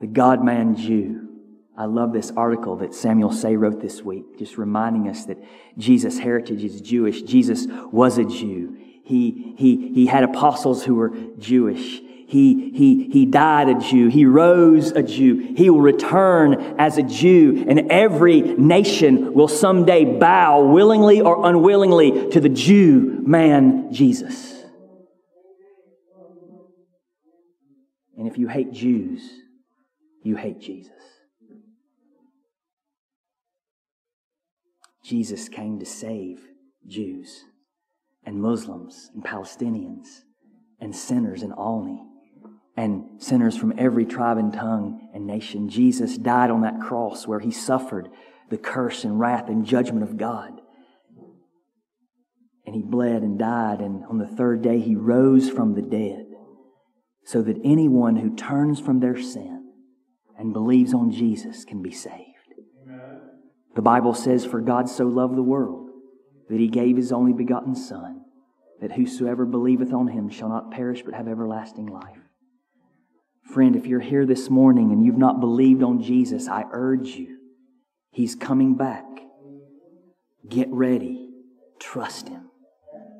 The 0.00 0.06
God 0.06 0.44
man 0.44 0.76
Jew. 0.76 1.28
I 1.76 1.86
love 1.86 2.12
this 2.12 2.30
article 2.36 2.76
that 2.76 2.94
Samuel 2.94 3.32
Sey 3.32 3.56
wrote 3.56 3.80
this 3.80 4.00
week, 4.02 4.38
just 4.38 4.56
reminding 4.58 5.08
us 5.08 5.24
that 5.24 5.38
Jesus' 5.76 6.18
heritage 6.18 6.62
is 6.62 6.80
Jewish. 6.80 7.22
Jesus 7.22 7.66
was 7.90 8.16
a 8.16 8.24
Jew. 8.24 8.76
He, 9.04 9.54
he, 9.58 9.92
he 9.92 10.06
had 10.06 10.22
apostles 10.22 10.84
who 10.84 10.94
were 10.94 11.10
Jewish. 11.38 12.00
He, 12.26 12.70
he, 12.70 13.10
he 13.10 13.26
died 13.26 13.68
a 13.68 13.78
Jew. 13.78 14.08
He 14.08 14.24
rose 14.24 14.92
a 14.92 15.02
Jew. 15.02 15.54
He 15.56 15.68
will 15.68 15.80
return 15.80 16.76
as 16.78 16.96
a 16.96 17.02
Jew. 17.02 17.64
And 17.68 17.90
every 17.92 18.40
nation 18.40 19.34
will 19.34 19.48
someday 19.48 20.18
bow 20.18 20.62
willingly 20.62 21.20
or 21.20 21.46
unwillingly 21.46 22.30
to 22.30 22.40
the 22.40 22.48
Jew 22.48 23.22
man 23.26 23.92
Jesus. 23.92 24.53
And 28.24 28.32
if 28.32 28.38
you 28.38 28.48
hate 28.48 28.72
Jews, 28.72 29.20
you 30.22 30.36
hate 30.36 30.58
Jesus. 30.58 30.92
Jesus 35.04 35.50
came 35.50 35.78
to 35.78 35.84
save 35.84 36.40
Jews 36.86 37.44
and 38.24 38.40
Muslims 38.40 39.10
and 39.12 39.22
Palestinians 39.22 40.22
and 40.80 40.96
sinners 40.96 41.42
in 41.42 41.52
Olney 41.52 42.02
and 42.78 43.22
sinners 43.22 43.58
from 43.58 43.74
every 43.76 44.06
tribe 44.06 44.38
and 44.38 44.54
tongue 44.54 45.10
and 45.12 45.26
nation. 45.26 45.68
Jesus 45.68 46.16
died 46.16 46.50
on 46.50 46.62
that 46.62 46.80
cross 46.80 47.26
where 47.26 47.40
he 47.40 47.50
suffered 47.50 48.08
the 48.48 48.56
curse 48.56 49.04
and 49.04 49.20
wrath 49.20 49.50
and 49.50 49.66
judgment 49.66 50.02
of 50.02 50.16
God. 50.16 50.62
And 52.64 52.74
he 52.74 52.80
bled 52.80 53.20
and 53.20 53.38
died, 53.38 53.80
and 53.80 54.02
on 54.06 54.16
the 54.16 54.26
third 54.26 54.62
day 54.62 54.80
he 54.80 54.96
rose 54.96 55.50
from 55.50 55.74
the 55.74 55.82
dead 55.82 56.23
so 57.24 57.42
that 57.42 57.60
anyone 57.64 58.16
who 58.16 58.34
turns 58.34 58.78
from 58.78 59.00
their 59.00 59.18
sin 59.18 59.72
and 60.38 60.52
believes 60.52 60.92
on 60.92 61.10
Jesus 61.10 61.64
can 61.64 61.82
be 61.82 61.90
saved. 61.90 62.54
Amen. 62.84 63.20
The 63.74 63.82
Bible 63.82 64.14
says, 64.14 64.44
For 64.44 64.60
God 64.60 64.88
so 64.88 65.04
loved 65.04 65.36
the 65.36 65.42
world 65.42 65.90
that 66.48 66.60
he 66.60 66.68
gave 66.68 66.96
his 66.96 67.12
only 67.12 67.32
begotten 67.32 67.74
Son, 67.74 68.22
that 68.80 68.92
whosoever 68.92 69.46
believeth 69.46 69.92
on 69.92 70.08
him 70.08 70.28
shall 70.28 70.48
not 70.48 70.70
perish 70.70 71.02
but 71.02 71.14
have 71.14 71.28
everlasting 71.28 71.86
life. 71.86 72.18
Friend, 73.52 73.74
if 73.76 73.86
you're 73.86 74.00
here 74.00 74.26
this 74.26 74.50
morning 74.50 74.92
and 74.92 75.04
you've 75.04 75.16
not 75.16 75.40
believed 75.40 75.82
on 75.82 76.02
Jesus, 76.02 76.48
I 76.48 76.64
urge 76.72 77.08
you, 77.08 77.38
he's 78.10 78.34
coming 78.34 78.74
back. 78.74 79.04
Get 80.48 80.68
ready. 80.70 81.30
Trust 81.78 82.28
him. 82.28 82.50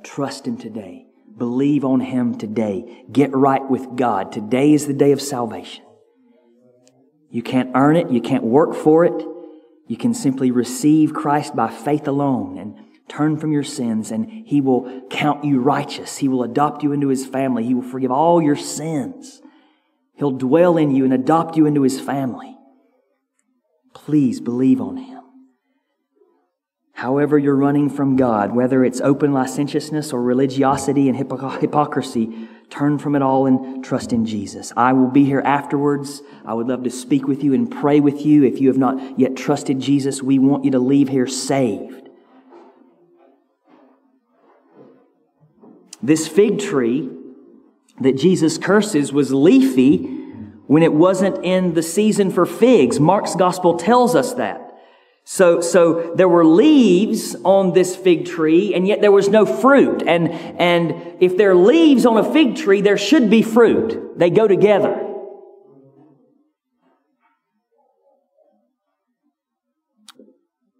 Trust 0.02 0.46
him 0.46 0.58
today. 0.58 1.06
Believe 1.36 1.84
on 1.84 2.00
him 2.00 2.38
today. 2.38 3.04
Get 3.10 3.34
right 3.34 3.68
with 3.68 3.96
God. 3.96 4.32
Today 4.32 4.72
is 4.72 4.86
the 4.86 4.92
day 4.92 5.12
of 5.12 5.20
salvation. 5.20 5.84
You 7.30 7.42
can't 7.42 7.72
earn 7.74 7.96
it. 7.96 8.10
You 8.10 8.20
can't 8.20 8.44
work 8.44 8.74
for 8.74 9.04
it. 9.04 9.26
You 9.88 9.96
can 9.96 10.14
simply 10.14 10.50
receive 10.50 11.12
Christ 11.12 11.56
by 11.56 11.68
faith 11.68 12.06
alone 12.06 12.58
and 12.58 12.76
turn 13.08 13.36
from 13.36 13.52
your 13.52 13.64
sins 13.64 14.10
and 14.10 14.30
he 14.46 14.60
will 14.60 15.02
count 15.10 15.44
you 15.44 15.60
righteous. 15.60 16.18
He 16.18 16.28
will 16.28 16.42
adopt 16.42 16.82
you 16.82 16.92
into 16.92 17.08
his 17.08 17.26
family. 17.26 17.64
He 17.64 17.74
will 17.74 17.82
forgive 17.82 18.10
all 18.10 18.40
your 18.40 18.56
sins. 18.56 19.42
He'll 20.14 20.30
dwell 20.30 20.76
in 20.76 20.94
you 20.94 21.04
and 21.04 21.12
adopt 21.12 21.56
you 21.56 21.66
into 21.66 21.82
his 21.82 22.00
family. 22.00 22.56
Please 23.94 24.40
believe 24.40 24.80
on 24.80 24.96
him. 24.96 25.13
However, 27.04 27.36
you're 27.36 27.54
running 27.54 27.90
from 27.90 28.16
God, 28.16 28.54
whether 28.54 28.82
it's 28.82 29.02
open 29.02 29.34
licentiousness 29.34 30.10
or 30.10 30.22
religiosity 30.22 31.06
and 31.10 31.18
hypocrisy, 31.18 32.48
turn 32.70 32.98
from 32.98 33.14
it 33.14 33.20
all 33.20 33.44
and 33.44 33.84
trust 33.84 34.14
in 34.14 34.24
Jesus. 34.24 34.72
I 34.74 34.94
will 34.94 35.08
be 35.08 35.26
here 35.26 35.42
afterwards. 35.44 36.22
I 36.46 36.54
would 36.54 36.66
love 36.66 36.82
to 36.84 36.90
speak 36.90 37.28
with 37.28 37.44
you 37.44 37.52
and 37.52 37.70
pray 37.70 38.00
with 38.00 38.24
you. 38.24 38.42
If 38.44 38.58
you 38.58 38.68
have 38.68 38.78
not 38.78 39.18
yet 39.20 39.36
trusted 39.36 39.80
Jesus, 39.80 40.22
we 40.22 40.38
want 40.38 40.64
you 40.64 40.70
to 40.70 40.78
leave 40.78 41.10
here 41.10 41.26
saved. 41.26 42.08
This 46.02 46.26
fig 46.26 46.58
tree 46.58 47.10
that 48.00 48.16
Jesus 48.16 48.56
curses 48.56 49.12
was 49.12 49.30
leafy 49.30 49.98
when 50.68 50.82
it 50.82 50.94
wasn't 50.94 51.44
in 51.44 51.74
the 51.74 51.82
season 51.82 52.30
for 52.30 52.46
figs. 52.46 52.98
Mark's 52.98 53.34
gospel 53.34 53.76
tells 53.76 54.14
us 54.14 54.32
that. 54.32 54.63
So, 55.26 55.62
so 55.62 56.12
there 56.14 56.28
were 56.28 56.44
leaves 56.44 57.34
on 57.44 57.72
this 57.72 57.96
fig 57.96 58.26
tree, 58.26 58.74
and 58.74 58.86
yet 58.86 59.00
there 59.00 59.10
was 59.10 59.30
no 59.30 59.46
fruit. 59.46 60.02
And, 60.06 60.30
and 60.30 61.16
if 61.18 61.38
there 61.38 61.52
are 61.52 61.54
leaves 61.56 62.04
on 62.04 62.18
a 62.18 62.32
fig 62.32 62.56
tree, 62.56 62.82
there 62.82 62.98
should 62.98 63.30
be 63.30 63.40
fruit. 63.40 64.18
They 64.18 64.28
go 64.28 64.46
together. 64.46 65.00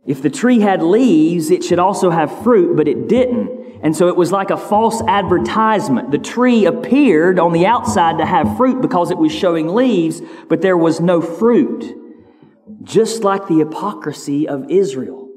If 0.06 0.20
the 0.20 0.28
tree 0.28 0.60
had 0.60 0.82
leaves, 0.82 1.50
it 1.50 1.64
should 1.64 1.78
also 1.78 2.10
have 2.10 2.42
fruit, 2.42 2.76
but 2.76 2.86
it 2.86 3.08
didn't. 3.08 3.80
And 3.82 3.96
so 3.96 4.08
it 4.08 4.16
was 4.16 4.30
like 4.30 4.50
a 4.50 4.58
false 4.58 5.02
advertisement. 5.08 6.10
The 6.10 6.18
tree 6.18 6.66
appeared 6.66 7.38
on 7.38 7.52
the 7.52 7.64
outside 7.64 8.18
to 8.18 8.26
have 8.26 8.58
fruit 8.58 8.82
because 8.82 9.10
it 9.10 9.16
was 9.16 9.32
showing 9.32 9.68
leaves, 9.68 10.20
but 10.50 10.60
there 10.60 10.76
was 10.76 11.00
no 11.00 11.22
fruit. 11.22 12.03
Just 12.84 13.24
like 13.24 13.48
the 13.48 13.58
hypocrisy 13.58 14.46
of 14.46 14.70
Israel. 14.70 15.28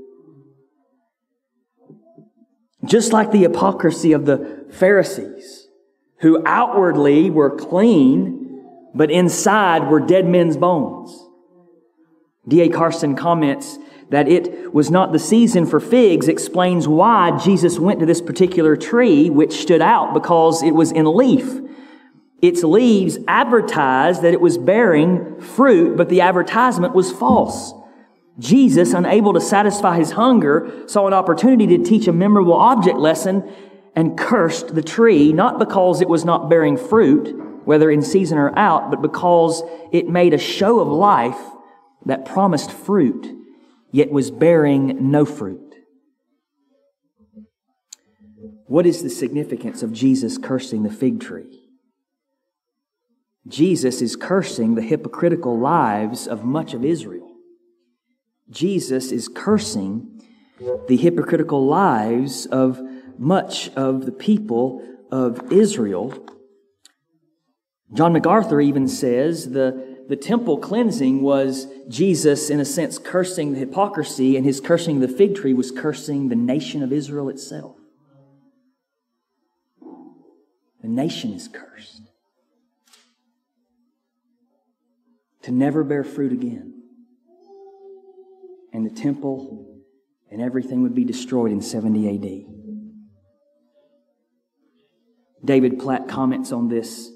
Just 2.85 3.11
like 3.11 3.31
the 3.31 3.39
hypocrisy 3.39 4.13
of 4.13 4.25
the 4.25 4.65
Pharisees, 4.69 5.67
who 6.19 6.43
outwardly 6.45 7.29
were 7.29 7.55
clean, 7.55 8.63
but 8.93 9.09
inside 9.09 9.89
were 9.89 9.99
dead 9.99 10.27
men's 10.27 10.57
bones. 10.57 11.17
D.A. 12.47 12.69
Carson 12.69 13.15
comments, 13.15 13.77
that 14.09 14.27
it 14.27 14.73
was 14.73 14.89
not 14.89 15.11
the 15.11 15.19
season 15.19 15.65
for 15.65 15.79
figs 15.79 16.27
explains 16.27 16.87
why 16.87 17.37
Jesus 17.37 17.77
went 17.77 17.99
to 17.99 18.05
this 18.05 18.21
particular 18.21 18.77
tree, 18.77 19.29
which 19.29 19.53
stood 19.53 19.81
out 19.81 20.13
because 20.13 20.63
it 20.63 20.71
was 20.71 20.91
in 20.91 21.05
leaf. 21.05 21.59
Its 22.41 22.63
leaves 22.63 23.17
advertised 23.27 24.21
that 24.21 24.33
it 24.33 24.41
was 24.41 24.57
bearing 24.57 25.39
fruit, 25.41 25.97
but 25.97 26.09
the 26.09 26.21
advertisement 26.21 26.93
was 26.93 27.11
false. 27.11 27.73
Jesus, 28.37 28.93
unable 28.93 29.33
to 29.33 29.41
satisfy 29.41 29.97
his 29.97 30.11
hunger, 30.11 30.83
saw 30.85 31.07
an 31.07 31.13
opportunity 31.13 31.77
to 31.77 31.83
teach 31.83 32.07
a 32.07 32.13
memorable 32.13 32.53
object 32.53 32.97
lesson 32.97 33.51
and 33.95 34.17
cursed 34.17 34.75
the 34.75 34.83
tree, 34.83 35.33
not 35.33 35.57
because 35.57 36.01
it 36.01 36.09
was 36.09 36.23
not 36.23 36.49
bearing 36.49 36.77
fruit, 36.77 37.65
whether 37.65 37.89
in 37.89 38.03
season 38.03 38.37
or 38.37 38.57
out, 38.57 38.91
but 38.91 39.01
because 39.01 39.63
it 39.91 40.07
made 40.07 40.35
a 40.35 40.37
show 40.37 40.79
of 40.79 40.87
life 40.87 41.39
that 42.05 42.23
promised 42.23 42.71
fruit 42.71 43.27
yet 43.91 44.11
was 44.11 44.29
bearing 44.29 45.09
no 45.09 45.25
fruit. 45.25 45.75
What 48.67 48.85
is 48.85 49.01
the 49.01 49.09
significance 49.09 49.81
of 49.81 49.91
Jesus 49.91 50.37
cursing 50.37 50.83
the 50.83 50.91
fig 50.91 51.19
tree? 51.19 51.66
Jesus 53.47 54.01
is 54.01 54.15
cursing 54.15 54.75
the 54.75 54.81
hypocritical 54.81 55.57
lives 55.57 56.27
of 56.27 56.43
much 56.43 56.73
of 56.73 56.83
Israel. 56.83 57.31
Jesus 58.49 59.11
is 59.11 59.27
cursing 59.27 60.21
the 60.87 60.97
hypocritical 60.97 61.65
lives 61.65 62.45
of 62.47 62.81
much 63.17 63.69
of 63.75 64.05
the 64.05 64.11
people 64.11 64.83
of 65.11 65.51
Israel. 65.51 66.25
John 67.93 68.13
MacArthur 68.13 68.59
even 68.59 68.87
says 68.87 69.51
the 69.51 69.97
the 70.07 70.15
temple 70.15 70.57
cleansing 70.57 71.21
was 71.21 71.67
Jesus, 71.89 72.49
in 72.49 72.61
a 72.61 72.65
sense, 72.65 72.97
cursing 72.97 73.51
the 73.51 73.59
hypocrisy, 73.59 74.37
and 74.37 74.45
his 74.45 74.61
cursing 74.61 75.01
the 75.01 75.07
fig 75.09 75.35
tree 75.35 75.53
was 75.53 75.69
cursing 75.69 76.29
the 76.29 76.35
nation 76.35 76.81
of 76.81 76.93
Israel 76.93 77.27
itself. 77.27 77.75
The 80.81 80.87
nation 80.87 81.33
is 81.33 81.49
cursed 81.49 82.06
to 85.47 85.53
never 85.53 85.81
bear 85.81 86.03
fruit 86.03 86.33
again. 86.33 86.73
And 88.73 88.85
the 88.85 88.93
temple 88.93 89.81
and 90.29 90.41
everything 90.41 90.83
would 90.83 90.93
be 90.93 91.05
destroyed 91.05 91.53
in 91.53 91.61
70 91.61 92.09
AD. 92.09 92.53
David 95.45 95.79
Platt 95.79 96.09
comments 96.09 96.51
on 96.51 96.67
this 96.67 97.11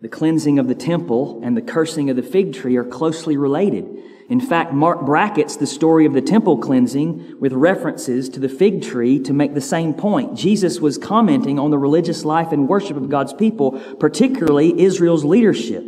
the 0.00 0.08
cleansing 0.08 0.58
of 0.58 0.66
the 0.66 0.74
temple 0.74 1.40
and 1.44 1.56
the 1.56 1.62
cursing 1.62 2.10
of 2.10 2.16
the 2.16 2.24
fig 2.24 2.54
tree 2.54 2.74
are 2.74 2.82
closely 2.82 3.36
related. 3.36 3.86
In 4.28 4.40
fact, 4.40 4.72
Mark 4.72 5.06
brackets 5.06 5.54
the 5.54 5.66
story 5.66 6.06
of 6.06 6.12
the 6.12 6.22
temple 6.22 6.58
cleansing 6.58 7.38
with 7.38 7.52
references 7.52 8.28
to 8.30 8.40
the 8.40 8.48
fig 8.48 8.82
tree 8.82 9.20
to 9.20 9.32
make 9.32 9.54
the 9.54 9.60
same 9.60 9.94
point. 9.94 10.36
Jesus 10.36 10.80
was 10.80 10.98
commenting 10.98 11.60
on 11.60 11.70
the 11.70 11.78
religious 11.78 12.24
life 12.24 12.50
and 12.50 12.68
worship 12.68 12.96
of 12.96 13.08
God's 13.08 13.32
people, 13.32 13.78
particularly 14.00 14.80
Israel's 14.80 15.24
leadership. 15.24 15.84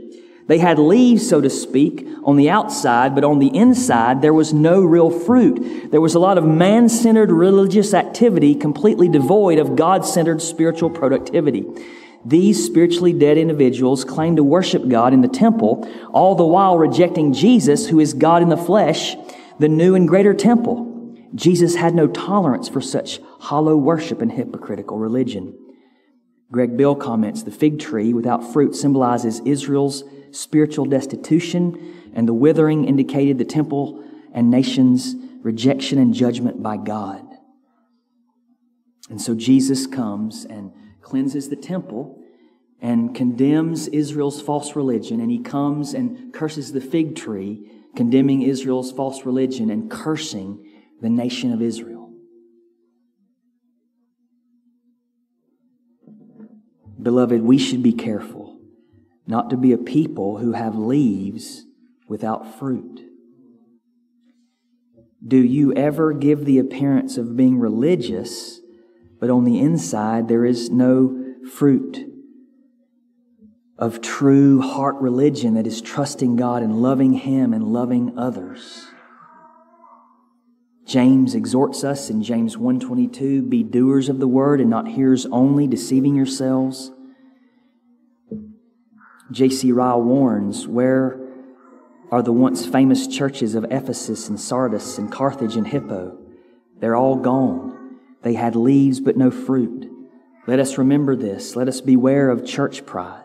They 0.48 0.58
had 0.58 0.78
leaves, 0.78 1.28
so 1.28 1.40
to 1.40 1.48
speak, 1.48 2.06
on 2.24 2.36
the 2.36 2.50
outside, 2.50 3.14
but 3.14 3.24
on 3.24 3.38
the 3.38 3.54
inside, 3.56 4.22
there 4.22 4.34
was 4.34 4.52
no 4.52 4.80
real 4.80 5.10
fruit. 5.10 5.90
There 5.90 6.00
was 6.00 6.14
a 6.14 6.18
lot 6.18 6.38
of 6.38 6.44
man 6.44 6.88
centered 6.88 7.30
religious 7.30 7.94
activity 7.94 8.54
completely 8.54 9.08
devoid 9.08 9.58
of 9.58 9.76
God 9.76 10.04
centered 10.04 10.42
spiritual 10.42 10.90
productivity. 10.90 11.64
These 12.24 12.64
spiritually 12.64 13.12
dead 13.12 13.38
individuals 13.38 14.04
claim 14.04 14.36
to 14.36 14.44
worship 14.44 14.88
God 14.88 15.12
in 15.12 15.22
the 15.22 15.28
temple, 15.28 15.88
all 16.12 16.34
the 16.34 16.46
while 16.46 16.78
rejecting 16.78 17.32
Jesus, 17.32 17.88
who 17.88 17.98
is 17.98 18.14
God 18.14 18.42
in 18.42 18.48
the 18.48 18.56
flesh, 18.56 19.16
the 19.58 19.68
new 19.68 19.94
and 19.94 20.08
greater 20.08 20.34
temple. 20.34 20.88
Jesus 21.34 21.76
had 21.76 21.94
no 21.94 22.06
tolerance 22.06 22.68
for 22.68 22.80
such 22.80 23.20
hollow 23.40 23.76
worship 23.76 24.20
and 24.20 24.30
hypocritical 24.30 24.98
religion. 24.98 25.58
Greg 26.50 26.76
Beale 26.76 26.94
comments 26.94 27.42
the 27.42 27.50
fig 27.50 27.78
tree 27.78 28.12
without 28.12 28.52
fruit 28.52 28.74
symbolizes 28.74 29.40
Israel's 29.44 30.04
spiritual 30.32 30.86
destitution, 30.86 32.10
and 32.14 32.26
the 32.26 32.34
withering 32.34 32.84
indicated 32.86 33.38
the 33.38 33.44
temple 33.44 34.04
and 34.32 34.50
nation's 34.50 35.14
rejection 35.42 35.98
and 35.98 36.14
judgment 36.14 36.62
by 36.62 36.76
God. 36.76 37.26
And 39.10 39.20
so 39.20 39.34
Jesus 39.34 39.86
comes 39.86 40.44
and 40.44 40.72
cleanses 41.02 41.48
the 41.48 41.56
temple 41.56 42.18
and 42.80 43.14
condemns 43.14 43.88
Israel's 43.88 44.40
false 44.40 44.74
religion, 44.74 45.20
and 45.20 45.30
he 45.30 45.38
comes 45.38 45.94
and 45.94 46.32
curses 46.32 46.72
the 46.72 46.80
fig 46.80 47.14
tree, 47.14 47.70
condemning 47.94 48.42
Israel's 48.42 48.90
false 48.90 49.24
religion 49.24 49.70
and 49.70 49.90
cursing 49.90 50.66
the 51.00 51.10
nation 51.10 51.52
of 51.52 51.60
Israel. 51.60 52.10
Beloved, 57.00 57.42
we 57.42 57.58
should 57.58 57.82
be 57.82 57.92
careful 57.92 58.41
not 59.26 59.50
to 59.50 59.56
be 59.56 59.72
a 59.72 59.78
people 59.78 60.38
who 60.38 60.52
have 60.52 60.76
leaves 60.76 61.64
without 62.08 62.58
fruit. 62.58 63.00
Do 65.26 65.36
you 65.36 65.72
ever 65.74 66.12
give 66.12 66.44
the 66.44 66.58
appearance 66.58 67.16
of 67.16 67.36
being 67.36 67.58
religious, 67.58 68.60
but 69.20 69.30
on 69.30 69.44
the 69.44 69.60
inside 69.60 70.28
there 70.28 70.44
is 70.44 70.70
no 70.70 71.34
fruit? 71.48 72.12
of 73.82 74.00
true 74.00 74.60
heart 74.60 74.94
religion 75.00 75.54
that 75.54 75.66
is 75.66 75.80
trusting 75.80 76.36
God 76.36 76.62
and 76.62 76.80
loving 76.80 77.14
Him 77.14 77.52
and 77.52 77.64
loving 77.64 78.16
others. 78.16 78.86
James 80.86 81.34
exhorts 81.34 81.82
us 81.82 82.08
in 82.08 82.22
James 82.22 82.56
1:22, 82.56 83.42
be 83.42 83.64
doers 83.64 84.08
of 84.08 84.20
the 84.20 84.28
word 84.28 84.60
and 84.60 84.70
not 84.70 84.86
hearers 84.86 85.26
only, 85.26 85.66
deceiving 85.66 86.14
yourselves. 86.14 86.92
J.C. 89.32 89.72
Ryle 89.72 90.02
warns, 90.02 90.66
where 90.68 91.18
are 92.10 92.22
the 92.22 92.32
once 92.32 92.66
famous 92.66 93.06
churches 93.06 93.54
of 93.54 93.64
Ephesus 93.70 94.28
and 94.28 94.38
Sardis 94.38 94.98
and 94.98 95.10
Carthage 95.10 95.56
and 95.56 95.66
Hippo? 95.66 96.18
They're 96.78 96.96
all 96.96 97.16
gone. 97.16 97.98
They 98.22 98.34
had 98.34 98.54
leaves 98.54 99.00
but 99.00 99.16
no 99.16 99.30
fruit. 99.30 99.90
Let 100.46 100.58
us 100.58 100.76
remember 100.76 101.16
this. 101.16 101.56
Let 101.56 101.68
us 101.68 101.80
beware 101.80 102.28
of 102.28 102.44
church 102.44 102.84
pride. 102.84 103.24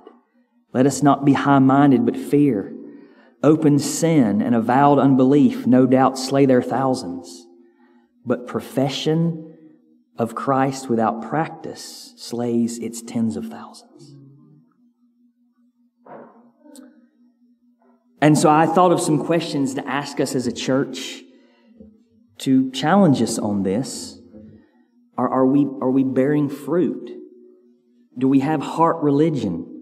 Let 0.73 0.85
us 0.85 1.03
not 1.03 1.25
be 1.25 1.33
high 1.33 1.59
minded, 1.59 2.05
but 2.05 2.15
fear. 2.15 2.73
Open 3.43 3.77
sin 3.77 4.41
and 4.41 4.55
avowed 4.55 4.99
unbelief 4.99 5.67
no 5.67 5.85
doubt 5.85 6.17
slay 6.17 6.45
their 6.45 6.61
thousands, 6.61 7.45
but 8.25 8.47
profession 8.47 9.55
of 10.17 10.35
Christ 10.35 10.89
without 10.89 11.27
practice 11.27 12.13
slays 12.17 12.79
its 12.79 13.01
tens 13.01 13.37
of 13.37 13.47
thousands. 13.47 14.16
And 18.21 18.37
so 18.37 18.49
I 18.49 18.65
thought 18.65 18.91
of 18.91 18.99
some 18.99 19.25
questions 19.25 19.75
to 19.75 19.87
ask 19.87 20.19
us 20.19 20.33
as 20.33 20.47
a 20.47 20.51
church 20.51 21.23
to 22.39 22.71
challenge 22.71 23.21
us 23.21 23.37
on 23.37 23.63
this. 23.63 24.19
Are, 25.17 25.29
are, 25.29 25.45
we, 25.45 25.65
are 25.65 25.91
we 25.91 26.03
bearing 26.03 26.49
fruit? 26.49 27.11
Do 28.17 28.27
we 28.27 28.39
have 28.39 28.61
heart 28.61 28.97
religion? 29.03 29.73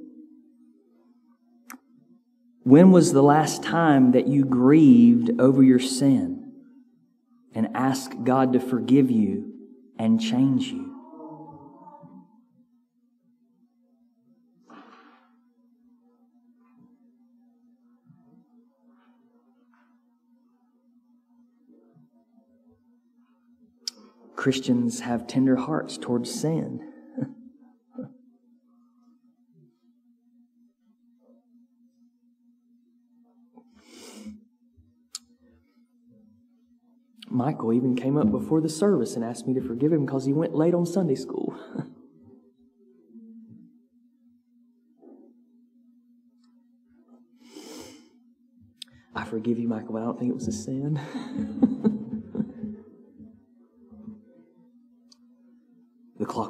When 2.63 2.91
was 2.91 3.13
the 3.13 3.21
last 3.21 3.63
time 3.63 4.12
that 4.13 4.28
you 4.28 4.43
grieved 4.43 5.39
over 5.39 5.62
your 5.62 5.80
sin 5.80 6.54
and 7.54 7.69
asked 7.76 8.24
God 8.24 8.54
to 8.54 8.60
forgive 8.60 9.12
you 9.12 9.54
and 10.00 10.19
change 10.19 10.67
you? 10.67 10.94
Christians 24.45 24.99
have 24.99 25.25
tender 25.25 25.55
hearts 25.55 25.97
towards 25.97 26.31
sin. 26.31 26.79
Michael 37.27 37.73
even 37.73 37.95
came 37.95 38.17
up 38.17 38.29
before 38.29 38.62
the 38.62 38.69
service 38.69 39.15
and 39.15 39.25
asked 39.25 39.47
me 39.47 39.55
to 39.55 39.62
forgive 39.62 39.91
him 39.91 40.05
because 40.05 40.25
he 40.25 40.34
went 40.34 40.53
late 40.53 40.75
on 40.75 40.86
Sunday 40.86 41.15
school. 41.15 41.58
I 49.15 49.25
forgive 49.25 49.58
you, 49.58 49.67
Michael, 49.67 49.93
but 49.93 50.03
I 50.03 50.05
don't 50.05 50.19
think 50.19 50.29
it 50.29 50.36
was 50.36 50.47
a 50.47 50.51
sin. 50.51 51.01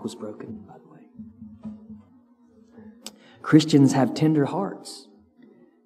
was 0.06 0.16
broken, 0.16 0.64
by 0.68 0.76
the 0.78 0.88
way. 0.88 1.72
Christians 3.42 3.94
have 3.94 4.14
tender 4.14 4.46
hearts 4.46 5.08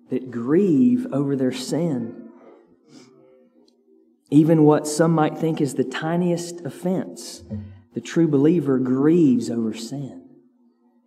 that 0.10 0.30
grieve 0.30 1.08
over 1.12 1.36
their 1.36 1.52
sin 1.52 2.30
even 4.32 4.64
what 4.64 4.88
some 4.88 5.12
might 5.12 5.38
think 5.38 5.60
is 5.60 5.74
the 5.74 5.84
tiniest 5.84 6.62
offense, 6.62 7.44
the 7.94 8.02
true 8.02 8.28
believer 8.28 8.78
grieves 8.78 9.50
over 9.50 9.74
sin 9.74 10.28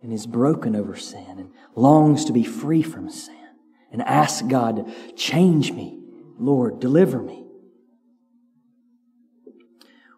and 0.01 0.11
is 0.11 0.27
broken 0.27 0.75
over 0.75 0.95
sin 0.95 1.39
and 1.39 1.49
longs 1.75 2.25
to 2.25 2.33
be 2.33 2.43
free 2.43 2.81
from 2.81 3.09
sin 3.09 3.47
and 3.91 4.01
asks 4.01 4.41
God 4.41 4.75
to 4.75 5.11
change 5.13 5.71
me. 5.71 6.01
Lord, 6.37 6.81
deliver 6.81 7.21
me. 7.21 7.45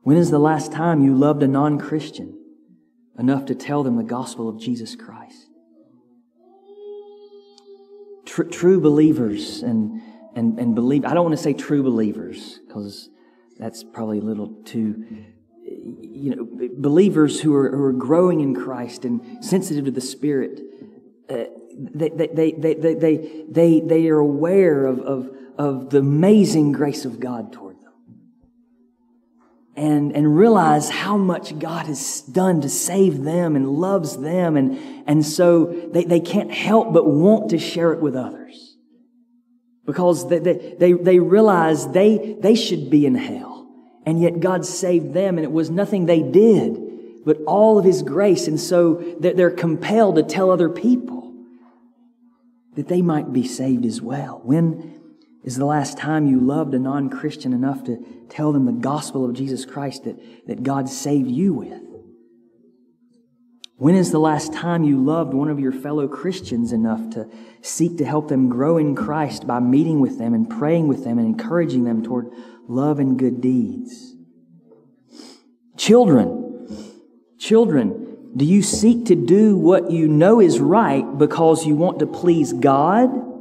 When 0.01 0.17
is 0.17 0.31
the 0.31 0.39
last 0.39 0.71
time 0.71 1.03
you 1.03 1.15
loved 1.15 1.43
a 1.43 1.47
non 1.47 1.77
Christian 1.77 2.39
enough 3.17 3.45
to 3.45 3.56
tell 3.56 3.84
them 3.84 3.97
the 3.97 4.04
gospel 4.04 4.49
of 4.49 4.60
Jesus 4.60 4.95
Christ? 4.95 5.47
Tr- 8.25 8.43
true 8.43 8.80
believers 8.80 9.62
and 9.62 10.01
and, 10.36 10.60
and 10.60 10.75
believe. 10.75 11.06
I 11.06 11.13
don't 11.13 11.23
want 11.23 11.38
to 11.38 11.41
say 11.41 11.54
true 11.54 11.82
believers 11.82 12.60
because 12.67 13.10
that's 13.58 13.84
probably 13.84 14.19
a 14.19 14.21
little 14.21 14.47
too, 14.65 15.06
you 15.63 16.36
know, 16.36 16.69
believers 16.78 17.39
who 17.41 17.56
are, 17.56 17.71
who 17.71 17.84
are 17.84 17.93
growing 17.93 18.41
in 18.41 18.54
Christ 18.54 19.06
and 19.06 19.43
sensitive 19.43 19.86
to 19.86 19.91
the 19.91 20.01
Spirit. 20.01 20.62
Uh, 21.30 21.45
they, 21.78 22.10
they, 22.10 22.28
they, 22.28 22.51
they, 22.51 22.93
they, 22.93 23.43
they, 23.49 23.80
they 23.80 24.08
are 24.10 24.19
aware 24.19 24.86
of, 24.86 24.99
of, 24.99 25.30
of 25.58 25.89
the 25.89 25.99
amazing 25.99 26.73
grace 26.73 27.06
of 27.06 27.19
God 27.19 27.54
toward. 27.54 27.75
And, 29.78 30.16
and 30.16 30.38
realize 30.38 30.90
how 30.90 31.18
much 31.18 31.60
God 31.60 31.88
has 31.88 32.22
done 32.22 32.62
to 32.62 32.70
save 32.70 33.24
them 33.24 33.58
and 33.58 33.68
loves 33.68 34.16
them. 34.18 34.56
And, 34.56 34.80
and 35.06 35.26
so 35.26 35.66
they, 35.66 36.06
they 36.06 36.22
can't 36.22 36.50
help 36.50 36.94
but 36.94 37.06
want 37.06 37.50
to 37.50 37.60
share 37.60 37.92
it 37.92 38.00
with 38.00 38.16
others 38.16 38.78
because 39.86 40.28
they, 40.30 40.40
they, 40.40 40.76
they, 40.80 40.94
they 40.94 41.20
realized 41.20 41.94
they, 41.94 42.38
they 42.40 42.56
should 42.56 42.90
be 42.90 43.06
in 43.06 43.16
hell. 43.16 43.68
And 44.06 44.22
yet 44.22 44.40
God 44.40 44.66
saved 44.66 45.14
them 45.14 45.38
and 45.38 45.46
it 45.46 45.52
was 45.52 45.70
nothing 45.70 46.06
they 46.06 46.22
did, 46.22 47.26
but 47.26 47.38
all 47.46 47.78
of 47.78 47.86
His 47.86 48.02
grace. 48.02 48.48
And 48.48 48.60
so 48.60 48.96
they're 49.20 49.52
compelled 49.52 50.16
to 50.16 50.24
tell 50.24 50.52
other 50.52 50.70
people 50.70 51.34
that 52.76 52.88
they 52.88 53.02
might 53.02 53.32
be 53.32 53.48
saved 53.48 53.86
as 53.86 54.02
well. 54.02 54.42
When 54.44 55.00
is 55.45 55.55
the 55.58 55.65
last 55.65 55.97
time 55.97 56.25
you 56.25 56.39
loved 56.39 56.73
a 56.73 56.79
non-Christian 56.79 57.53
enough 57.53 57.84
to 57.84 58.03
tell 58.29 58.51
them 58.51 58.65
the 58.65 58.71
gospel 58.71 59.23
of 59.23 59.36
Jesus 59.36 59.63
Christ 59.63 60.03
that, 60.03 60.47
that 60.47 60.63
God 60.63 60.89
saved 60.89 61.29
you 61.29 61.53
with? 61.53 61.81
When 63.77 63.93
is 63.93 64.12
the 64.12 64.19
last 64.19 64.53
time 64.53 64.84
you 64.84 65.03
loved 65.03 65.36
one 65.36 65.49
of 65.49 65.60
your 65.60 65.71
fellow 65.71 66.08
Christians 66.08 66.71
enough 66.71 67.12
to 67.12 67.29
seek 67.62 67.97
to 67.99 68.05
help 68.05 68.27
them 68.27 68.49
grow 68.49 68.79
in 68.79 68.95
Christ 68.95 69.45
by 69.45 69.60
meeting 69.60 69.99
with 69.99 70.17
them 70.17 70.34
and 70.34 70.49
praying 70.49 70.88
with 70.88 71.03
them 71.03 71.19
and 71.19 71.27
encouraging 71.27 71.84
them 71.84 72.01
toward 72.01 72.31
love 72.67 72.97
and 72.97 73.19
good 73.19 73.39
deeds? 73.39 74.15
Children, 75.77 76.88
children, 77.37 78.31
do 78.35 78.46
you 78.46 78.63
seek 78.63 79.06
to 79.06 79.15
do 79.15 79.56
what 79.58 79.91
you 79.91 80.08
know 80.08 80.39
is 80.39 80.60
right 80.60 81.06
because 81.19 81.67
you 81.67 81.75
want 81.75 82.00
to 82.00 82.08
please 82.08 82.52
God? 82.52 83.35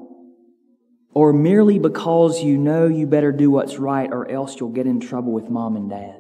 Or 1.15 1.33
merely 1.33 1.79
because 1.79 2.43
you 2.43 2.59
know 2.59 2.87
you 2.87 3.07
better 3.07 3.31
do 3.31 3.51
what's 3.51 3.79
right 3.79 4.11
or 4.13 4.29
else 4.29 4.59
you'll 4.59 4.71
get 4.71 4.87
in 4.87 5.01
trouble 5.01 5.33
with 5.33 5.49
mom 5.49 5.77
and 5.77 5.89
dad? 5.89 6.17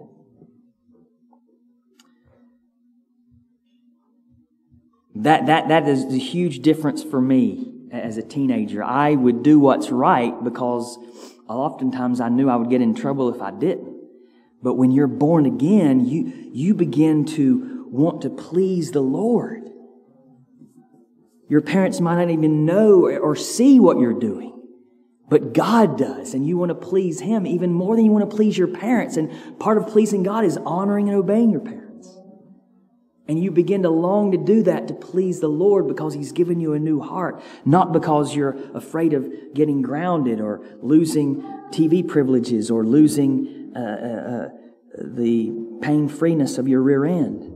That, 5.17 5.47
that, 5.47 5.69
that 5.69 5.89
is 5.89 6.05
a 6.05 6.19
huge 6.19 6.61
difference 6.61 7.03
for 7.03 7.21
me 7.21 7.73
as 7.93 8.17
a 8.19 8.23
teenager. 8.23 8.83
I 8.83 9.15
would 9.15 9.43
do 9.43 9.59
what's 9.59 9.91
right 9.91 10.33
because 10.43 10.99
oftentimes 11.49 12.21
I 12.21 12.29
knew 12.29 12.49
I 12.49 12.57
would 12.57 12.71
get 12.71 12.81
in 12.81 12.95
trouble 12.95 13.33
if 13.35 13.41
I 13.41 13.51
didn't. 13.51 13.95
But 14.63 14.75
when 14.75 14.91
you're 14.91 15.07
born 15.07 15.47
again, 15.47 16.07
you, 16.07 16.51
you 16.53 16.75
begin 16.75 17.27
to 17.27 17.87
want 17.91 18.23
to 18.23 18.31
please 18.31 18.91
the 18.91 19.03
Lord. 19.03 19.71
Your 21.49 21.61
parents 21.61 22.01
might 22.01 22.17
not 22.17 22.31
even 22.31 22.65
know 22.65 23.07
or 23.07 23.37
see 23.37 23.79
what 23.79 23.99
you're 23.99 24.19
doing, 24.19 24.54
but 25.29 25.55
God 25.55 25.97
does, 25.97 26.35
and 26.35 26.47
you 26.47 26.59
want 26.59 26.69
to 26.69 26.75
please 26.75 27.21
Him 27.21 27.47
even 27.47 27.73
more 27.73 27.97
than 27.97 28.05
you 28.05 28.13
want 28.13 28.29
to 28.29 28.37
please 28.37 28.59
your 28.59 28.69
parents. 28.69 29.17
And 29.17 29.59
part 29.59 29.79
of 29.79 29.89
pleasing 29.89 30.23
God 30.23 30.45
is 30.45 30.59
honoring 30.59 31.09
and 31.09 31.17
obeying 31.17 31.51
your 31.51 31.61
parents. 31.61 31.85
And 33.27 33.43
you 33.43 33.51
begin 33.51 33.83
to 33.85 33.91
long 33.91 34.33
to 34.33 34.39
do 34.39 34.63
that 34.65 34.87
to 34.89 34.95
please 34.95 35.41
the 35.41 35.49
Lord 35.49 35.89
because 35.89 36.13
He's 36.13 36.33
given 36.33 36.61
you 36.61 36.75
a 36.75 36.79
new 36.79 37.01
heart, 37.01 37.43
not 37.65 37.93
because 37.93 38.37
you're 38.37 38.57
afraid 38.75 39.15
of 39.15 39.33
getting 39.55 39.81
grounded 39.81 40.41
or 40.41 40.63
losing 40.83 41.41
TV 41.71 42.07
privileges 42.07 42.71
or 42.71 42.85
losing 42.85 43.73
uh, 43.75 43.81
uh, 43.81 43.83
uh, 43.83 44.49
the 44.99 45.53
pain 45.81 46.07
freeness 46.07 46.59
of 46.59 46.69
your 46.69 46.83
rear 46.83 47.07
end. 47.07 47.51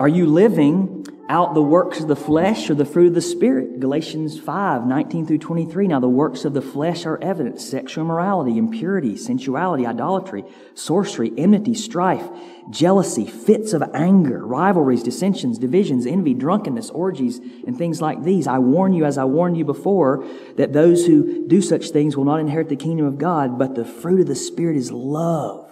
Are 0.00 0.08
you 0.08 0.24
living 0.24 1.04
out 1.30 1.54
the 1.54 1.62
works 1.62 2.00
of 2.00 2.08
the 2.08 2.16
flesh 2.16 2.68
or 2.68 2.74
the 2.74 2.84
fruit 2.84 3.06
of 3.06 3.14
the 3.14 3.20
Spirit. 3.20 3.78
Galatians 3.78 4.40
5, 4.40 4.84
19 4.84 5.26
through 5.26 5.38
23. 5.38 5.86
Now 5.86 6.00
the 6.00 6.08
works 6.08 6.44
of 6.44 6.54
the 6.54 6.60
flesh 6.60 7.06
are 7.06 7.22
evident. 7.22 7.60
Sexual 7.60 8.04
immorality, 8.04 8.58
impurity, 8.58 9.16
sensuality, 9.16 9.86
idolatry, 9.86 10.44
sorcery, 10.74 11.30
enmity, 11.38 11.72
strife, 11.74 12.28
jealousy, 12.68 13.26
fits 13.26 13.72
of 13.72 13.84
anger, 13.94 14.44
rivalries, 14.44 15.04
dissensions, 15.04 15.56
divisions, 15.56 16.04
envy, 16.04 16.34
drunkenness, 16.34 16.90
orgies, 16.90 17.38
and 17.38 17.78
things 17.78 18.02
like 18.02 18.24
these. 18.24 18.48
I 18.48 18.58
warn 18.58 18.92
you, 18.92 19.04
as 19.04 19.16
I 19.16 19.24
warned 19.24 19.56
you 19.56 19.64
before, 19.64 20.26
that 20.56 20.72
those 20.72 21.06
who 21.06 21.46
do 21.46 21.62
such 21.62 21.90
things 21.90 22.16
will 22.16 22.24
not 22.24 22.40
inherit 22.40 22.68
the 22.68 22.74
kingdom 22.74 23.06
of 23.06 23.18
God, 23.18 23.56
but 23.56 23.76
the 23.76 23.84
fruit 23.84 24.20
of 24.20 24.26
the 24.26 24.34
Spirit 24.34 24.76
is 24.76 24.90
love, 24.90 25.70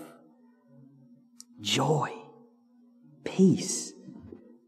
joy, 1.61 2.13
peace, 3.25 3.93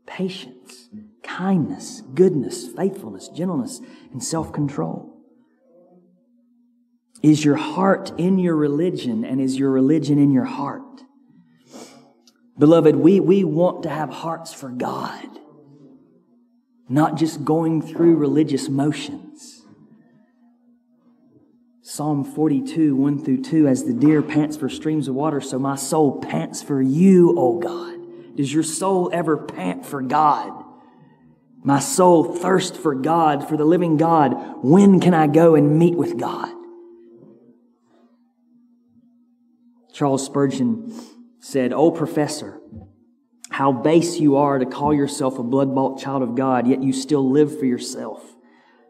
patience 0.05 0.60
kindness, 1.37 2.03
goodness, 2.15 2.69
faithfulness, 2.77 3.29
gentleness, 3.29 3.81
and 4.13 4.23
self 4.23 4.53
control? 4.53 5.17
Is 7.23 7.45
your 7.45 7.57
heart 7.57 8.13
in 8.19 8.39
your 8.39 8.57
religion 8.57 9.25
and 9.25 9.41
is 9.41 9.59
your 9.59 9.71
religion 9.71 10.19
in 10.19 10.33
your 10.33 10.45
heart? 10.45 10.83
Beloved, 12.59 12.97
we, 12.97 13.21
we 13.21 13.45
want 13.45 13.83
to 13.85 13.91
have 13.91 14.11
hearts 14.11 14.53
for 14.53 14.71
God, 14.71 15.29
not 16.89 17.17
just 17.17 17.45
going 17.45 17.81
through 17.83 18.17
religious 18.17 18.69
motions. 18.69 19.63
Psalm 21.83 22.23
42, 22.23 22.95
1 22.95 23.25
through 23.25 23.43
2, 23.43 23.67
as 23.67 23.85
the 23.85 23.93
deer 23.93 24.23
pants 24.23 24.57
for 24.57 24.69
streams 24.69 25.09
of 25.09 25.15
water, 25.15 25.41
so 25.41 25.59
my 25.59 25.75
soul 25.75 26.21
pants 26.21 26.63
for 26.63 26.81
you, 26.81 27.39
O 27.39 27.59
God. 27.59 28.37
Does 28.37 28.53
your 28.53 28.63
soul 28.63 29.11
ever 29.13 29.37
pant 29.37 29.85
for 29.85 30.01
God? 30.01 30.65
My 31.63 31.79
soul 31.79 32.25
thirsts 32.37 32.77
for 32.77 32.95
God, 32.95 33.49
for 33.49 33.57
the 33.57 33.65
living 33.65 33.97
God. 33.97 34.65
When 34.65 35.01
can 35.01 35.13
I 35.13 35.27
go 35.27 35.55
and 35.55 35.79
meet 35.79 35.95
with 35.95 36.19
God? 36.19 36.51
Charles 39.93 40.25
Spurgeon 40.25 40.99
said, 41.41 41.73
Oh, 41.73 41.91
professor, 41.91 42.61
how 43.51 43.73
base 43.73 44.19
you 44.19 44.37
are 44.37 44.59
to 44.59 44.65
call 44.65 44.95
yourself 44.95 45.39
a 45.39 45.43
blood 45.43 45.75
bought 45.75 46.01
child 46.01 46.23
of 46.23 46.35
God, 46.35 46.67
yet 46.67 46.83
you 46.83 46.93
still 46.93 47.29
live 47.31 47.59
for 47.59 47.67
yourself. 47.67 48.23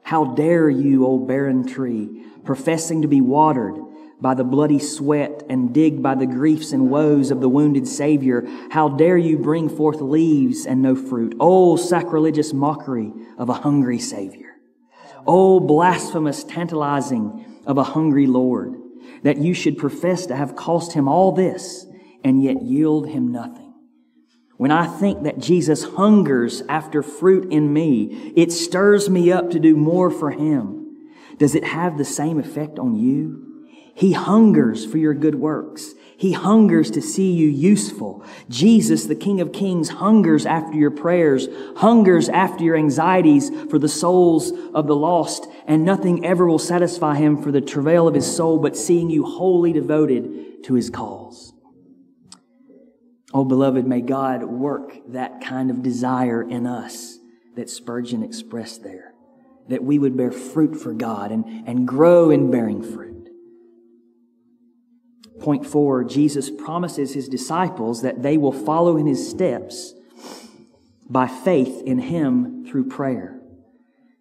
How 0.05 0.35
dare 0.35 0.71
you, 0.71 1.07
O 1.07 1.19
barren 1.19 1.67
tree, 1.67 2.25
professing 2.45 3.03
to 3.03 3.09
be 3.09 3.21
watered, 3.21 3.77
by 4.21 4.35
the 4.35 4.45
bloody 4.45 4.79
sweat 4.79 5.43
and 5.49 5.73
digged 5.73 6.03
by 6.03 6.15
the 6.15 6.27
griefs 6.27 6.73
and 6.73 6.91
woes 6.91 7.31
of 7.31 7.41
the 7.41 7.49
wounded 7.49 7.89
Savior. 7.89 8.47
How 8.71 8.89
dare 8.89 9.17
you 9.17 9.39
bring 9.39 9.69
forth 9.69 10.01
leaves 10.01 10.67
and 10.67 10.83
no 10.83 10.95
fruit? 10.95 11.35
Oh, 11.41 11.77
sacrilegious 11.77 12.53
mockery 12.53 13.13
of 13.39 13.49
a 13.49 13.55
hungry 13.55 13.99
Savior. 13.99 14.57
Oh, 15.27 15.61
blasphemous 15.61 16.45
tantalizing 16.45 17.63
of 17.67 17.79
a 17.79 17.85
hungry 17.85 18.27
Lord, 18.27 18.77
that 19.23 19.39
you 19.39 19.55
should 19.55 19.79
profess 19.79 20.27
to 20.27 20.37
have 20.37 20.57
cost 20.57 20.93
him 20.93 21.09
all 21.09 21.33
this 21.33 21.87
and 22.25 22.43
yet 22.43 22.63
yield 22.63 23.09
him 23.09 23.33
nothing. 23.33 23.75
When 24.57 24.71
I 24.71 24.87
think 24.87 25.23
that 25.23 25.39
Jesus 25.39 25.85
hungers 25.85 26.63
after 26.69 27.03
fruit 27.03 27.51
in 27.51 27.73
me, 27.73 28.33
it 28.37 28.53
stirs 28.53 29.09
me 29.09 29.33
up 29.33 29.51
to 29.53 29.59
do 29.59 29.75
more 29.75 30.11
for 30.11 30.31
him. 30.31 31.09
Does 31.39 31.55
it 31.55 31.65
have 31.65 31.97
the 31.97 32.05
same 32.05 32.39
effect 32.39 32.79
on 32.79 32.95
you? 32.95 33.50
He 34.01 34.13
hungers 34.13 34.87
for 34.87 34.97
your 34.97 35.13
good 35.13 35.35
works. 35.35 35.93
He 36.17 36.33
hungers 36.33 36.91
to 36.93 37.03
see 37.03 37.33
you 37.33 37.47
useful. 37.47 38.25
Jesus, 38.49 39.05
the 39.05 39.15
King 39.15 39.43
of 39.43 39.53
Kings, 39.53 39.91
hungers 39.91 40.47
after 40.47 40.75
your 40.75 40.91
prayers, 40.91 41.49
hungers 41.77 42.31
after 42.31 42.65
your 42.65 42.77
anxieties 42.77 43.51
for 43.69 43.79
the 43.79 43.91
souls 43.91 44.53
of 44.73 44.87
the 44.87 44.97
lost, 44.97 45.49
and 45.67 45.85
nothing 45.85 46.25
ever 46.25 46.47
will 46.47 46.59
satisfy 46.59 47.17
him 47.17 47.43
for 47.43 47.53
the 47.53 47.61
travail 47.61 48.09
of 48.09 48.15
his 48.15 48.35
soul 48.35 48.59
but 48.59 48.75
seeing 48.75 49.11
you 49.11 49.23
wholly 49.23 49.75
devoted 49.75 50.65
to 50.65 50.73
his 50.73 50.89
cause. 50.89 51.53
Oh, 53.35 53.45
beloved, 53.45 53.87
may 53.87 54.01
God 54.01 54.45
work 54.45 54.95
that 55.09 55.43
kind 55.43 55.71
of 55.71 55.83
desire 55.83 56.41
in 56.41 56.67
us 56.67 57.19
that 57.55 57.69
Spurgeon 57.69 58.23
expressed 58.23 58.83
there, 58.83 59.13
that 59.69 59.85
we 59.85 59.99
would 59.99 60.17
bear 60.17 60.33
fruit 60.33 60.75
for 60.75 60.95
God 60.95 61.33
and, 61.33 61.69
and 61.69 61.87
grow 61.87 62.31
in 62.31 62.51
bearing 62.51 62.83
fruit. 62.83 63.10
Point 65.41 65.67
four, 65.67 66.05
Jesus 66.05 66.51
promises 66.51 67.15
his 67.15 67.29
disciples 67.29 68.03
that 68.03 68.23
they 68.23 68.37
will 68.37 68.53
follow 68.53 68.97
in 68.97 69.07
his 69.07 69.29
steps 69.29 69.95
by 71.09 71.27
faith 71.27 71.83
in 71.85 71.99
him 71.99 72.67
through 72.67 72.89
prayer. 72.89 73.41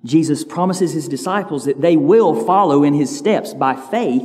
Jesus 0.06 0.46
promises 0.46 0.94
his 0.94 1.08
disciples 1.10 1.66
that 1.66 1.82
they 1.82 1.98
will 1.98 2.46
follow 2.46 2.84
in 2.84 2.94
his 2.94 3.16
steps 3.16 3.54
by 3.54 3.76
faith 3.76 4.24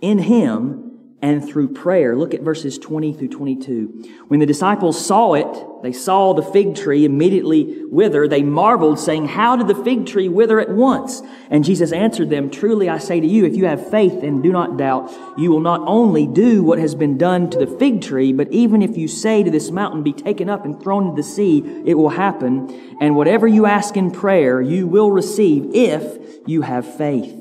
in 0.00 0.18
him 0.18 0.89
and 1.22 1.46
through 1.46 1.68
prayer. 1.68 2.16
Look 2.16 2.32
at 2.32 2.40
verses 2.40 2.78
20 2.78 3.12
through 3.12 3.28
22. 3.28 4.24
When 4.28 4.40
the 4.40 4.46
disciples 4.46 5.04
saw 5.04 5.34
it, 5.34 5.82
they 5.82 5.92
saw 5.92 6.32
the 6.32 6.42
fig 6.42 6.74
tree 6.74 7.04
immediately 7.04 7.84
wither. 7.86 8.26
They 8.26 8.42
marveled, 8.42 8.98
saying, 8.98 9.28
How 9.28 9.56
did 9.56 9.68
the 9.68 9.84
fig 9.84 10.06
tree 10.06 10.28
wither 10.28 10.60
at 10.60 10.70
once? 10.70 11.22
And 11.50 11.64
Jesus 11.64 11.92
answered 11.92 12.30
them, 12.30 12.50
Truly 12.50 12.88
I 12.88 12.98
say 12.98 13.20
to 13.20 13.26
you, 13.26 13.44
if 13.44 13.54
you 13.54 13.66
have 13.66 13.90
faith 13.90 14.22
and 14.22 14.42
do 14.42 14.52
not 14.52 14.76
doubt, 14.76 15.10
you 15.36 15.50
will 15.50 15.60
not 15.60 15.82
only 15.86 16.26
do 16.26 16.62
what 16.62 16.78
has 16.78 16.94
been 16.94 17.18
done 17.18 17.50
to 17.50 17.58
the 17.58 17.78
fig 17.78 18.02
tree, 18.02 18.32
but 18.32 18.50
even 18.52 18.82
if 18.82 18.96
you 18.96 19.08
say 19.08 19.42
to 19.42 19.50
this 19.50 19.70
mountain, 19.70 20.02
Be 20.02 20.12
taken 20.12 20.48
up 20.48 20.64
and 20.64 20.80
thrown 20.82 21.04
into 21.04 21.16
the 21.16 21.28
sea, 21.28 21.82
it 21.84 21.94
will 21.94 22.10
happen. 22.10 22.96
And 23.00 23.16
whatever 23.16 23.46
you 23.46 23.66
ask 23.66 23.96
in 23.96 24.10
prayer, 24.10 24.60
you 24.60 24.86
will 24.86 25.10
receive 25.10 25.74
if 25.74 26.18
you 26.46 26.62
have 26.62 26.96
faith. 26.96 27.39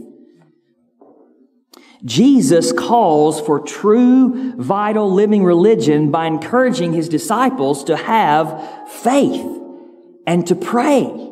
Jesus 2.05 2.71
calls 2.71 3.41
for 3.41 3.59
true, 3.59 4.53
vital, 4.55 5.13
living 5.13 5.43
religion 5.43 6.11
by 6.11 6.27
encouraging 6.27 6.93
his 6.93 7.09
disciples 7.09 7.83
to 7.85 7.97
have 7.97 8.89
faith 8.89 9.45
and 10.25 10.47
to 10.47 10.55
pray. 10.55 11.29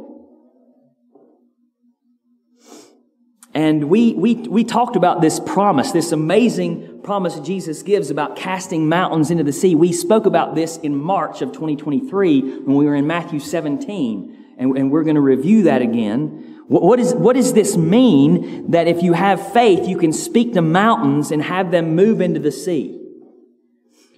And 3.53 3.85
we, 3.85 4.13
we, 4.13 4.35
we 4.35 4.63
talked 4.63 4.95
about 4.95 5.21
this 5.21 5.39
promise, 5.39 5.91
this 5.91 6.11
amazing 6.11 7.01
promise 7.01 7.39
Jesus 7.39 7.81
gives 7.81 8.11
about 8.11 8.35
casting 8.35 8.87
mountains 8.87 9.31
into 9.31 9.43
the 9.43 9.53
sea. 9.53 9.73
We 9.73 9.93
spoke 9.93 10.27
about 10.27 10.53
this 10.53 10.77
in 10.77 10.95
March 10.95 11.41
of 11.41 11.53
2023 11.53 12.59
when 12.59 12.75
we 12.75 12.85
were 12.85 12.93
in 12.93 13.07
Matthew 13.07 13.39
17, 13.39 14.55
and, 14.59 14.77
and 14.77 14.91
we're 14.91 15.03
going 15.03 15.15
to 15.15 15.21
review 15.21 15.63
that 15.63 15.81
again. 15.81 16.46
What, 16.67 16.99
is, 16.99 17.13
what 17.13 17.37
does 17.37 17.53
this 17.53 17.77
mean 17.77 18.71
that 18.71 18.87
if 18.87 19.01
you 19.01 19.13
have 19.13 19.53
faith, 19.53 19.87
you 19.87 19.97
can 19.97 20.11
speak 20.11 20.53
to 20.53 20.61
mountains 20.61 21.31
and 21.31 21.41
have 21.41 21.71
them 21.71 21.95
move 21.95 22.19
into 22.19 22.41
the 22.41 22.51
sea? 22.51 23.01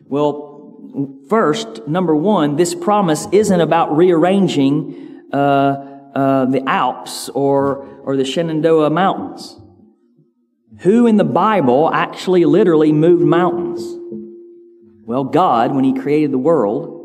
Well, 0.08 1.20
first, 1.30 1.88
number 1.88 2.16
one, 2.16 2.56
this 2.56 2.74
promise 2.74 3.28
isn't 3.32 3.62
about 3.62 3.96
rearranging 3.96 5.26
uh, 5.32 5.38
uh, 6.16 6.46
the 6.46 6.68
Alps 6.68 7.30
or, 7.30 7.86
or 8.04 8.18
the 8.18 8.26
Shenandoah 8.26 8.90
Mountains. 8.90 9.56
Who 10.80 11.06
in 11.06 11.18
the 11.18 11.24
Bible 11.24 11.92
actually 11.94 12.46
literally 12.46 12.92
moved 12.92 13.24
mountains? 13.24 13.84
Well, 15.06 15.24
God, 15.24 15.76
when 15.76 15.84
He 15.84 15.94
created 15.94 16.32
the 16.32 16.40
world, 16.40 16.99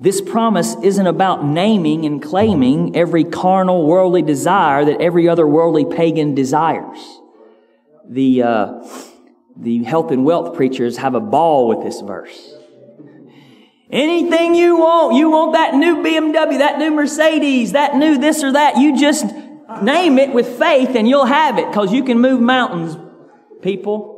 this 0.00 0.20
promise 0.20 0.76
isn't 0.82 1.06
about 1.06 1.44
naming 1.44 2.04
and 2.04 2.22
claiming 2.22 2.94
every 2.94 3.24
carnal, 3.24 3.84
worldly 3.84 4.22
desire 4.22 4.84
that 4.84 5.00
every 5.00 5.28
other 5.28 5.46
worldly 5.46 5.84
pagan 5.84 6.36
desires. 6.36 6.98
The, 8.08 8.42
uh, 8.42 8.88
the 9.56 9.82
health 9.82 10.12
and 10.12 10.24
wealth 10.24 10.54
preachers 10.54 10.98
have 10.98 11.14
a 11.14 11.20
ball 11.20 11.66
with 11.66 11.82
this 11.82 12.00
verse. 12.00 12.54
Anything 13.90 14.54
you 14.54 14.76
want, 14.76 15.16
you 15.16 15.30
want 15.30 15.54
that 15.54 15.74
new 15.74 15.96
BMW, 15.96 16.58
that 16.58 16.78
new 16.78 16.92
Mercedes, 16.92 17.72
that 17.72 17.96
new 17.96 18.18
this 18.18 18.44
or 18.44 18.52
that, 18.52 18.76
you 18.76 18.96
just 18.96 19.26
name 19.82 20.18
it 20.18 20.32
with 20.32 20.58
faith 20.58 20.90
and 20.94 21.08
you'll 21.08 21.24
have 21.24 21.58
it 21.58 21.66
because 21.68 21.92
you 21.92 22.04
can 22.04 22.20
move 22.20 22.40
mountains, 22.40 22.96
people. 23.62 24.17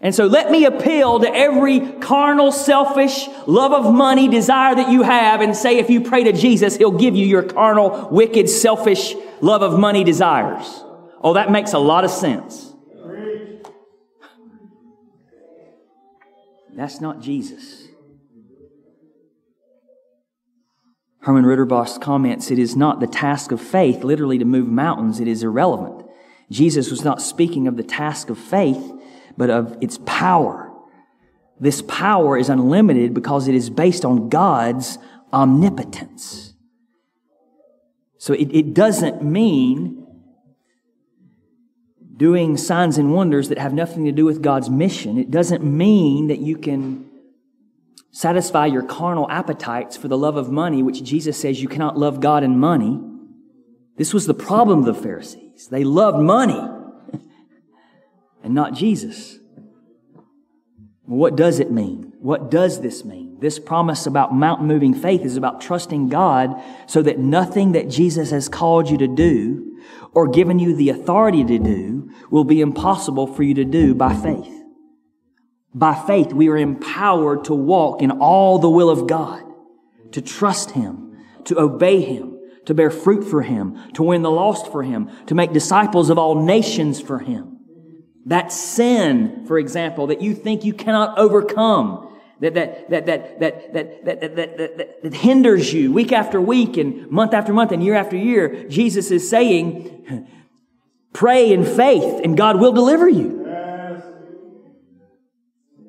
And 0.00 0.14
so 0.14 0.26
let 0.26 0.50
me 0.50 0.64
appeal 0.64 1.18
to 1.20 1.34
every 1.34 1.80
carnal, 1.80 2.52
selfish, 2.52 3.26
love 3.46 3.72
of 3.72 3.92
money 3.92 4.28
desire 4.28 4.74
that 4.76 4.90
you 4.90 5.02
have 5.02 5.40
and 5.40 5.56
say 5.56 5.78
if 5.78 5.90
you 5.90 6.00
pray 6.00 6.24
to 6.24 6.32
Jesus, 6.32 6.76
He'll 6.76 6.96
give 6.96 7.16
you 7.16 7.26
your 7.26 7.42
carnal, 7.42 8.08
wicked, 8.10 8.48
selfish, 8.48 9.14
love 9.40 9.62
of 9.62 9.78
money 9.78 10.04
desires. 10.04 10.84
Oh, 11.20 11.34
that 11.34 11.50
makes 11.50 11.72
a 11.72 11.78
lot 11.78 12.04
of 12.04 12.10
sense. 12.10 12.72
That's 16.76 17.00
not 17.00 17.20
Jesus. 17.20 17.88
Herman 21.22 21.44
Ridderbos 21.44 22.00
comments, 22.00 22.52
it 22.52 22.58
is 22.58 22.76
not 22.76 23.00
the 23.00 23.08
task 23.08 23.50
of 23.50 23.60
faith, 23.60 24.04
literally 24.04 24.38
to 24.38 24.44
move 24.44 24.68
mountains, 24.68 25.18
it 25.18 25.26
is 25.26 25.42
irrelevant. 25.42 26.08
Jesus 26.50 26.90
was 26.90 27.04
not 27.04 27.20
speaking 27.20 27.66
of 27.66 27.76
the 27.76 27.82
task 27.82 28.30
of 28.30 28.38
faith, 28.38 28.92
but 29.38 29.48
of 29.48 29.78
its 29.80 29.98
power. 30.04 30.70
This 31.60 31.80
power 31.82 32.36
is 32.36 32.50
unlimited 32.50 33.14
because 33.14 33.48
it 33.48 33.54
is 33.54 33.70
based 33.70 34.04
on 34.04 34.28
God's 34.28 34.98
omnipotence. 35.32 36.54
So 38.18 38.34
it, 38.34 38.50
it 38.52 38.74
doesn't 38.74 39.22
mean 39.22 40.04
doing 42.16 42.56
signs 42.56 42.98
and 42.98 43.14
wonders 43.14 43.48
that 43.48 43.58
have 43.58 43.72
nothing 43.72 44.04
to 44.06 44.12
do 44.12 44.24
with 44.24 44.42
God's 44.42 44.68
mission. 44.68 45.18
It 45.18 45.30
doesn't 45.30 45.62
mean 45.62 46.26
that 46.26 46.40
you 46.40 46.56
can 46.56 47.08
satisfy 48.10 48.66
your 48.66 48.82
carnal 48.82 49.30
appetites 49.30 49.96
for 49.96 50.08
the 50.08 50.18
love 50.18 50.36
of 50.36 50.50
money, 50.50 50.82
which 50.82 51.04
Jesus 51.04 51.40
says 51.40 51.62
you 51.62 51.68
cannot 51.68 51.96
love 51.96 52.18
God 52.18 52.42
and 52.42 52.58
money. 52.58 53.00
This 53.96 54.12
was 54.12 54.26
the 54.26 54.34
problem 54.34 54.80
of 54.80 54.84
the 54.84 55.00
Pharisees. 55.00 55.68
They 55.68 55.84
loved 55.84 56.18
money 56.18 56.77
and 58.42 58.54
not 58.54 58.74
Jesus. 58.74 59.38
What 61.04 61.36
does 61.36 61.58
it 61.58 61.70
mean? 61.70 62.12
What 62.20 62.50
does 62.50 62.80
this 62.80 63.04
mean? 63.04 63.38
This 63.40 63.58
promise 63.58 64.06
about 64.06 64.34
mountain 64.34 64.66
moving 64.66 64.92
faith 64.92 65.22
is 65.22 65.36
about 65.36 65.60
trusting 65.60 66.08
God 66.08 66.60
so 66.86 67.02
that 67.02 67.18
nothing 67.18 67.72
that 67.72 67.88
Jesus 67.88 68.30
has 68.30 68.48
called 68.48 68.90
you 68.90 68.98
to 68.98 69.08
do 69.08 69.78
or 70.12 70.28
given 70.28 70.58
you 70.58 70.74
the 70.74 70.90
authority 70.90 71.44
to 71.44 71.58
do 71.58 72.10
will 72.30 72.44
be 72.44 72.60
impossible 72.60 73.26
for 73.26 73.42
you 73.42 73.54
to 73.54 73.64
do 73.64 73.94
by 73.94 74.14
faith. 74.14 74.52
By 75.74 75.94
faith, 75.94 76.32
we 76.32 76.48
are 76.48 76.56
empowered 76.56 77.44
to 77.44 77.54
walk 77.54 78.02
in 78.02 78.10
all 78.10 78.58
the 78.58 78.70
will 78.70 78.90
of 78.90 79.06
God, 79.06 79.44
to 80.12 80.20
trust 80.20 80.72
Him, 80.72 81.16
to 81.44 81.58
obey 81.58 82.00
Him, 82.00 82.38
to 82.66 82.74
bear 82.74 82.90
fruit 82.90 83.22
for 83.22 83.42
Him, 83.42 83.92
to 83.92 84.02
win 84.02 84.22
the 84.22 84.30
lost 84.30 84.72
for 84.72 84.82
Him, 84.82 85.10
to 85.26 85.34
make 85.34 85.52
disciples 85.52 86.10
of 86.10 86.18
all 86.18 86.34
nations 86.34 87.00
for 87.00 87.20
Him. 87.20 87.57
That 88.28 88.52
sin, 88.52 89.46
for 89.46 89.58
example, 89.58 90.08
that 90.08 90.20
you 90.20 90.34
think 90.34 90.62
you 90.62 90.74
cannot 90.74 91.18
overcome, 91.18 92.14
that, 92.40 92.52
that, 92.52 92.90
that, 92.90 93.06
that, 93.06 93.40
that, 93.40 93.72
that, 93.72 94.04
that, 94.04 94.20
that, 94.20 94.36
that, 94.36 94.76
that, 94.76 95.02
that 95.02 95.14
hinders 95.14 95.72
you 95.72 95.90
week 95.92 96.12
after 96.12 96.38
week 96.38 96.76
and 96.76 97.10
month 97.10 97.32
after 97.32 97.54
month 97.54 97.72
and 97.72 97.82
year 97.82 97.94
after 97.94 98.18
year, 98.18 98.68
Jesus 98.68 99.10
is 99.10 99.28
saying, 99.28 100.28
pray 101.14 101.50
in 101.50 101.64
faith 101.64 102.20
and 102.22 102.36
God 102.36 102.60
will 102.60 102.72
deliver 102.72 103.08
you. 103.08 103.46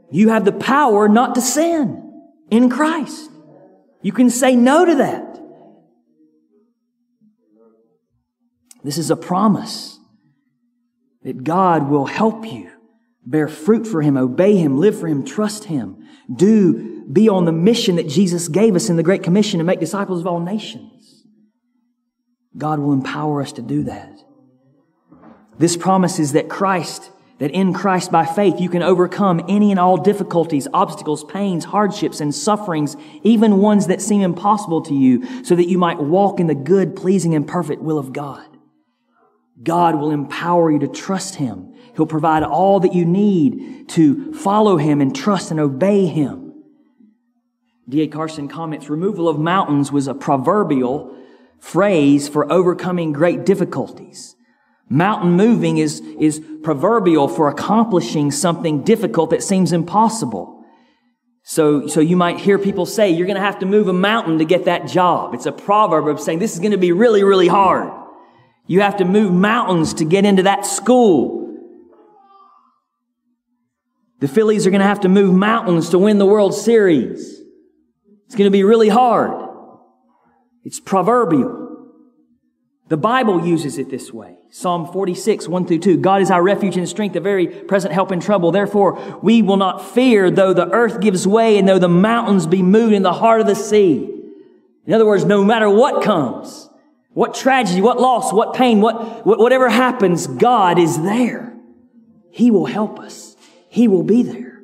You 0.10 0.30
have 0.30 0.46
the 0.46 0.54
power 0.54 1.10
not 1.10 1.36
to 1.36 1.42
sin 1.42 2.24
in 2.50 2.70
Christ. 2.70 3.30
You 4.02 4.14
can 4.14 4.30
say 4.30 4.56
no 4.56 4.86
to 4.86 4.96
that. 4.96 5.42
This 8.82 8.98
is 8.98 9.12
a 9.12 9.18
promise 9.18 9.99
that 11.24 11.43
God 11.43 11.89
will 11.89 12.05
help 12.05 12.45
you 12.45 12.72
bear 13.26 13.47
fruit 13.47 13.86
for 13.86 14.01
Him, 14.01 14.17
obey 14.17 14.55
Him, 14.55 14.80
live 14.80 14.99
for 14.99 15.07
Him, 15.07 15.24
trust 15.24 15.65
Him, 15.65 16.07
do, 16.34 17.05
be 17.11 17.30
on 17.30 17.45
the 17.45 17.51
mission 17.51 17.95
that 17.97 18.07
Jesus 18.07 18.47
gave 18.47 18.76
us 18.76 18.89
in 18.89 18.95
the 18.95 19.03
Great 19.03 19.24
Commission 19.24 19.59
to 19.59 19.63
make 19.63 19.80
disciples 19.80 20.20
of 20.20 20.28
all 20.28 20.39
nations. 20.39 21.26
God 22.57 22.80
will 22.80 22.93
empower 22.93 23.41
us 23.41 23.51
to 23.53 23.61
do 23.61 23.84
that. 23.84 24.20
This 25.57 25.78
promise 25.78 26.20
is 26.20 26.34
that 26.34 26.49
Christ, 26.49 27.11
that 27.39 27.51
in 27.51 27.74
Christ 27.74 28.11
by 28.11 28.26
faith 28.26 28.59
you 28.59 28.70
can 28.70 28.82
overcome 28.82 29.41
any 29.47 29.72
and 29.72 29.80
all 29.80 29.97
difficulties, 29.97 30.67
obstacles, 30.74 31.24
pains, 31.24 31.65
hardships, 31.65 32.22
and 32.22 32.34
sufferings, 32.34 32.95
even 33.24 33.57
ones 33.57 33.88
that 33.88 34.01
seem 34.01 34.22
impossible 34.22 34.82
to 34.84 34.93
you, 34.93 35.43
so 35.43 35.55
that 35.55 35.67
you 35.67 35.78
might 35.78 35.99
walk 35.99 36.39
in 36.39 36.47
the 36.47 36.55
good, 36.55 36.95
pleasing, 36.95 37.36
and 37.36 37.47
perfect 37.47 37.82
will 37.82 37.99
of 37.99 38.13
God. 38.13 38.49
God 39.62 39.95
will 39.95 40.12
empower 40.12 40.72
you 40.72 40.80
to 40.80 40.88
trust 40.88 41.36
Him. 41.36 41.74
He'll 41.95 42.05
provide 42.05 42.43
all 42.43 42.80
that 42.82 42.93
you 42.93 43.05
need 43.05 43.89
to 43.89 44.34
follow 44.34 44.78
Him 44.78 45.01
and 45.01 45.16
trust 45.16 45.51
and 45.51 45.60
obey 45.60 46.05
Him. 46.05 46.53
D.A. 47.89 48.07
Carson 48.07 48.47
comments, 48.47 48.89
removal 48.89 49.28
of 49.28 49.39
mountains 49.39 49.91
was 49.91 50.07
a 50.07 50.14
proverbial 50.14 51.16
phrase 51.60 52.30
for 52.30 52.51
overcoming 52.51 53.12
great 53.12 53.45
difficulties. 53.45 54.36
Mountain 54.88 55.34
moving 55.34 55.78
is, 55.78 55.99
is 56.20 56.41
proverbial 56.64 57.28
for 57.28 57.47
accomplishing 57.47 58.32
something 58.32 58.84
difficult 58.84 59.32
that 59.32 59.43
seems 59.43 59.72
impossible. 59.72 60.64
So, 61.43 61.88
so 61.88 61.99
you 61.99 62.16
might 62.16 62.39
hear 62.39 62.60
people 62.60 62.86
say, 62.86 63.10
you're 63.10 63.28
going 63.28 63.36
to 63.36 63.41
have 63.41 63.60
to 63.60 63.66
move 63.66 63.88
a 63.88 63.93
mountain 63.93 64.38
to 64.38 64.45
get 64.45 64.66
that 64.66 64.88
job. 64.88 65.34
It's 65.34 65.47
a 65.47 65.51
proverb 65.51 66.07
of 66.07 66.20
saying 66.20 66.39
this 66.39 66.53
is 66.53 66.60
going 66.60 66.72
to 66.72 66.78
be 66.78 66.91
really, 66.91 67.24
really 67.24 67.47
hard. 67.47 67.91
You 68.70 68.82
have 68.82 68.97
to 68.97 69.05
move 69.05 69.34
mountains 69.34 69.95
to 69.95 70.05
get 70.05 70.26
into 70.26 70.43
that 70.43 70.63
school. 70.63 71.57
The 74.20 74.28
Phillies 74.28 74.67
are 74.67 74.70
going 74.70 74.82
to 74.82 74.86
have 74.86 74.99
to 74.99 75.09
move 75.09 75.34
mountains 75.34 75.89
to 75.89 75.97
win 75.97 76.20
the 76.20 76.26
World 76.28 76.53
Series. 76.53 77.41
It's 78.28 78.36
going 78.36 78.45
to 78.45 78.51
be 78.51 78.63
really 78.63 78.89
hard. 78.89 79.49
It's 80.63 80.80
proverbial. 80.80 81.88
The 82.89 82.97
Bible 82.97 83.43
uses 83.43 83.80
it 83.80 83.89
this 83.89 84.13
way. 84.13 84.38
Psalm 84.51 84.86
46, 84.93 85.47
1 85.47 85.65
through 85.65 85.80
2. 85.80 85.97
God 85.97 86.22
is 86.22 86.30
our 86.30 86.43
refuge 86.43 86.78
and 86.78 86.88
strength, 86.88 87.15
a 87.15 87.20
very 87.20 87.47
present 87.47 87.91
help 87.91 88.11
in 88.11 88.20
trouble. 88.20 88.51
Therefore, 88.51 89.20
we 89.24 89.41
will 89.41 89.57
not 89.57 89.84
fear 89.84 90.30
though 90.30 90.53
the 90.53 90.70
earth 90.70 91.01
gives 91.01 91.26
way 91.26 91.57
and 91.57 91.67
though 91.67 91.80
the 91.80 91.89
mountains 91.89 92.45
be 92.45 92.61
moved 92.61 92.93
in 92.93 93.01
the 93.01 93.13
heart 93.13 93.41
of 93.41 93.47
the 93.47 93.55
sea. 93.55 94.15
In 94.86 94.93
other 94.93 95.07
words, 95.07 95.26
no 95.26 95.43
matter 95.43 95.67
what 95.67 96.03
comes, 96.03 96.68
what 97.14 97.34
tragedy, 97.34 97.82
what 97.82 97.99
loss, 97.99 98.32
what 98.32 98.53
pain, 98.53 98.82
what, 98.82 99.26
whatever 99.26 99.70
happens, 99.70 100.28
God 100.28 100.78
is 100.80 101.01
there. 101.01 101.53
He 102.32 102.51
will 102.51 102.68
help 102.68 102.99
us. 102.99 103.36
He 103.70 103.88
will 103.88 104.03
be 104.03 104.24
there. 104.24 104.62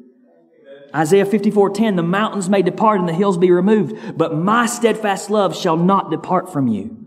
Isaiah 0.93 1.25
54:10 1.25 1.95
The 1.95 2.03
mountains 2.03 2.49
may 2.49 2.61
depart 2.61 2.99
and 2.99 3.09
the 3.09 3.13
hills 3.13 3.37
be 3.37 3.51
removed, 3.51 4.17
but 4.17 4.35
my 4.35 4.65
steadfast 4.65 5.29
love 5.29 5.55
shall 5.55 5.75
not 5.75 6.09
depart 6.09 6.51
from 6.53 6.67
you. 6.67 7.05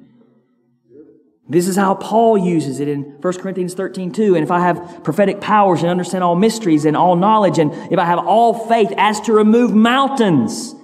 This 1.49 1.67
is 1.67 1.77
how 1.77 1.95
Paul 1.95 2.37
uses 2.37 2.79
it 2.79 2.89
in 2.89 3.17
1 3.23 3.33
Corinthians 3.39 3.73
13, 3.73 4.13
2. 4.13 4.35
And 4.35 4.45
if 4.45 4.51
I 4.51 4.61
have 4.61 5.03
prophetic 5.03 5.41
powers 5.41 5.81
and 5.81 5.91
understand 5.91 6.23
all 6.23 6.37
mysteries 6.37 6.85
and 6.85 6.95
all 6.95 7.17
knowledge, 7.17 7.59
and 7.59 7.73
if 7.91 7.99
I 7.99 8.05
have 8.05 8.19
all 8.19 8.53
faith 8.69 8.93
as 8.99 9.19
to 9.23 9.33
remove 9.33 9.75
mountains, 9.75 10.75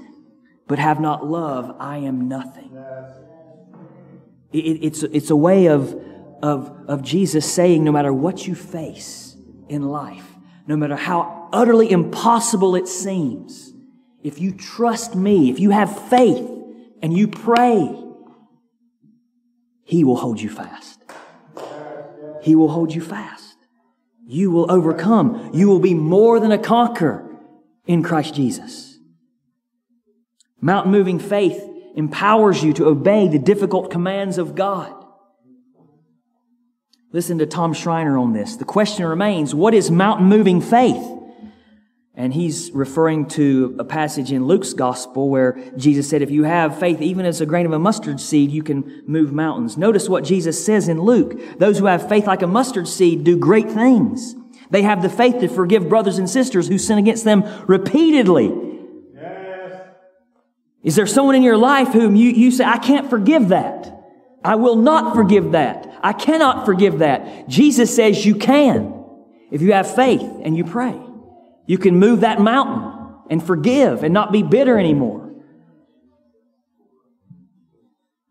but 0.66 0.78
have 0.78 1.00
not 1.00 1.26
love, 1.26 1.76
I 1.78 1.98
am 1.98 2.28
nothing. 2.28 2.70
It, 4.54 4.84
it's, 4.84 5.02
it's 5.02 5.30
a 5.30 5.36
way 5.36 5.66
of, 5.66 6.00
of, 6.40 6.84
of 6.86 7.02
Jesus 7.02 7.50
saying, 7.52 7.82
no 7.82 7.90
matter 7.90 8.12
what 8.12 8.46
you 8.46 8.54
face 8.54 9.36
in 9.68 9.82
life, 9.82 10.26
no 10.68 10.76
matter 10.76 10.94
how 10.96 11.48
utterly 11.52 11.90
impossible 11.90 12.76
it 12.76 12.86
seems, 12.86 13.72
if 14.22 14.40
you 14.40 14.52
trust 14.52 15.16
me, 15.16 15.50
if 15.50 15.58
you 15.58 15.70
have 15.70 16.08
faith 16.08 16.48
and 17.02 17.12
you 17.12 17.26
pray, 17.26 18.00
He 19.82 20.04
will 20.04 20.16
hold 20.16 20.40
you 20.40 20.48
fast. 20.48 21.02
He 22.40 22.54
will 22.54 22.68
hold 22.68 22.94
you 22.94 23.00
fast. 23.00 23.56
You 24.26 24.50
will 24.52 24.70
overcome. 24.70 25.50
You 25.52 25.68
will 25.68 25.80
be 25.80 25.94
more 25.94 26.38
than 26.38 26.52
a 26.52 26.58
conqueror 26.58 27.28
in 27.86 28.02
Christ 28.02 28.34
Jesus. 28.34 28.98
Mountain 30.60 30.92
moving 30.92 31.18
faith 31.18 31.73
empowers 31.94 32.62
you 32.62 32.72
to 32.74 32.86
obey 32.86 33.28
the 33.28 33.38
difficult 33.38 33.90
commands 33.90 34.38
of 34.38 34.54
God. 34.54 34.92
Listen 37.12 37.38
to 37.38 37.46
Tom 37.46 37.72
Schreiner 37.72 38.18
on 38.18 38.32
this. 38.32 38.56
The 38.56 38.64
question 38.64 39.06
remains, 39.06 39.54
what 39.54 39.72
is 39.72 39.90
mountain 39.90 40.26
moving 40.26 40.60
faith? 40.60 41.10
And 42.16 42.34
he's 42.34 42.70
referring 42.72 43.26
to 43.30 43.76
a 43.78 43.84
passage 43.84 44.30
in 44.30 44.46
Luke's 44.46 44.72
gospel 44.72 45.28
where 45.28 45.58
Jesus 45.76 46.08
said, 46.08 46.22
if 46.22 46.30
you 46.30 46.44
have 46.44 46.78
faith 46.78 47.00
even 47.00 47.26
as 47.26 47.40
a 47.40 47.46
grain 47.46 47.66
of 47.66 47.72
a 47.72 47.78
mustard 47.78 48.20
seed, 48.20 48.50
you 48.50 48.62
can 48.62 49.02
move 49.06 49.32
mountains. 49.32 49.76
Notice 49.76 50.08
what 50.08 50.24
Jesus 50.24 50.64
says 50.64 50.88
in 50.88 51.00
Luke. 51.00 51.58
Those 51.58 51.78
who 51.78 51.86
have 51.86 52.08
faith 52.08 52.26
like 52.26 52.42
a 52.42 52.46
mustard 52.46 52.86
seed 52.88 53.24
do 53.24 53.36
great 53.36 53.70
things. 53.70 54.34
They 54.70 54.82
have 54.82 55.02
the 55.02 55.08
faith 55.08 55.40
to 55.40 55.48
forgive 55.48 55.88
brothers 55.88 56.18
and 56.18 56.30
sisters 56.30 56.68
who 56.68 56.78
sin 56.78 56.98
against 56.98 57.24
them 57.24 57.44
repeatedly 57.66 58.73
is 60.84 60.96
there 60.96 61.06
someone 61.06 61.34
in 61.34 61.42
your 61.42 61.56
life 61.56 61.88
whom 61.88 62.14
you, 62.14 62.30
you 62.30 62.50
say, 62.50 62.64
I 62.64 62.76
can't 62.76 63.08
forgive 63.08 63.48
that? 63.48 63.90
I 64.44 64.56
will 64.56 64.76
not 64.76 65.14
forgive 65.14 65.52
that. 65.52 65.98
I 66.02 66.12
cannot 66.12 66.66
forgive 66.66 66.98
that. 66.98 67.48
Jesus 67.48 67.96
says 67.96 68.24
you 68.24 68.34
can 68.34 69.04
if 69.50 69.62
you 69.62 69.72
have 69.72 69.94
faith 69.94 70.20
and 70.20 70.54
you 70.54 70.64
pray. 70.64 71.00
You 71.66 71.78
can 71.78 71.98
move 71.98 72.20
that 72.20 72.38
mountain 72.38 73.16
and 73.30 73.44
forgive 73.44 74.04
and 74.04 74.12
not 74.12 74.30
be 74.30 74.42
bitter 74.42 74.78
anymore. 74.78 75.23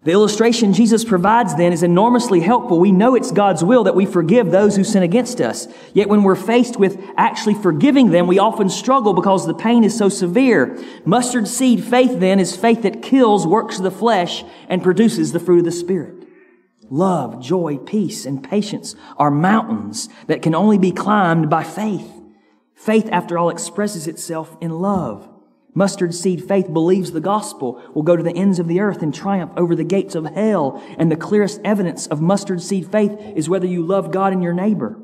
The 0.04 0.12
illustration 0.12 0.74
Jesus 0.74 1.06
provides 1.06 1.56
then 1.56 1.72
is 1.72 1.82
enormously 1.82 2.41
helpful. 2.41 2.78
We 2.78 2.91
know 2.91 3.16
it's 3.16 3.32
God's 3.32 3.64
will 3.64 3.86
that 3.86 3.95
we 3.95 4.06
forgive 4.06 4.51
those 4.51 4.76
who 4.76 4.84
sin 4.84 5.01
against 5.01 5.39
us. 5.39 5.68
Yet 5.93 6.10
when 6.10 6.24
we're 6.24 6.36
faced 6.36 6.78
with 6.78 7.01
actually 7.16 7.54
forgiving 7.54 8.12
them, 8.12 8.28
we 8.28 8.38
often 8.38 8.70
struggle 8.70 9.14
because 9.14 9.47
the 9.47 9.54
pain 9.54 9.86
is 9.86 9.97
so 9.97 10.10
severe. 10.10 10.78
Mustard 11.06 11.47
seed 11.47 11.86
faith 11.86 12.20
then 12.20 12.41
is 12.41 12.56
faith 12.56 12.82
that 12.82 13.01
kills 13.01 13.47
works 13.47 13.78
of 13.78 13.84
the 13.84 13.91
flesh 13.91 14.43
and 14.68 14.84
produces 14.84 15.32
the 15.32 15.39
fruit 15.39 15.60
of 15.60 15.66
the 15.66 15.72
Spirit. 15.72 16.28
Love, 16.89 17.41
joy, 17.41 17.78
peace, 17.78 18.26
and 18.26 18.43
patience 18.43 18.95
are 19.18 19.32
mountains 19.32 20.10
that 20.28 20.41
can 20.41 20.54
only 20.54 20.78
be 20.78 20.91
climbed 20.91 21.49
by 21.49 21.64
faith. 21.64 22.12
Faith, 22.76 23.08
after 23.10 23.38
all, 23.38 23.49
expresses 23.49 24.08
itself 24.08 24.58
in 24.60 24.70
love. 24.70 25.32
Mustard 25.76 26.13
seed 26.13 26.43
faith 26.47 26.71
believes 26.71 27.11
the 27.11 27.19
gospel 27.19 27.82
will 27.93 28.03
go 28.03 28.15
to 28.15 28.24
the 28.24 28.36
ends 28.36 28.59
of 28.59 28.67
the 28.67 28.80
earth 28.80 29.01
and 29.01 29.13
triumph 29.13 29.51
over 29.57 29.76
the 29.76 29.84
gates 29.84 30.13
of 30.13 30.26
hell. 30.26 30.82
And 30.97 31.11
the 31.11 31.15
clearest 31.15 31.59
evidence 31.63 32.05
of 32.07 32.21
mustard 32.21 32.61
seed 32.61 32.91
faith 32.91 33.17
is 33.36 33.49
whether 33.49 33.65
you 33.65 33.84
love 33.84 34.11
God 34.11 34.34
and 34.34 34.43
your 34.43 34.53
neighbor. 34.53 34.99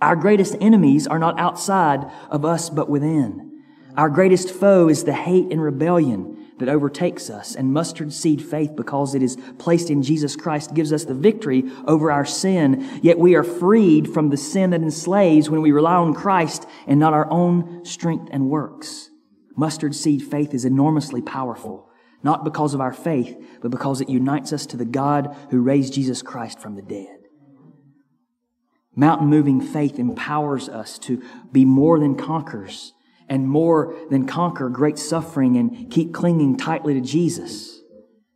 Our 0.00 0.14
greatest 0.14 0.56
enemies 0.60 1.06
are 1.06 1.18
not 1.18 1.40
outside 1.40 2.10
of 2.30 2.44
us, 2.44 2.70
but 2.70 2.88
within. 2.88 3.62
Our 3.96 4.10
greatest 4.10 4.50
foe 4.50 4.88
is 4.88 5.04
the 5.04 5.14
hate 5.14 5.50
and 5.50 5.60
rebellion 5.60 6.36
that 6.58 6.68
overtakes 6.68 7.30
us. 7.30 7.56
And 7.56 7.72
mustard 7.72 8.12
seed 8.12 8.42
faith, 8.42 8.76
because 8.76 9.14
it 9.14 9.22
is 9.22 9.38
placed 9.58 9.90
in 9.90 10.02
Jesus 10.02 10.36
Christ, 10.36 10.74
gives 10.74 10.92
us 10.92 11.04
the 11.04 11.14
victory 11.14 11.64
over 11.86 12.12
our 12.12 12.24
sin. 12.24 13.00
Yet 13.02 13.18
we 13.18 13.34
are 13.34 13.42
freed 13.42 14.12
from 14.12 14.28
the 14.28 14.36
sin 14.36 14.70
that 14.70 14.82
enslaves 14.82 15.48
when 15.48 15.62
we 15.62 15.72
rely 15.72 15.94
on 15.94 16.14
Christ 16.14 16.66
and 16.86 17.00
not 17.00 17.14
our 17.14 17.30
own 17.30 17.84
strength 17.84 18.28
and 18.30 18.50
works. 18.50 19.07
Mustard 19.58 19.92
seed 19.92 20.22
faith 20.22 20.54
is 20.54 20.64
enormously 20.64 21.20
powerful, 21.20 21.90
not 22.22 22.44
because 22.44 22.74
of 22.74 22.80
our 22.80 22.92
faith, 22.92 23.36
but 23.60 23.72
because 23.72 24.00
it 24.00 24.08
unites 24.08 24.52
us 24.52 24.64
to 24.66 24.76
the 24.76 24.84
God 24.84 25.36
who 25.50 25.60
raised 25.60 25.94
Jesus 25.94 26.22
Christ 26.22 26.60
from 26.60 26.76
the 26.76 26.82
dead. 26.82 27.18
Mountain 28.94 29.26
moving 29.26 29.60
faith 29.60 29.98
empowers 29.98 30.68
us 30.68 30.96
to 31.00 31.20
be 31.50 31.64
more 31.64 31.98
than 31.98 32.14
conquerors 32.14 32.92
and 33.28 33.48
more 33.48 33.96
than 34.10 34.26
conquer 34.26 34.68
great 34.68 34.96
suffering 34.96 35.56
and 35.56 35.90
keep 35.90 36.14
clinging 36.14 36.56
tightly 36.56 36.94
to 36.94 37.00
Jesus. 37.00 37.80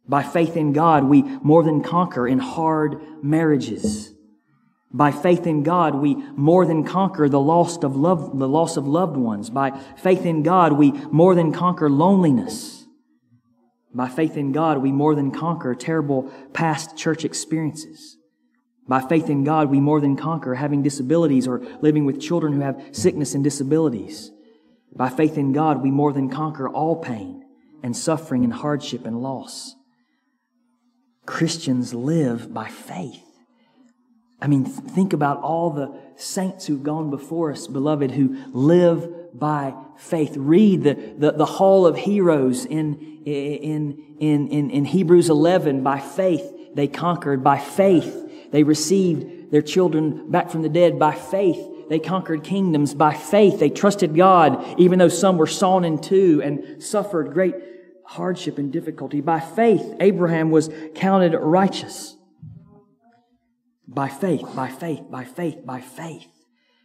By 0.09 0.25
faith 0.25 0.57
in 0.57 0.73
God, 0.73 1.05
we 1.05 1.23
more 1.23 1.63
than 1.63 1.85
conquer 1.85 2.27
in 2.27 2.41
hard 2.41 3.01
marriages. 3.23 4.13
By 4.95 5.11
faith 5.11 5.47
in 5.47 5.63
God, 5.63 5.95
we 5.95 6.17
more 6.37 6.67
than 6.67 6.85
conquer 6.85 7.29
the 7.29 7.41
loss 7.41 7.83
of 7.83 7.97
love, 7.97 8.39
the 8.39 8.49
loss 8.49 8.77
of 8.77 8.87
loved 8.87 9.17
ones. 9.17 9.49
By 9.49 9.71
faith 9.97 10.27
in 10.27 10.43
God, 10.43 10.75
we 10.75 10.93
more 10.93 11.35
than 11.35 11.53
conquer 11.53 11.89
loneliness. 11.89 12.85
By 13.95 14.09
faith 14.09 14.37
in 14.37 14.53
God, 14.53 14.79
we 14.79 14.93
more 14.93 15.15
than 15.15 15.31
conquer 15.31 15.75
terrible 15.75 16.31
past 16.53 16.97
church 16.97 17.25
experiences. 17.25 18.19
By 18.87 19.01
faith 19.01 19.31
in 19.31 19.45
God, 19.45 19.71
we 19.71 19.81
more 19.81 20.01
than 20.01 20.17
conquer 20.17 20.55
having 20.55 20.83
disabilities 20.83 21.47
or 21.47 21.61
living 21.81 22.05
with 22.05 22.21
children 22.21 22.53
who 22.53 22.61
have 22.61 22.83
sickness 22.93 23.35
and 23.35 23.43
disabilities. 23.45 24.31
By 24.95 25.09
faith 25.09 25.39
in 25.39 25.53
God, 25.53 25.83
we 25.83 25.91
more 25.91 26.13
than 26.13 26.29
conquer 26.29 26.69
all 26.69 26.97
pain 26.97 27.45
and 27.83 27.97
suffering 27.97 28.45
and 28.45 28.53
hardship 28.53 29.07
and 29.07 29.23
loss. 29.23 29.75
Christians 31.25 31.95
live 31.95 32.53
by 32.53 32.69
faith. 32.69 33.32
I 34.43 34.49
mean, 34.49 34.65
think 34.65 35.13
about 35.13 35.41
all 35.41 35.71
the 35.71 35.97
saints 36.17 36.67
who've 36.67 36.83
gone 36.83 37.11
before 37.11 37.53
us, 37.53 37.69
beloved, 37.69 38.11
who 38.11 38.37
live 38.53 39.39
by 39.39 39.73
faith. 39.97 40.37
Read 40.37 40.83
the, 40.83 40.95
the, 40.95 41.31
the 41.31 41.47
Hall 41.47 41.87
of 41.87 41.97
Heroes 41.97 42.65
in, 42.65 43.23
in, 43.25 44.17
in, 44.19 44.49
in, 44.49 44.71
in 44.71 44.85
Hebrews 44.85 45.31
11. 45.31 45.85
By 45.85 46.01
faith, 46.01 46.75
they 46.75 46.89
conquered. 46.89 47.45
By 47.45 47.61
faith, 47.61 48.51
they 48.51 48.65
received 48.65 49.53
their 49.53 49.63
children 49.63 50.29
back 50.29 50.51
from 50.51 50.63
the 50.63 50.69
dead. 50.69 50.99
By 50.99 51.15
faith, 51.15 51.89
they 51.89 52.01
conquered 52.01 52.43
kingdoms. 52.43 52.95
By 52.95 53.15
faith, 53.15 53.61
they 53.61 53.71
trusted 53.71 54.17
God, 54.17 54.81
even 54.81 54.99
though 54.99 55.09
some 55.09 55.39
were 55.39 55.47
sawn 55.47 55.85
in 55.85 56.01
two 56.01 56.43
and 56.43 56.83
suffered 56.83 57.33
great 57.33 57.55
hardship 58.05 58.59
and 58.59 58.73
difficulty. 58.73 59.21
By 59.21 59.39
faith, 59.39 59.95
Abraham 60.01 60.51
was 60.51 60.69
counted 60.97 61.35
righteous. 61.35 62.17
By 63.95 64.09
faith, 64.09 64.47
by 64.55 64.69
faith, 64.69 65.11
by 65.11 65.25
faith, 65.25 65.67
by 65.67 65.81
faith. 65.81 66.29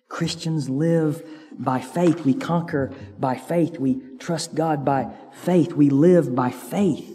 Christians 0.10 0.70
live 0.70 1.24
by 1.58 1.80
faith. 1.80 2.26
We 2.26 2.34
conquer 2.34 2.93
by 3.20 3.36
faith. 3.36 3.80
We 3.80 4.01
trust 4.20 4.55
God 4.55 4.84
by 4.84 5.14
faith. 5.32 5.74
We 5.74 5.89
live 5.89 6.34
by 6.36 6.49
faith. 6.49 7.14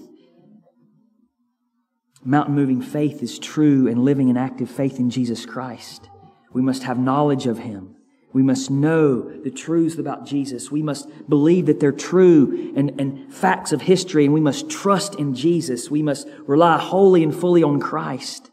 Mountain 2.24 2.54
moving 2.54 2.80
faith 2.80 3.22
is 3.22 3.38
true 3.38 3.88
and 3.88 4.04
living 4.04 4.28
in 4.28 4.36
active 4.36 4.70
faith 4.70 4.98
in 4.98 5.10
Jesus 5.10 5.44
Christ. 5.44 6.08
We 6.52 6.62
must 6.62 6.84
have 6.84 6.98
knowledge 6.98 7.46
of 7.46 7.58
Him. 7.58 7.96
We 8.32 8.42
must 8.42 8.70
know 8.70 9.22
the 9.22 9.50
truths 9.50 9.98
about 9.98 10.24
Jesus. 10.24 10.70
We 10.70 10.82
must 10.82 11.08
believe 11.28 11.66
that 11.66 11.80
they're 11.80 11.92
true 11.92 12.72
and, 12.76 12.98
and 12.98 13.32
facts 13.32 13.72
of 13.72 13.82
history, 13.82 14.24
and 14.24 14.32
we 14.32 14.40
must 14.40 14.70
trust 14.70 15.16
in 15.16 15.34
Jesus. 15.34 15.90
We 15.90 16.02
must 16.02 16.28
rely 16.46 16.78
wholly 16.78 17.22
and 17.22 17.34
fully 17.34 17.62
on 17.62 17.78
Christ. 17.80 18.51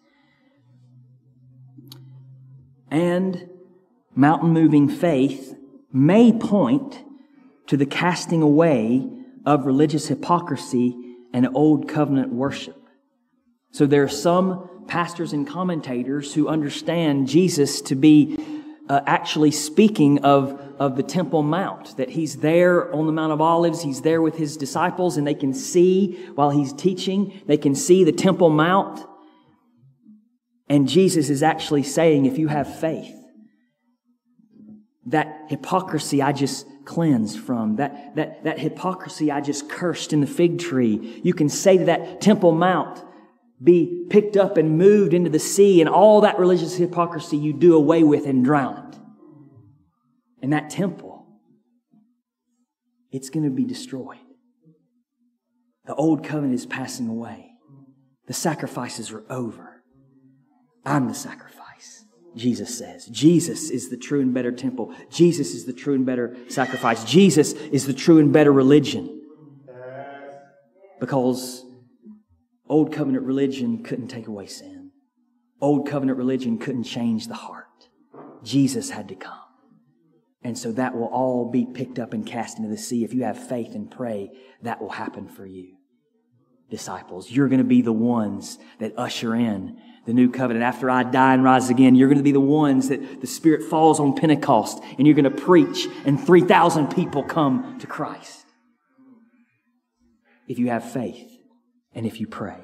And 2.91 3.49
mountain 4.15 4.49
moving 4.49 4.89
faith 4.89 5.55
may 5.91 6.31
point 6.31 7.03
to 7.67 7.77
the 7.77 7.85
casting 7.85 8.41
away 8.41 9.07
of 9.45 9.65
religious 9.65 10.07
hypocrisy 10.07 10.95
and 11.33 11.47
old 11.53 11.87
covenant 11.87 12.33
worship. 12.33 12.75
So 13.71 13.85
there 13.85 14.03
are 14.03 14.09
some 14.09 14.85
pastors 14.87 15.33
and 15.33 15.47
commentators 15.47 16.33
who 16.33 16.47
understand 16.47 17.27
Jesus 17.27 17.81
to 17.83 17.95
be 17.95 18.37
uh, 18.89 19.01
actually 19.05 19.51
speaking 19.51 20.23
of, 20.25 20.59
of 20.79 20.95
the 20.95 21.03
Temple 21.03 21.43
Mount, 21.43 21.95
that 21.97 22.09
he's 22.09 22.37
there 22.37 22.91
on 22.93 23.05
the 23.05 23.11
Mount 23.11 23.31
of 23.31 23.39
Olives, 23.39 23.83
he's 23.83 24.01
there 24.01 24.21
with 24.21 24.35
his 24.35 24.57
disciples, 24.57 25.15
and 25.15 25.27
they 25.27 25.35
can 25.35 25.53
see 25.53 26.13
while 26.33 26.49
he's 26.49 26.73
teaching, 26.73 27.39
they 27.45 27.57
can 27.57 27.75
see 27.75 28.03
the 28.03 28.11
Temple 28.11 28.49
Mount. 28.49 29.05
And 30.69 30.87
Jesus 30.87 31.29
is 31.29 31.41
actually 31.41 31.83
saying, 31.83 32.25
if 32.25 32.37
you 32.37 32.47
have 32.47 32.79
faith, 32.79 33.15
that 35.07 35.45
hypocrisy 35.49 36.21
I 36.21 36.31
just 36.31 36.67
cleansed 36.85 37.39
from, 37.39 37.77
that, 37.77 38.15
that, 38.15 38.43
that 38.43 38.59
hypocrisy 38.59 39.31
I 39.31 39.41
just 39.41 39.67
cursed 39.69 40.13
in 40.13 40.21
the 40.21 40.27
fig 40.27 40.59
tree, 40.59 41.21
you 41.23 41.33
can 41.33 41.49
say 41.49 41.79
to 41.79 41.85
that 41.85 42.21
Temple 42.21 42.51
Mount, 42.51 43.03
be 43.61 44.05
picked 44.09 44.37
up 44.37 44.57
and 44.57 44.77
moved 44.77 45.13
into 45.13 45.29
the 45.29 45.39
sea, 45.39 45.81
and 45.81 45.89
all 45.89 46.21
that 46.21 46.39
religious 46.39 46.75
hypocrisy 46.75 47.35
you 47.35 47.51
do 47.51 47.75
away 47.75 48.03
with 48.03 48.25
and 48.25 48.45
drown 48.45 48.87
it. 48.87 48.99
And 50.41 50.53
that 50.53 50.69
temple, 50.69 51.27
it's 53.11 53.29
going 53.29 53.43
to 53.43 53.49
be 53.49 53.65
destroyed. 53.65 54.19
The 55.85 55.95
old 55.95 56.23
covenant 56.23 56.53
is 56.53 56.65
passing 56.65 57.09
away. 57.09 57.51
The 58.27 58.33
sacrifices 58.33 59.11
are 59.11 59.23
over. 59.29 59.78
I'm 60.85 61.07
the 61.07 61.13
sacrifice, 61.13 62.05
Jesus 62.35 62.77
says. 62.77 63.05
Jesus 63.07 63.69
is 63.69 63.89
the 63.89 63.97
true 63.97 64.21
and 64.21 64.33
better 64.33 64.51
temple. 64.51 64.93
Jesus 65.09 65.53
is 65.53 65.65
the 65.65 65.73
true 65.73 65.93
and 65.93 66.05
better 66.05 66.37
sacrifice. 66.47 67.03
Jesus 67.03 67.53
is 67.53 67.85
the 67.85 67.93
true 67.93 68.19
and 68.19 68.31
better 68.31 68.51
religion. 68.51 69.21
Because 70.99 71.65
old 72.67 72.93
covenant 72.93 73.25
religion 73.25 73.83
couldn't 73.83 74.07
take 74.07 74.27
away 74.27 74.47
sin. 74.47 74.91
Old 75.61 75.89
covenant 75.89 76.17
religion 76.17 76.57
couldn't 76.57 76.83
change 76.83 77.27
the 77.27 77.35
heart. 77.35 77.65
Jesus 78.43 78.89
had 78.89 79.07
to 79.09 79.15
come. 79.15 79.39
And 80.41 80.57
so 80.57 80.71
that 80.71 80.95
will 80.95 81.07
all 81.07 81.51
be 81.51 81.65
picked 81.65 81.99
up 81.99 82.13
and 82.13 82.25
cast 82.25 82.57
into 82.57 82.69
the 82.69 82.77
sea. 82.77 83.03
If 83.03 83.13
you 83.13 83.23
have 83.23 83.47
faith 83.49 83.75
and 83.75 83.91
pray, 83.91 84.31
that 84.61 84.81
will 84.81 84.89
happen 84.89 85.27
for 85.27 85.45
you. 85.45 85.75
Disciples, 86.69 87.29
you're 87.29 87.49
going 87.49 87.59
to 87.59 87.65
be 87.65 87.81
the 87.81 87.91
ones 87.91 88.57
that 88.79 88.93
usher 88.95 89.35
in 89.35 89.77
the 90.09 90.13
new 90.15 90.27
covenant. 90.27 90.63
After 90.63 90.89
I 90.89 91.03
die 91.03 91.35
and 91.35 91.43
rise 91.43 91.69
again, 91.69 91.93
you're 91.93 92.07
going 92.07 92.17
to 92.17 92.23
be 92.23 92.31
the 92.31 92.39
ones 92.39 92.89
that 92.89 93.21
the 93.21 93.27
Spirit 93.27 93.61
falls 93.61 93.99
on 93.99 94.15
Pentecost 94.15 94.81
and 94.97 95.05
you're 95.05 95.15
going 95.15 95.23
to 95.23 95.29
preach 95.29 95.87
and 96.03 96.19
3,000 96.19 96.87
people 96.87 97.21
come 97.21 97.77
to 97.77 97.85
Christ. 97.85 98.43
If 100.47 100.57
you 100.57 100.69
have 100.71 100.91
faith 100.91 101.31
and 101.93 102.07
if 102.07 102.19
you 102.19 102.25
pray. 102.25 102.57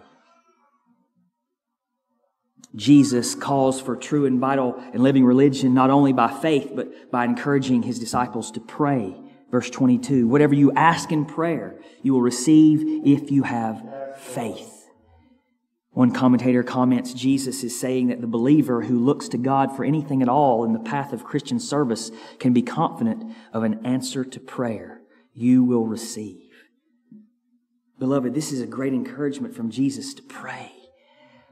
Jesus 2.75 3.35
calls 3.35 3.79
for 3.79 3.95
true 3.95 4.25
and 4.25 4.39
vital 4.39 4.83
and 4.91 5.03
living 5.03 5.23
religion 5.23 5.75
not 5.75 5.91
only 5.91 6.13
by 6.13 6.33
faith, 6.33 6.71
but 6.75 7.11
by 7.11 7.25
encouraging 7.25 7.83
his 7.83 7.99
disciples 7.99 8.49
to 8.53 8.59
pray. 8.59 9.15
Verse 9.51 9.69
22 9.69 10.27
Whatever 10.27 10.55
you 10.55 10.71
ask 10.71 11.11
in 11.11 11.25
prayer, 11.25 11.75
you 12.01 12.13
will 12.13 12.21
receive 12.21 13.05
if 13.05 13.29
you 13.29 13.43
have 13.43 14.17
faith. 14.17 14.74
One 15.95 16.11
commentator 16.11 16.61
comments 16.61 17.13
Jesus 17.13 17.63
is 17.63 17.79
saying 17.79 18.07
that 18.07 18.19
the 18.19 18.27
believer 18.27 18.81
who 18.81 18.99
looks 18.99 19.29
to 19.29 19.37
God 19.37 19.73
for 19.73 19.85
anything 19.85 20.21
at 20.21 20.27
all 20.27 20.65
in 20.65 20.73
the 20.73 20.79
path 20.79 21.13
of 21.13 21.23
Christian 21.23 21.57
service 21.57 22.11
can 22.37 22.51
be 22.51 22.61
confident 22.61 23.33
of 23.53 23.63
an 23.63 23.85
answer 23.85 24.25
to 24.25 24.39
prayer 24.41 24.99
you 25.33 25.63
will 25.63 25.85
receive. 25.85 26.51
Beloved, 27.97 28.33
this 28.33 28.51
is 28.51 28.59
a 28.59 28.67
great 28.67 28.91
encouragement 28.91 29.55
from 29.55 29.71
Jesus 29.71 30.13
to 30.15 30.21
pray. 30.21 30.69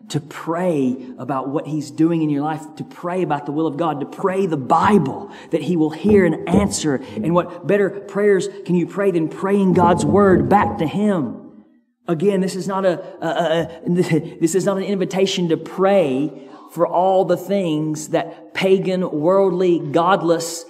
To 0.09 0.19
pray 0.19 0.97
about 1.17 1.47
what 1.47 1.65
He's 1.65 1.89
doing 1.89 2.21
in 2.21 2.29
your 2.29 2.43
life, 2.43 2.63
to 2.75 2.83
pray 2.83 3.21
about 3.21 3.45
the 3.45 3.53
will 3.53 3.65
of 3.65 3.77
God, 3.77 4.01
to 4.01 4.05
pray 4.05 4.45
the 4.45 4.57
Bible 4.57 5.31
that 5.51 5.61
He 5.61 5.77
will 5.77 5.91
hear 5.91 6.25
and 6.25 6.49
answer. 6.49 6.95
And 6.95 7.33
what 7.33 7.65
better 7.65 7.89
prayers 7.89 8.49
can 8.65 8.75
you 8.75 8.87
pray 8.87 9.11
than 9.11 9.29
praying 9.29 9.71
God's 9.71 10.05
Word 10.05 10.49
back 10.49 10.79
to 10.79 10.85
Him? 10.85 11.42
Again, 12.07 12.41
this 12.41 12.55
is 12.55 12.67
not 12.67 12.85
a, 12.85 12.99
a, 13.25 13.85
a, 13.85 14.39
this 14.39 14.55
is 14.55 14.65
not 14.65 14.77
an 14.77 14.83
invitation 14.83 15.49
to 15.49 15.57
pray 15.57 16.49
for 16.71 16.85
all 16.85 17.23
the 17.23 17.37
things 17.37 18.09
that 18.09 18.53
pagan, 18.53 19.09
worldly, 19.09 19.79
godless 19.79 20.65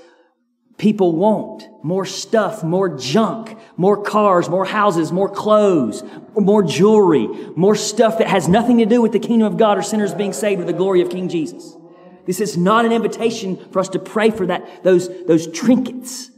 people 0.77 1.15
want. 1.15 1.63
More 1.83 2.05
stuff, 2.05 2.63
more 2.63 2.97
junk, 2.97 3.57
more 3.77 4.03
cars, 4.03 4.47
more 4.47 4.65
houses, 4.65 5.11
more 5.11 5.29
clothes, 5.29 6.03
more 6.35 6.61
jewelry, 6.61 7.27
more 7.55 7.75
stuff 7.75 8.19
that 8.19 8.27
has 8.27 8.47
nothing 8.47 8.77
to 8.77 8.85
do 8.85 9.01
with 9.01 9.11
the 9.11 9.19
kingdom 9.19 9.47
of 9.47 9.57
God 9.57 9.77
or 9.77 9.81
sinners 9.81 10.13
being 10.13 10.33
saved 10.33 10.61
or 10.61 10.65
the 10.65 10.73
glory 10.73 11.01
of 11.01 11.09
King 11.09 11.29
Jesus. 11.29 11.75
This 12.25 12.39
is 12.41 12.57
not 12.57 12.85
an 12.85 12.91
invitation 12.91 13.57
for 13.71 13.79
us 13.79 13.89
to 13.89 13.99
pray 13.99 14.29
for 14.29 14.45
that, 14.45 14.83
those, 14.83 15.09
those 15.25 15.47
trinkets. 15.47 16.29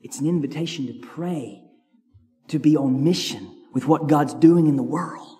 It's 0.00 0.20
an 0.20 0.26
invitation 0.26 0.86
to 0.86 0.94
pray 1.06 1.65
to 2.48 2.58
be 2.58 2.76
on 2.76 3.04
mission 3.04 3.56
with 3.72 3.86
what 3.86 4.06
God's 4.06 4.34
doing 4.34 4.66
in 4.66 4.76
the 4.76 4.82
world. 4.82 5.36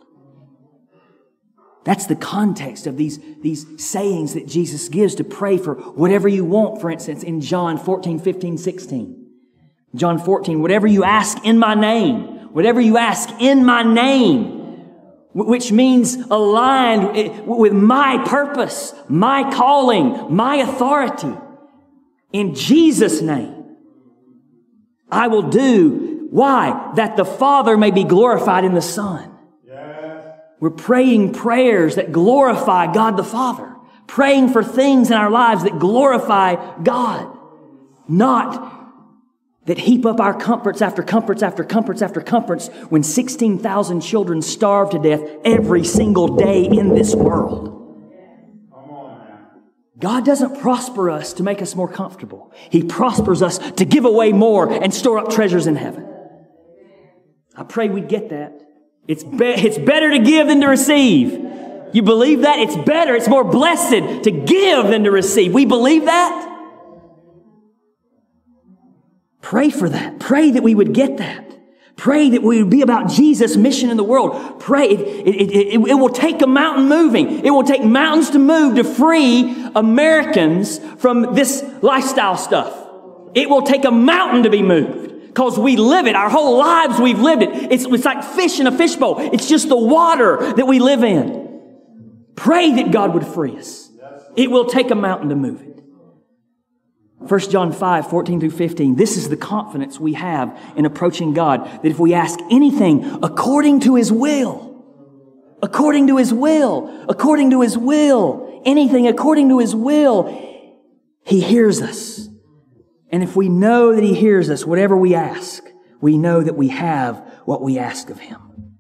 That's 1.85 2.07
the 2.07 2.17
context 2.17 2.89
of 2.89 2.97
these, 2.97 3.21
these 3.43 3.65
sayings 3.83 4.35
that 4.35 4.49
Jesus 4.49 4.89
gives 4.89 5.15
to 5.15 5.25
pray 5.25 5.57
for 5.57 5.75
whatever 5.75 6.27
you 6.27 6.45
want, 6.45 6.81
for 6.81 6.91
instance, 6.91 7.23
in 7.23 7.41
John 7.41 7.79
14, 7.79 8.19
15, 8.19 8.59
16. 8.59 9.27
John 9.95 10.19
14, 10.19 10.61
whatever 10.61 10.89
you 10.89 11.05
ask 11.05 11.45
in 11.45 11.59
my 11.59 11.75
name, 11.75 12.53
whatever 12.53 12.81
you 12.81 12.99
ask 12.99 13.31
in 13.39 13.65
my 13.65 13.83
name, 13.83 14.57
which 15.33 15.71
means 15.71 16.17
aligned 16.17 17.17
eh, 17.17 17.41
with 17.43 17.73
my 17.73 18.25
purpose, 18.27 18.95
my 19.09 19.49
calling, 19.55 20.35
my 20.35 20.57
authority. 20.57 21.33
In 22.33 22.55
Jesus' 22.55 23.21
name, 23.21 23.77
I 25.11 25.29
will 25.29 25.43
do 25.51 26.16
why? 26.37 26.93
That 26.97 27.17
the 27.17 27.25
Father 27.25 27.79
may 27.79 27.91
be 27.91 28.05
glorified 28.05 28.67
in 28.67 28.75
the 28.75 28.83
Son. 28.83 29.33
We're 30.61 30.69
praying 30.69 31.33
prayers 31.33 31.95
that 31.95 32.13
glorify 32.13 32.93
God 32.93 33.17
the 33.17 33.25
Father. 33.25 33.75
Praying 34.07 34.51
for 34.51 34.63
things 34.63 35.11
in 35.11 35.17
our 35.17 35.31
lives 35.31 35.65
that 35.65 35.79
glorify 35.79 36.57
God. 36.83 37.35
Not 38.07 38.71
that 39.65 39.79
heap 39.79 40.05
up 40.05 40.21
our 40.21 40.39
comforts 40.39 40.83
after 40.83 41.03
comforts 41.03 41.43
after 41.43 41.65
comforts 41.65 42.03
after 42.03 42.21
comforts 42.21 42.69
when 42.91 43.03
16,000 43.03 44.03
children 44.03 44.43
starve 44.43 44.91
to 44.91 44.99
death 44.99 45.23
every 45.43 45.85
single 45.85 46.37
day 46.37 46.67
in 46.67 46.91
this 46.91 47.15
world. 47.15 47.73
God 49.99 50.27
doesn't 50.27 50.61
prosper 50.61 51.09
us 51.09 51.33
to 51.33 51.43
make 51.43 51.63
us 51.63 51.75
more 51.75 51.89
comfortable. 51.89 52.53
He 52.69 52.83
prospers 52.83 53.41
us 53.41 53.57
to 53.57 53.87
give 53.87 54.05
away 54.05 54.33
more 54.33 54.71
and 54.71 54.93
store 54.93 55.17
up 55.19 55.31
treasures 55.31 55.67
in 55.67 55.77
heaven. 55.77 56.13
I 57.57 57.63
pray 57.63 57.89
we 57.89 58.01
get 58.01 58.31
that. 58.31 58.63
It's, 59.09 59.25
be- 59.25 59.47
it's 59.47 59.79
better 59.79 60.11
to 60.11 60.19
give 60.19 60.49
than 60.49 60.61
to 60.61 60.69
receive. 60.69 61.33
You 61.93 62.03
believe 62.03 62.43
that? 62.43 62.59
It's 62.59 62.77
better, 62.77 63.15
it's 63.15 63.29
more 63.29 63.45
blessed 63.45 64.25
to 64.25 64.31
give 64.31 64.89
than 64.89 65.05
to 65.05 65.11
receive. 65.11 65.55
We 65.55 65.65
believe 65.65 66.05
that? 66.05 66.53
Pray 69.41 69.71
for 69.71 69.89
that. 69.89 70.19
Pray 70.19 70.51
that 70.51 70.63
we 70.63 70.75
would 70.75 70.93
get 70.93 71.19
that. 71.19 71.45
Pray 71.95 72.31
that 72.31 72.43
we 72.43 72.63
would 72.63 72.71
be 72.71 72.83
about 72.83 73.09
Jesus' 73.09 73.57
mission 73.57 73.89
in 73.89 73.97
the 73.97 74.05
world. 74.05 74.61
Pray. 74.61 74.89
It, 74.89 75.01
it, 75.01 75.51
it, 75.51 75.81
it, 75.81 75.95
will 75.95 76.11
take 76.11 76.43
a 76.43 76.47
mountain 76.47 76.89
moving. 76.89 77.45
It 77.45 77.51
will 77.51 77.63
take 77.63 77.83
mountains 77.83 78.31
to 78.31 78.39
move 78.39 78.77
to 78.77 78.85
free 78.85 79.71
Americans 79.75 80.79
from 80.99 81.35
this 81.35 81.65
lifestyle 81.81 82.37
stuff. 82.37 82.77
It 83.35 83.49
will 83.49 83.63
take 83.63 83.87
a 83.87 83.91
mountain 83.91 84.43
to 84.43 84.51
be 84.51 84.63
moved 84.63 85.07
because 85.37 85.59
we 85.59 85.77
live 85.77 86.07
it. 86.07 86.17
Our 86.17 86.31
whole 86.31 86.57
lives 86.57 86.99
we've 86.99 87.21
lived 87.21 87.43
it. 87.43 87.71
It's, 87.71 87.85
it's 87.85 88.07
like 88.07 88.25
fish 88.25 88.59
in 88.59 88.67
a 88.67 88.73
fishbowl. 88.73 89.17
It's 89.35 89.47
just 89.47 89.69
the 89.69 89.77
water 89.77 90.55
that 90.55 90.67
we 90.67 90.79
live 90.79 91.05
in. 91.05 91.61
Pray 92.37 92.73
that 92.77 92.91
God 92.91 93.13
would 93.13 93.27
free 93.27 93.55
us. 93.59 93.91
It 94.35 94.51
will 94.51 94.65
take 94.65 94.91
a 94.91 94.95
mountain 94.95 95.29
to 95.29 95.37
move 95.37 95.61
it. 95.61 95.83
1 97.19 97.41
John 97.51 97.71
5, 97.71 98.09
14 98.09 98.41
through 98.41 98.51
15. 98.51 98.97
This 98.97 99.19
is 99.19 99.29
the 99.29 99.37
confidence 99.37 100.01
we 100.01 100.15
have 100.15 100.59
in 100.75 100.87
approaching 100.87 101.35
God 101.35 101.67
that 101.67 101.85
if 101.85 101.99
we 101.99 102.15
ask 102.15 102.41
anything 102.51 103.05
according 103.23 103.81
to 103.81 103.97
His 103.97 104.11
will, 104.11 104.87
according 105.63 106.07
to 106.07 106.17
His 106.17 106.33
will, 106.33 107.05
according 107.11 107.51
to 107.51 107.61
His 107.61 107.77
will, 107.77 108.63
anything 108.65 109.07
according 109.07 109.51
to 109.51 109.59
His 109.59 109.75
will, 109.75 110.33
He 111.27 111.43
hears 111.43 111.83
us. 111.83 112.27
And 113.11 113.23
if 113.23 113.37
we 113.37 113.49
know 113.49 113.95
that 113.95 114.05
He 114.05 114.15
hears 114.15 114.51
us, 114.51 114.65
whatever 114.65 114.97
we 114.97 115.15
ask, 115.15 115.65
we 116.01 116.19
know 116.19 116.43
that 116.43 116.57
we 116.57 116.69
have 116.69 117.17
what 117.45 117.63
we 117.63 117.79
ask 117.79 118.11
of 118.11 118.19
Him. 118.19 118.79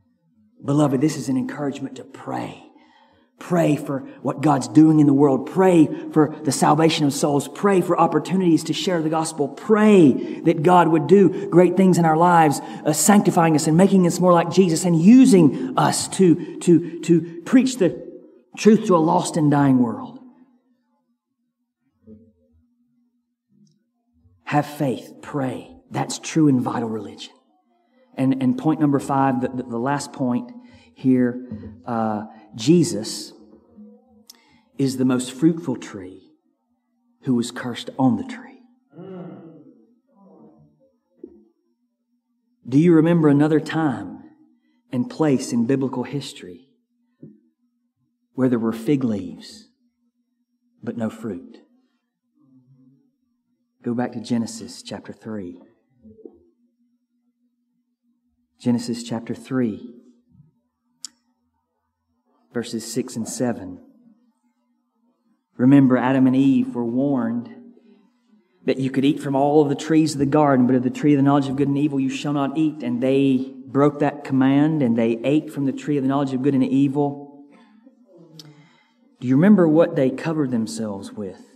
Beloved, 0.64 1.00
this 1.00 1.16
is 1.16 1.28
an 1.28 1.36
encouragement 1.36 1.96
to 1.96 2.04
pray. 2.04 2.62
Pray 3.38 3.76
for 3.76 4.00
what 4.22 4.40
God's 4.40 4.66
doing 4.66 4.98
in 4.98 5.06
the 5.06 5.12
world. 5.12 5.46
Pray 5.46 5.86
for 6.10 6.34
the 6.42 6.50
salvation 6.50 7.04
of 7.04 7.12
souls. 7.12 7.48
Pray 7.48 7.82
for 7.82 7.98
opportunities 7.98 8.64
to 8.64 8.72
share 8.72 9.02
the 9.02 9.10
gospel. 9.10 9.48
Pray 9.48 10.40
that 10.40 10.62
God 10.62 10.88
would 10.88 11.06
do 11.06 11.48
great 11.48 11.76
things 11.76 11.98
in 11.98 12.06
our 12.06 12.16
lives, 12.16 12.60
uh, 12.60 12.94
sanctifying 12.94 13.54
us 13.54 13.66
and 13.66 13.76
making 13.76 14.06
us 14.06 14.18
more 14.20 14.32
like 14.32 14.50
Jesus 14.50 14.84
and 14.84 15.00
using 15.00 15.74
us 15.76 16.08
to, 16.08 16.58
to, 16.60 17.00
to 17.02 17.42
preach 17.44 17.76
the 17.76 18.06
truth 18.56 18.86
to 18.86 18.96
a 18.96 18.98
lost 18.98 19.36
and 19.36 19.50
dying 19.50 19.78
world. 19.78 20.15
Have 24.46 24.66
faith, 24.66 25.12
pray. 25.22 25.76
That's 25.90 26.20
true 26.20 26.48
and 26.48 26.60
vital 26.60 26.88
religion. 26.88 27.32
And, 28.14 28.40
and 28.42 28.56
point 28.56 28.80
number 28.80 29.00
five, 29.00 29.40
the, 29.40 29.48
the 29.48 29.78
last 29.78 30.12
point 30.12 30.52
here, 30.94 31.46
uh, 31.84 32.26
Jesus 32.54 33.32
is 34.78 34.98
the 34.98 35.04
most 35.04 35.32
fruitful 35.32 35.76
tree 35.76 36.30
who 37.22 37.34
was 37.34 37.50
cursed 37.50 37.90
on 37.98 38.16
the 38.16 38.24
tree. 38.24 38.62
Do 42.68 42.78
you 42.78 42.92
remember 42.94 43.28
another 43.28 43.60
time 43.60 44.24
and 44.92 45.10
place 45.10 45.52
in 45.52 45.66
biblical 45.66 46.04
history 46.04 46.68
where 48.34 48.48
there 48.48 48.58
were 48.58 48.72
fig 48.72 49.02
leaves 49.02 49.68
but 50.82 50.96
no 50.96 51.10
fruit? 51.10 51.65
Go 53.86 53.94
back 53.94 54.10
to 54.14 54.20
Genesis 54.20 54.82
chapter 54.82 55.12
3. 55.12 55.60
Genesis 58.60 59.04
chapter 59.04 59.32
3, 59.32 59.94
verses 62.52 62.92
6 62.92 63.14
and 63.14 63.28
7. 63.28 63.78
Remember, 65.56 65.96
Adam 65.96 66.26
and 66.26 66.34
Eve 66.34 66.74
were 66.74 66.84
warned 66.84 67.54
that 68.64 68.80
you 68.80 68.90
could 68.90 69.04
eat 69.04 69.20
from 69.20 69.36
all 69.36 69.62
of 69.62 69.68
the 69.68 69.76
trees 69.76 70.14
of 70.14 70.18
the 70.18 70.26
garden, 70.26 70.66
but 70.66 70.74
of 70.74 70.82
the 70.82 70.90
tree 70.90 71.12
of 71.14 71.18
the 71.18 71.22
knowledge 71.22 71.46
of 71.46 71.54
good 71.54 71.68
and 71.68 71.78
evil 71.78 72.00
you 72.00 72.10
shall 72.10 72.32
not 72.32 72.58
eat. 72.58 72.82
And 72.82 73.00
they 73.00 73.52
broke 73.66 74.00
that 74.00 74.24
command 74.24 74.82
and 74.82 74.98
they 74.98 75.20
ate 75.22 75.52
from 75.52 75.64
the 75.64 75.72
tree 75.72 75.96
of 75.96 76.02
the 76.02 76.08
knowledge 76.08 76.34
of 76.34 76.42
good 76.42 76.54
and 76.54 76.64
evil. 76.64 77.44
Do 79.20 79.28
you 79.28 79.36
remember 79.36 79.68
what 79.68 79.94
they 79.94 80.10
covered 80.10 80.50
themselves 80.50 81.12
with? 81.12 81.55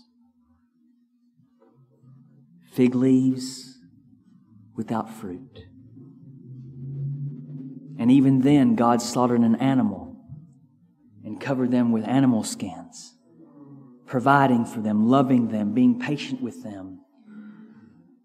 fig 2.71 2.95
leaves 2.95 3.77
without 4.75 5.09
fruit. 5.09 5.65
And 7.99 8.09
even 8.09 8.39
then, 8.41 8.75
God 8.75 9.01
slaughtered 9.01 9.41
an 9.41 9.55
animal 9.55 10.17
and 11.23 11.39
covered 11.39 11.69
them 11.71 11.91
with 11.91 12.07
animal 12.07 12.43
skins, 12.43 13.15
providing 14.07 14.65
for 14.65 14.79
them, 14.79 15.07
loving 15.07 15.49
them, 15.49 15.73
being 15.73 15.99
patient 15.99 16.41
with 16.41 16.63
them. 16.63 16.99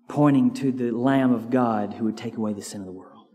pointing 0.09 0.55
to 0.55 0.73
the 0.73 0.91
Lamb 0.93 1.33
of 1.33 1.51
God 1.51 1.95
who 1.95 2.05
would 2.05 2.17
take 2.17 2.37
away 2.37 2.53
the 2.53 2.63
sin 2.63 2.81
of 2.81 2.87
the 2.87 2.93
world. 2.93 3.27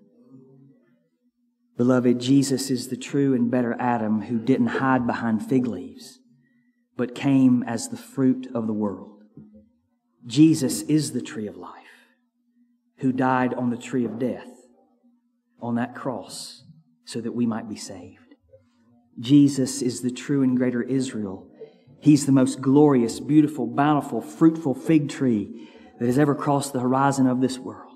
Beloved, 1.77 2.19
Jesus 2.19 2.69
is 2.69 2.87
the 2.87 2.97
true 2.97 3.33
and 3.33 3.49
better 3.49 3.75
Adam 3.79 4.21
who 4.23 4.39
didn't 4.39 4.67
hide 4.67 5.07
behind 5.07 5.45
fig 5.47 5.65
leaves, 5.65 6.19
but 6.95 7.15
came 7.15 7.63
as 7.63 7.89
the 7.89 7.97
fruit 7.97 8.47
of 8.53 8.67
the 8.67 8.73
world. 8.73 9.20
Jesus 10.25 10.81
is 10.83 11.11
the 11.11 11.21
tree 11.21 11.47
of 11.47 11.57
life 11.57 11.75
who 12.97 13.11
died 13.11 13.53
on 13.53 13.69
the 13.69 13.77
tree 13.77 14.05
of 14.05 14.19
death, 14.19 14.47
on 15.59 15.75
that 15.75 15.95
cross, 15.95 16.63
so 17.05 17.19
that 17.19 17.33
we 17.33 17.45
might 17.45 17.67
be 17.67 17.75
saved. 17.75 18.35
Jesus 19.19 19.81
is 19.81 20.01
the 20.01 20.11
true 20.11 20.43
and 20.43 20.55
greater 20.55 20.83
Israel. 20.83 21.47
He's 21.99 22.25
the 22.25 22.31
most 22.31 22.61
glorious, 22.61 23.19
beautiful, 23.19 23.67
bountiful, 23.67 24.21
fruitful 24.21 24.75
fig 24.75 25.09
tree 25.09 25.67
that 25.99 26.05
has 26.05 26.17
ever 26.17 26.35
crossed 26.35 26.73
the 26.73 26.79
horizon 26.79 27.27
of 27.27 27.41
this 27.41 27.59
world. 27.59 27.90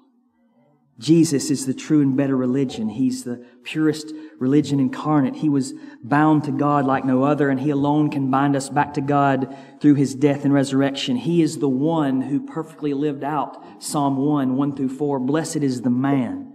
Jesus 0.98 1.52
is 1.52 1.66
the 1.66 1.74
true 1.74 2.02
and 2.02 2.16
better 2.16 2.38
religion. 2.38 2.88
He's 2.88 3.26
the 3.26 3.46
purest 3.64 4.14
religion 4.40 4.80
incarnate. 4.80 5.36
He 5.36 5.50
was 5.50 5.74
bound 6.02 6.46
to 6.46 6.52
God 6.52 6.86
like 6.86 7.04
no 7.04 7.24
other, 7.24 7.50
and 7.50 7.60
He 7.60 7.70
alone 7.70 8.10
can 8.10 8.32
bind 8.32 8.56
us 8.56 8.70
back 8.70 8.94
to 8.94 9.02
God 9.02 9.56
through 9.82 9.96
His 9.96 10.16
death 10.16 10.46
and 10.46 10.54
resurrection. 10.54 11.18
He 11.18 11.42
is 11.42 11.58
the 11.58 11.68
one 11.68 12.22
who 12.22 12.46
perfectly 12.46 12.94
lived 12.94 13.26
out 13.26 13.84
Psalm 13.84 14.16
1, 14.18 14.56
1 14.56 14.76
through 14.76 14.90
4. 14.90 15.20
Blessed 15.20 15.58
is 15.58 15.82
the 15.82 15.90
man 15.90 16.55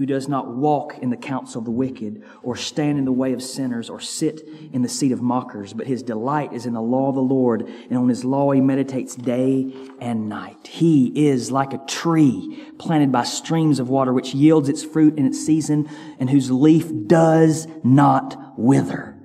who 0.00 0.06
does 0.06 0.28
not 0.28 0.48
walk 0.56 0.96
in 1.02 1.10
the 1.10 1.16
counsel 1.16 1.58
of 1.58 1.66
the 1.66 1.70
wicked, 1.70 2.22
or 2.42 2.56
stand 2.56 2.96
in 2.96 3.04
the 3.04 3.12
way 3.12 3.34
of 3.34 3.42
sinners, 3.42 3.90
or 3.90 4.00
sit 4.00 4.40
in 4.72 4.80
the 4.80 4.88
seat 4.88 5.12
of 5.12 5.20
mockers, 5.20 5.74
but 5.74 5.86
his 5.86 6.02
delight 6.02 6.54
is 6.54 6.64
in 6.64 6.72
the 6.72 6.80
law 6.80 7.10
of 7.10 7.14
the 7.14 7.20
Lord, 7.20 7.68
and 7.90 7.98
on 7.98 8.08
his 8.08 8.24
law 8.24 8.50
he 8.50 8.62
meditates 8.62 9.14
day 9.14 9.70
and 10.00 10.26
night. 10.26 10.68
He 10.68 11.28
is 11.28 11.50
like 11.50 11.74
a 11.74 11.84
tree 11.86 12.72
planted 12.78 13.12
by 13.12 13.24
streams 13.24 13.78
of 13.78 13.90
water, 13.90 14.14
which 14.14 14.32
yields 14.32 14.70
its 14.70 14.82
fruit 14.82 15.18
in 15.18 15.26
its 15.26 15.44
season, 15.44 15.86
and 16.18 16.30
whose 16.30 16.50
leaf 16.50 16.90
does 17.06 17.68
not 17.84 18.58
wither. 18.58 19.18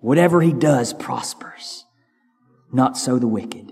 Whatever 0.00 0.40
he 0.40 0.52
does 0.52 0.92
prospers. 0.92 1.84
Not 2.72 2.96
so 2.96 3.20
the 3.20 3.28
wicked. 3.28 3.70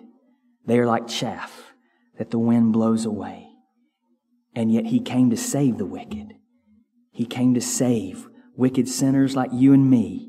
They 0.65 0.79
are 0.79 0.87
like 0.87 1.09
chaff 1.09 1.73
that 2.19 2.31
the 2.31 2.39
wind 2.39 2.73
blows 2.73 3.05
away. 3.05 3.50
And 4.55 4.73
yet 4.73 4.87
he 4.87 5.01
came 5.01 5.31
to 5.31 5.37
save 5.37 5.79
the 5.79 5.87
wicked. 5.87 6.35
He 7.13 7.25
came 7.25 7.55
to 7.55 7.61
save 7.61 8.29
wicked 8.57 8.89
sinners 8.89 9.37
like 9.37 9.51
you 9.53 9.73
and 9.73 9.91
me. 9.91 10.29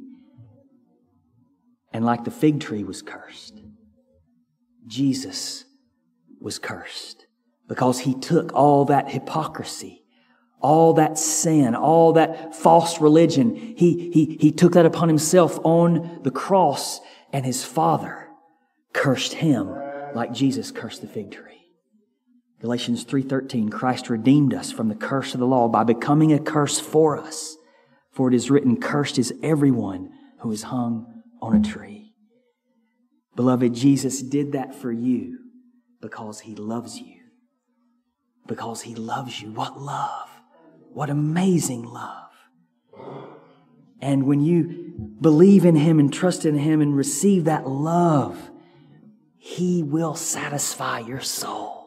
And 1.94 2.06
like 2.06 2.24
the 2.24 2.32
fig 2.32 2.60
tree 2.60 2.84
was 2.84 3.02
cursed, 3.02 3.62
Jesus 4.88 5.66
was 6.40 6.58
cursed 6.58 7.26
because 7.68 8.00
he 8.00 8.14
took 8.14 8.54
all 8.54 8.86
that 8.86 9.10
hypocrisy, 9.10 10.04
all 10.62 10.94
that 10.94 11.18
sin, 11.18 11.76
all 11.76 12.14
that 12.14 12.56
false 12.56 13.00
religion. 13.00 13.56
He, 13.56 14.10
he, 14.12 14.38
he 14.40 14.52
took 14.52 14.74
that 14.74 14.86
upon 14.86 15.08
himself 15.08 15.60
on 15.64 16.22
the 16.24 16.32
cross 16.32 17.00
and 17.32 17.46
his 17.46 17.64
father 17.64 18.28
cursed 18.94 19.34
him 19.34 19.74
like 20.14 20.34
Jesus 20.34 20.72
cursed 20.72 21.02
the 21.02 21.08
fig 21.08 21.32
tree. 21.32 21.51
Galatians 22.62 23.04
3:13 23.06 23.72
Christ 23.72 24.08
redeemed 24.08 24.54
us 24.54 24.72
from 24.72 24.88
the 24.88 24.96
curse 24.96 25.34
of 25.34 25.40
the 25.40 25.48
law 25.48 25.68
by 25.68 25.84
becoming 25.84 26.32
a 26.32 26.40
curse 26.40 26.80
for 26.80 27.18
us. 27.18 27.58
For 28.12 28.28
it 28.28 28.36
is 28.36 28.52
written 28.52 28.80
cursed 28.80 29.18
is 29.18 29.34
everyone 29.42 30.12
who 30.42 30.52
is 30.52 30.64
hung 30.64 31.24
on 31.42 31.56
a 31.56 31.62
tree. 31.62 32.14
Beloved, 33.36 33.74
Jesus 33.74 34.22
did 34.22 34.52
that 34.52 34.76
for 34.76 34.92
you 34.92 35.40
because 36.02 36.42
he 36.42 36.54
loves 36.54 37.00
you. 37.00 37.22
Because 38.46 38.82
he 38.84 38.94
loves 38.94 39.42
you. 39.42 39.52
What 39.52 39.82
love. 39.82 40.30
What 40.94 41.10
amazing 41.10 41.84
love. 41.84 42.30
And 44.00 44.28
when 44.28 44.42
you 44.42 44.94
believe 45.20 45.66
in 45.66 45.78
him 45.78 46.00
and 46.00 46.14
trust 46.14 46.46
in 46.46 46.58
him 46.58 46.80
and 46.80 46.96
receive 46.96 47.46
that 47.46 47.68
love, 47.68 48.52
he 49.38 49.82
will 49.82 50.16
satisfy 50.16 51.00
your 51.00 51.22
soul 51.22 51.81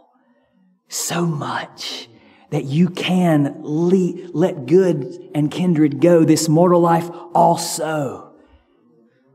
so 0.89 1.27
much 1.27 2.09
that 2.51 2.65
you 2.65 2.89
can 2.89 3.57
le- 3.63 4.29
let 4.33 4.67
good 4.67 5.31
and 5.35 5.51
kindred 5.51 6.01
go, 6.01 6.25
this 6.25 6.49
mortal 6.49 6.81
life 6.81 7.11
also. 7.35 8.33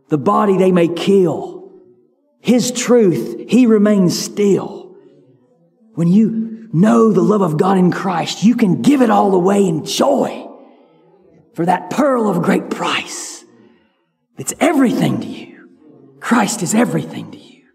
The 0.07 0.17
body 0.17 0.57
they 0.57 0.71
may 0.71 0.87
kill. 0.87 1.71
His 2.39 2.71
truth, 2.71 3.49
He 3.49 3.65
remains 3.65 4.17
still. 4.17 4.95
When 5.95 6.07
you 6.07 6.69
know 6.71 7.11
the 7.11 7.21
love 7.21 7.41
of 7.41 7.57
God 7.57 7.77
in 7.77 7.91
Christ, 7.91 8.43
you 8.43 8.55
can 8.55 8.81
give 8.81 9.01
it 9.01 9.09
all 9.09 9.35
away 9.35 9.67
in 9.67 9.85
joy 9.85 10.47
for 11.53 11.65
that 11.65 11.89
pearl 11.89 12.29
of 12.29 12.41
great 12.41 12.69
price. 12.69 13.43
It's 14.37 14.53
everything 14.61 15.19
to 15.19 15.27
you. 15.27 15.69
Christ 16.21 16.63
is 16.63 16.73
everything 16.73 17.31
to 17.31 17.37
you. 17.37 17.65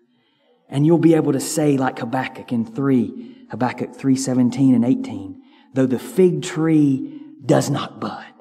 And 0.70 0.86
you'll 0.86 0.98
be 0.98 1.14
able 1.14 1.32
to 1.32 1.40
say 1.40 1.76
like 1.76 1.98
Habakkuk 1.98 2.50
in 2.50 2.64
3, 2.64 3.33
Habakkuk 3.50 3.94
3 3.94 4.16
17 4.16 4.74
and 4.74 4.84
18. 4.84 5.42
Though 5.74 5.86
the 5.86 5.98
fig 5.98 6.42
tree 6.42 7.20
does 7.44 7.68
not 7.70 8.00
bud, 8.00 8.32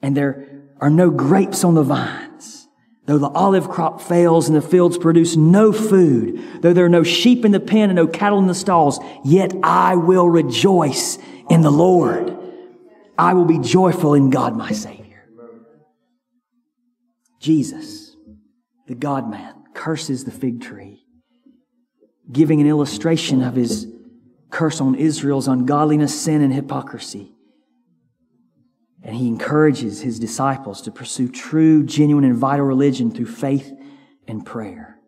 and 0.00 0.16
there 0.16 0.62
are 0.80 0.90
no 0.90 1.10
grapes 1.10 1.64
on 1.64 1.74
the 1.74 1.82
vines, 1.82 2.68
though 3.06 3.18
the 3.18 3.28
olive 3.28 3.68
crop 3.68 4.00
fails 4.00 4.48
and 4.48 4.56
the 4.56 4.62
fields 4.62 4.96
produce 4.96 5.36
no 5.36 5.72
food, 5.72 6.62
though 6.62 6.72
there 6.72 6.84
are 6.84 6.90
no 6.90 7.02
sheep 7.02 7.44
in 7.44 7.52
the 7.52 7.60
pen 7.60 7.90
and 7.90 7.96
no 7.96 8.06
cattle 8.06 8.38
in 8.38 8.46
the 8.46 8.54
stalls, 8.54 9.00
yet 9.24 9.52
I 9.62 9.96
will 9.96 10.28
rejoice 10.28 11.18
in 11.50 11.62
the 11.62 11.72
Lord. 11.72 12.36
I 13.18 13.34
will 13.34 13.44
be 13.44 13.58
joyful 13.58 14.14
in 14.14 14.30
God 14.30 14.56
my 14.56 14.72
Savior. 14.72 15.28
Jesus, 17.40 18.16
the 18.86 18.94
God 18.94 19.30
man, 19.30 19.54
curses 19.74 20.24
the 20.24 20.30
fig 20.30 20.62
tree 20.62 21.03
giving 22.30 22.60
an 22.60 22.66
illustration 22.66 23.42
of 23.42 23.54
his 23.54 23.86
curse 24.50 24.80
on 24.80 24.94
Israel's 24.94 25.48
ungodliness, 25.48 26.18
sin, 26.18 26.42
and 26.42 26.52
hypocrisy. 26.52 27.32
And 29.02 29.16
he 29.16 29.28
encourages 29.28 30.00
his 30.00 30.18
disciples 30.18 30.80
to 30.82 30.90
pursue 30.90 31.28
true, 31.28 31.82
genuine, 31.84 32.24
and 32.24 32.36
vital 32.36 32.64
religion 32.64 33.10
through 33.10 33.26
faith 33.26 33.72
and 34.26 34.46
prayer. 34.46 34.98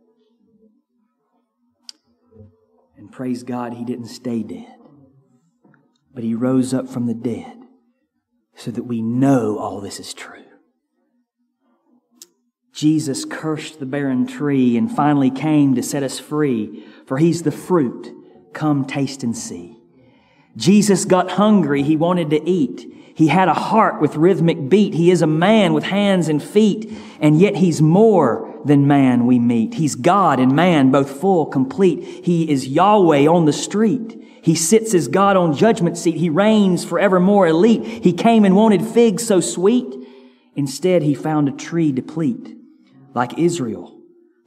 And 2.97 3.11
praise 3.11 3.43
God, 3.43 3.73
he 3.73 3.85
didn't 3.85 4.07
stay 4.07 4.43
dead, 4.43 4.75
but 6.13 6.25
he 6.25 6.35
rose 6.35 6.75
up 6.75 6.89
from 6.89 7.07
the 7.07 7.15
dead 7.15 7.57
so 8.55 8.71
that 8.71 8.83
we 8.83 9.01
know 9.01 9.59
all 9.59 9.81
this 9.81 10.01
is 10.01 10.13
true. 10.13 10.46
Jesus 12.77 13.25
cursed 13.25 13.81
the 13.81 13.87
barren 13.87 14.27
tree 14.27 14.77
and 14.77 14.95
finally 14.95 15.31
came 15.31 15.75
to 15.77 15.83
set 15.83 16.03
us 16.03 16.19
free, 16.19 16.85
for 17.07 17.17
he's 17.17 17.43
the 17.43 17.51
fruit. 17.51 18.15
Come 18.53 18.85
taste 18.85 19.23
and 19.23 19.35
see. 19.35 19.79
Jesus 20.59 21.07
got 21.07 21.31
hungry. 21.31 21.83
He 21.83 21.97
wanted 21.97 22.29
to 22.29 22.47
eat. 22.47 22.87
He 23.15 23.29
had 23.29 23.49
a 23.49 23.55
heart 23.55 23.99
with 24.03 24.17
rhythmic 24.17 24.69
beat. 24.69 24.93
He 24.93 25.11
is 25.11 25.23
a 25.23 25.27
man 25.27 25.73
with 25.73 25.85
hands 25.85 26.29
and 26.29 26.43
feet, 26.43 26.93
and 27.19 27.41
yet 27.41 27.57
he's 27.57 27.81
more 27.81 28.61
than 28.63 28.87
man 28.87 29.25
we 29.25 29.39
meet. 29.39 29.73
He's 29.73 29.95
God 29.95 30.39
and 30.39 30.55
man, 30.55 30.91
both 30.91 31.19
full, 31.19 31.47
complete. 31.47 32.27
He 32.27 32.51
is 32.51 32.69
Yahweh 32.69 33.27
on 33.27 33.47
the 33.47 33.55
street. 33.55 34.23
He 34.43 34.55
sits 34.55 34.93
as 34.93 35.09
God 35.09 35.39
on 35.39 35.57
judgment 35.57 35.97
seat. 35.97 36.17
He 36.17 36.29
reigns 36.29 36.85
forevermore 36.85 37.47
elite. 37.47 37.87
He 38.05 38.13
came 38.13 38.45
and 38.45 38.55
wanted 38.55 38.83
figs 38.83 39.27
so 39.27 39.41
sweet. 39.41 39.95
Instead, 40.55 41.03
he 41.03 41.15
found 41.15 41.49
a 41.49 41.53
tree 41.53 41.91
deplete 41.91 42.56
like 43.17 43.39
Israel, 43.39 43.99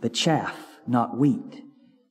the 0.02 0.10
chaff, 0.12 0.56
not 0.86 1.18
wheat. 1.18 1.64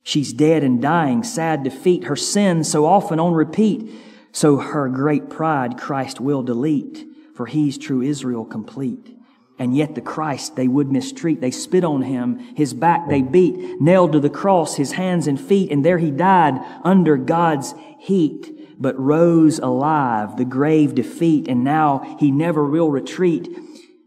She's 0.03 0.33
dead 0.33 0.61
and 0.61 0.81
dying, 0.81 1.23
sad 1.23 1.63
defeat, 1.63 2.03
her 2.03 2.17
sins 2.17 2.69
so 2.69 2.85
often 2.85 3.17
on 3.17 3.31
repeat. 3.31 3.89
So 4.33 4.57
her 4.57 4.89
great 4.89 5.29
pride 5.29 5.77
Christ 5.77 6.19
will 6.19 6.43
delete, 6.43 7.05
for 7.33 7.45
he's 7.45 7.77
true 7.77 8.01
Israel 8.01 8.43
complete. 8.43 9.15
And 9.57 9.73
yet 9.75 9.95
the 9.95 10.01
Christ 10.01 10.57
they 10.57 10.67
would 10.67 10.91
mistreat. 10.91 11.39
They 11.39 11.51
spit 11.51 11.85
on 11.85 12.01
him, 12.01 12.39
his 12.57 12.73
back 12.73 13.07
they 13.07 13.21
beat, 13.21 13.79
nailed 13.79 14.11
to 14.11 14.19
the 14.19 14.29
cross 14.29 14.75
his 14.75 14.91
hands 14.91 15.27
and 15.27 15.39
feet, 15.39 15.71
and 15.71 15.85
there 15.85 15.97
he 15.97 16.11
died 16.11 16.59
under 16.83 17.15
God's 17.15 17.73
heat, 17.99 18.77
but 18.77 18.99
rose 18.99 19.59
alive, 19.59 20.35
the 20.35 20.43
grave 20.43 20.93
defeat, 20.93 21.47
and 21.47 21.63
now 21.63 22.17
he 22.19 22.31
never 22.31 22.65
will 22.65 22.91
retreat 22.91 23.47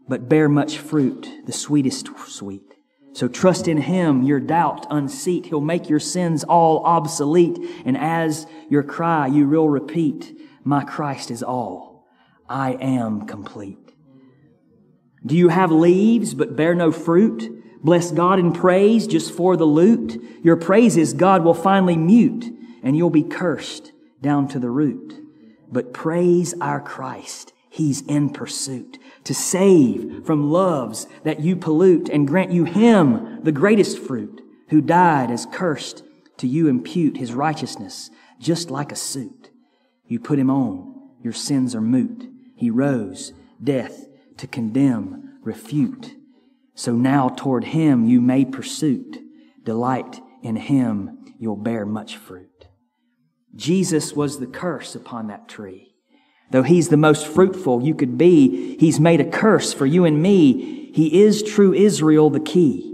but 0.07 0.27
bear 0.27 0.49
much 0.49 0.77
fruit, 0.77 1.29
the 1.45 1.53
sweetest 1.53 2.09
sweet. 2.27 2.73
So 3.13 3.27
trust 3.27 3.67
in 3.67 3.77
Him, 3.77 4.23
your 4.23 4.39
doubt 4.39 4.87
unseat. 4.89 5.45
He'll 5.45 5.61
make 5.61 5.87
your 5.87 5.99
sins 5.99 6.43
all 6.43 6.83
obsolete. 6.83 7.59
And 7.85 7.97
as 7.97 8.47
your 8.69 8.83
cry, 8.83 9.27
you 9.27 9.47
will 9.47 9.69
repeat, 9.69 10.37
My 10.63 10.83
Christ 10.83 11.29
is 11.29 11.43
all. 11.43 12.07
I 12.49 12.73
am 12.73 13.27
complete. 13.27 13.93
Do 15.25 15.35
you 15.35 15.49
have 15.49 15.71
leaves 15.71 16.33
but 16.33 16.55
bear 16.55 16.75
no 16.75 16.91
fruit? 16.91 17.63
Bless 17.83 18.11
God 18.11 18.39
in 18.39 18.51
praise 18.51 19.07
just 19.07 19.31
for 19.31 19.55
the 19.55 19.65
loot. 19.65 20.21
Your 20.43 20.55
praises 20.55 21.13
God 21.13 21.43
will 21.43 21.53
finally 21.53 21.97
mute 21.97 22.45
and 22.81 22.97
you'll 22.97 23.09
be 23.09 23.23
cursed 23.23 23.91
down 24.21 24.47
to 24.49 24.59
the 24.59 24.69
root. 24.69 25.21
But 25.71 25.93
praise 25.93 26.53
our 26.59 26.81
Christ. 26.81 27.53
He's 27.69 28.01
in 28.01 28.29
pursuit 28.29 28.97
to 29.25 29.33
save 29.33 30.25
from 30.25 30.51
loves 30.51 31.07
that 31.23 31.39
you 31.39 31.55
pollute 31.55 32.09
and 32.09 32.27
grant 32.27 32.51
you 32.51 32.65
him, 32.65 33.41
the 33.43 33.51
greatest 33.51 33.97
fruit, 33.99 34.41
who 34.69 34.81
died 34.81 35.31
as 35.31 35.45
cursed 35.45 36.03
to 36.37 36.47
you 36.47 36.67
impute 36.67 37.17
his 37.17 37.33
righteousness 37.33 38.09
just 38.39 38.69
like 38.69 38.91
a 38.91 38.95
suit. 38.95 39.51
You 40.05 40.19
put 40.19 40.39
him 40.39 40.49
on, 40.49 41.11
your 41.21 41.33
sins 41.33 41.73
are 41.73 41.81
moot. 41.81 42.29
He 42.55 42.69
rose, 42.69 43.33
death 43.63 44.07
to 44.37 44.47
condemn, 44.47 45.39
refute. 45.41 46.15
So 46.75 46.93
now 46.93 47.29
toward 47.29 47.65
him 47.65 48.05
you 48.05 48.21
may 48.21 48.45
pursuit. 48.45 49.19
Delight 49.63 50.21
in 50.41 50.57
him, 50.57 51.33
you'll 51.39 51.55
bear 51.55 51.85
much 51.85 52.17
fruit. 52.17 52.67
Jesus 53.55 54.13
was 54.13 54.39
the 54.39 54.47
curse 54.47 54.95
upon 54.95 55.27
that 55.27 55.47
tree. 55.47 55.92
Though 56.53 56.61
he's 56.61 56.89
the 56.89 56.97
most 56.97 57.25
fruitful 57.25 57.83
you 57.83 57.95
could 57.95 58.15
be, 58.15 58.77
he's 58.77 58.99
made 58.99 59.19
a 59.19 59.29
curse 59.29 59.73
for 59.73 59.87
you 59.87 60.05
and 60.05 60.21
me. 60.21 60.91
He 60.93 61.23
is 61.23 61.41
true 61.41 61.73
Israel, 61.73 62.29
the 62.29 62.39
key 62.39 62.91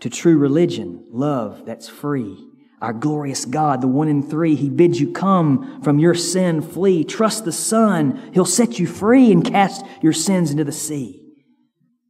to 0.00 0.08
true 0.08 0.38
religion, 0.38 1.04
love 1.10 1.66
that's 1.66 1.86
free. 1.86 2.36
Our 2.80 2.94
glorious 2.94 3.44
God, 3.44 3.82
the 3.82 3.88
one 3.88 4.08
in 4.08 4.22
three, 4.22 4.54
he 4.54 4.70
bids 4.70 5.00
you 5.00 5.12
come 5.12 5.82
from 5.82 5.98
your 5.98 6.14
sin, 6.14 6.62
flee. 6.62 7.04
Trust 7.04 7.44
the 7.44 7.52
Son. 7.52 8.30
He'll 8.32 8.46
set 8.46 8.78
you 8.78 8.86
free 8.86 9.30
and 9.30 9.44
cast 9.44 9.84
your 10.00 10.14
sins 10.14 10.50
into 10.50 10.64
the 10.64 10.72
sea. 10.72 11.26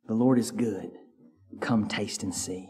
The 0.06 0.14
Lord 0.14 0.38
is 0.38 0.52
good. 0.52 0.92
Come 1.60 1.88
taste 1.88 2.22
and 2.22 2.32
see. 2.32 2.68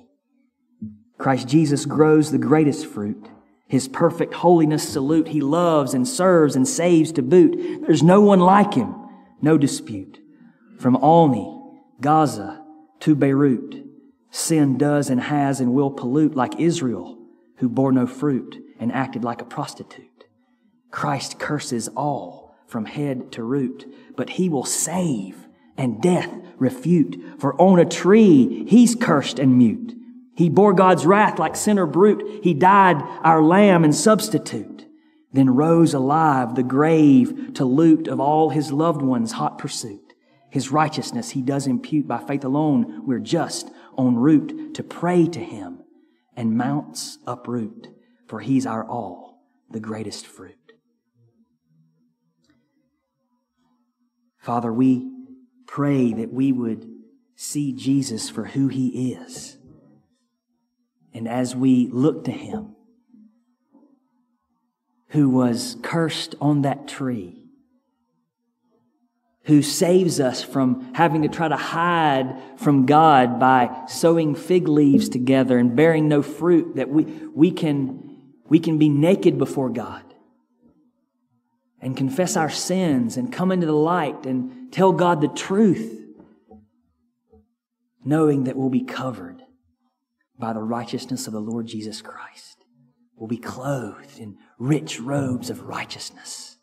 Christ 1.18 1.46
Jesus 1.46 1.84
grows 1.84 2.30
the 2.30 2.38
greatest 2.38 2.86
fruit. 2.86 3.28
His 3.74 3.88
perfect 3.88 4.34
holiness 4.34 4.88
salute. 4.88 5.26
He 5.26 5.40
loves 5.40 5.94
and 5.94 6.06
serves 6.06 6.54
and 6.54 6.68
saves 6.68 7.10
to 7.10 7.22
boot. 7.22 7.82
There's 7.84 8.04
no 8.04 8.20
one 8.20 8.38
like 8.38 8.74
him, 8.74 8.94
no 9.42 9.58
dispute. 9.58 10.20
From 10.78 10.96
Olney, 10.98 11.60
Gaza 12.00 12.64
to 13.00 13.16
Beirut, 13.16 13.84
sin 14.30 14.78
does 14.78 15.10
and 15.10 15.20
has 15.20 15.58
and 15.58 15.74
will 15.74 15.90
pollute 15.90 16.36
like 16.36 16.60
Israel, 16.60 17.18
who 17.56 17.68
bore 17.68 17.90
no 17.90 18.06
fruit 18.06 18.64
and 18.78 18.92
acted 18.92 19.24
like 19.24 19.42
a 19.42 19.44
prostitute. 19.44 20.22
Christ 20.92 21.40
curses 21.40 21.88
all 21.96 22.54
from 22.68 22.84
head 22.84 23.32
to 23.32 23.42
root, 23.42 23.92
but 24.16 24.30
he 24.30 24.48
will 24.48 24.64
save 24.64 25.48
and 25.76 26.00
death 26.00 26.32
refute. 26.58 27.20
For 27.40 27.60
on 27.60 27.80
a 27.80 27.84
tree, 27.84 28.66
he's 28.68 28.94
cursed 28.94 29.40
and 29.40 29.58
mute. 29.58 29.96
He 30.34 30.48
bore 30.48 30.72
God's 30.72 31.06
wrath 31.06 31.38
like 31.38 31.56
sinner 31.56 31.86
brute. 31.86 32.42
He 32.42 32.54
died 32.54 32.96
our 33.22 33.42
lamb 33.42 33.84
and 33.84 33.94
substitute. 33.94 34.86
Then 35.32 35.50
rose 35.50 35.94
alive 35.94 36.54
the 36.54 36.62
grave 36.62 37.54
to 37.54 37.64
loot 37.64 38.08
of 38.08 38.20
all 38.20 38.50
his 38.50 38.72
loved 38.72 39.02
ones' 39.02 39.32
hot 39.32 39.58
pursuit. 39.58 40.14
His 40.50 40.70
righteousness 40.70 41.30
he 41.30 41.42
does 41.42 41.66
impute 41.66 42.06
by 42.06 42.18
faith 42.18 42.44
alone. 42.44 43.06
We're 43.06 43.18
just 43.18 43.70
en 43.98 44.16
route 44.16 44.74
to 44.74 44.82
pray 44.82 45.26
to 45.26 45.40
him 45.40 45.82
and 46.36 46.56
mounts 46.56 47.18
uproot, 47.26 47.88
for 48.28 48.40
he's 48.40 48.66
our 48.66 48.84
all, 48.84 49.42
the 49.70 49.80
greatest 49.80 50.26
fruit. 50.26 50.54
Father, 54.38 54.72
we 54.72 55.10
pray 55.66 56.12
that 56.12 56.32
we 56.32 56.52
would 56.52 56.86
see 57.34 57.72
Jesus 57.72 58.28
for 58.28 58.44
who 58.44 58.68
he 58.68 59.12
is 59.12 59.58
and 61.14 61.28
as 61.28 61.54
we 61.54 61.88
look 61.92 62.24
to 62.24 62.32
him, 62.32 62.74
who 65.10 65.30
was 65.30 65.76
cursed 65.80 66.34
on 66.40 66.62
that 66.62 66.88
tree, 66.88 67.40
who 69.44 69.62
saves 69.62 70.18
us 70.18 70.42
from 70.42 70.92
having 70.94 71.22
to 71.22 71.28
try 71.28 71.46
to 71.46 71.56
hide 71.56 72.36
from 72.56 72.84
God 72.84 73.38
by 73.38 73.84
sewing 73.86 74.34
fig 74.34 74.66
leaves 74.66 75.08
together 75.08 75.56
and 75.56 75.76
bearing 75.76 76.08
no 76.08 76.20
fruit, 76.20 76.74
that 76.76 76.88
we, 76.88 77.04
we, 77.04 77.52
can, 77.52 78.32
we 78.48 78.58
can 78.58 78.78
be 78.78 78.88
naked 78.88 79.38
before 79.38 79.70
God 79.70 80.02
and 81.80 81.96
confess 81.96 82.36
our 82.36 82.50
sins 82.50 83.16
and 83.16 83.32
come 83.32 83.52
into 83.52 83.66
the 83.66 83.72
light 83.72 84.26
and 84.26 84.72
tell 84.72 84.92
God 84.92 85.20
the 85.20 85.28
truth, 85.28 86.00
knowing 88.04 88.44
that 88.44 88.56
we'll 88.56 88.70
be 88.70 88.82
covered 88.82 89.43
by 90.38 90.52
the 90.52 90.62
righteousness 90.62 91.26
of 91.26 91.32
the 91.32 91.40
Lord 91.40 91.66
Jesus 91.66 92.02
Christ. 92.02 92.64
We'll 93.16 93.28
be 93.28 93.36
clothed 93.36 94.18
in 94.18 94.36
rich 94.58 95.00
robes 95.00 95.50
of 95.50 95.62
righteousness, 95.62 96.56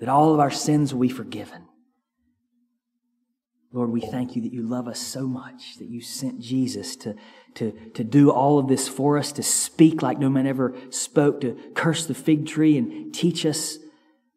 that 0.00 0.08
all 0.08 0.34
of 0.34 0.40
our 0.40 0.50
sins 0.50 0.92
will 0.92 1.02
be 1.02 1.08
forgiven. 1.08 1.66
Lord, 3.74 3.90
we 3.90 4.02
thank 4.02 4.36
you 4.36 4.42
that 4.42 4.52
you 4.52 4.62
love 4.62 4.86
us 4.86 5.00
so 5.00 5.26
much 5.26 5.78
that 5.78 5.88
you 5.88 6.02
sent 6.02 6.40
Jesus 6.40 6.94
to, 6.96 7.14
to, 7.54 7.72
to 7.94 8.04
do 8.04 8.30
all 8.30 8.58
of 8.58 8.68
this 8.68 8.86
for 8.86 9.16
us, 9.16 9.32
to 9.32 9.42
speak 9.42 10.02
like 10.02 10.18
no 10.18 10.28
man 10.28 10.46
ever 10.46 10.74
spoke, 10.90 11.40
to 11.40 11.56
curse 11.74 12.04
the 12.04 12.14
fig 12.14 12.46
tree 12.46 12.76
and 12.76 13.14
teach 13.14 13.46
us 13.46 13.78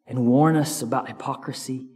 and 0.06 0.26
warn 0.26 0.56
us 0.56 0.80
about 0.80 1.08
hypocrisy. 1.08 1.86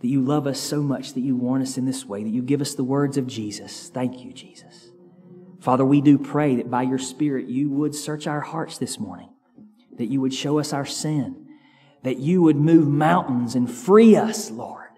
That 0.00 0.08
you 0.08 0.22
love 0.22 0.46
us 0.46 0.58
so 0.58 0.82
much 0.82 1.12
that 1.12 1.20
you 1.20 1.36
warn 1.36 1.60
us 1.60 1.76
in 1.76 1.84
this 1.84 2.06
way, 2.06 2.24
that 2.24 2.30
you 2.30 2.42
give 2.42 2.62
us 2.62 2.74
the 2.74 2.84
words 2.84 3.18
of 3.18 3.26
Jesus. 3.26 3.90
Thank 3.90 4.24
you, 4.24 4.32
Jesus. 4.32 4.91
Father, 5.62 5.84
we 5.84 6.00
do 6.00 6.18
pray 6.18 6.56
that 6.56 6.68
by 6.68 6.82
your 6.82 6.98
Spirit 6.98 7.46
you 7.46 7.70
would 7.70 7.94
search 7.94 8.26
our 8.26 8.40
hearts 8.40 8.78
this 8.78 8.98
morning, 8.98 9.28
that 9.96 10.06
you 10.06 10.20
would 10.20 10.34
show 10.34 10.58
us 10.58 10.72
our 10.72 10.84
sin, 10.84 11.46
that 12.02 12.18
you 12.18 12.42
would 12.42 12.56
move 12.56 12.88
mountains 12.88 13.54
and 13.54 13.70
free 13.70 14.16
us, 14.16 14.50
Lord. 14.50 14.88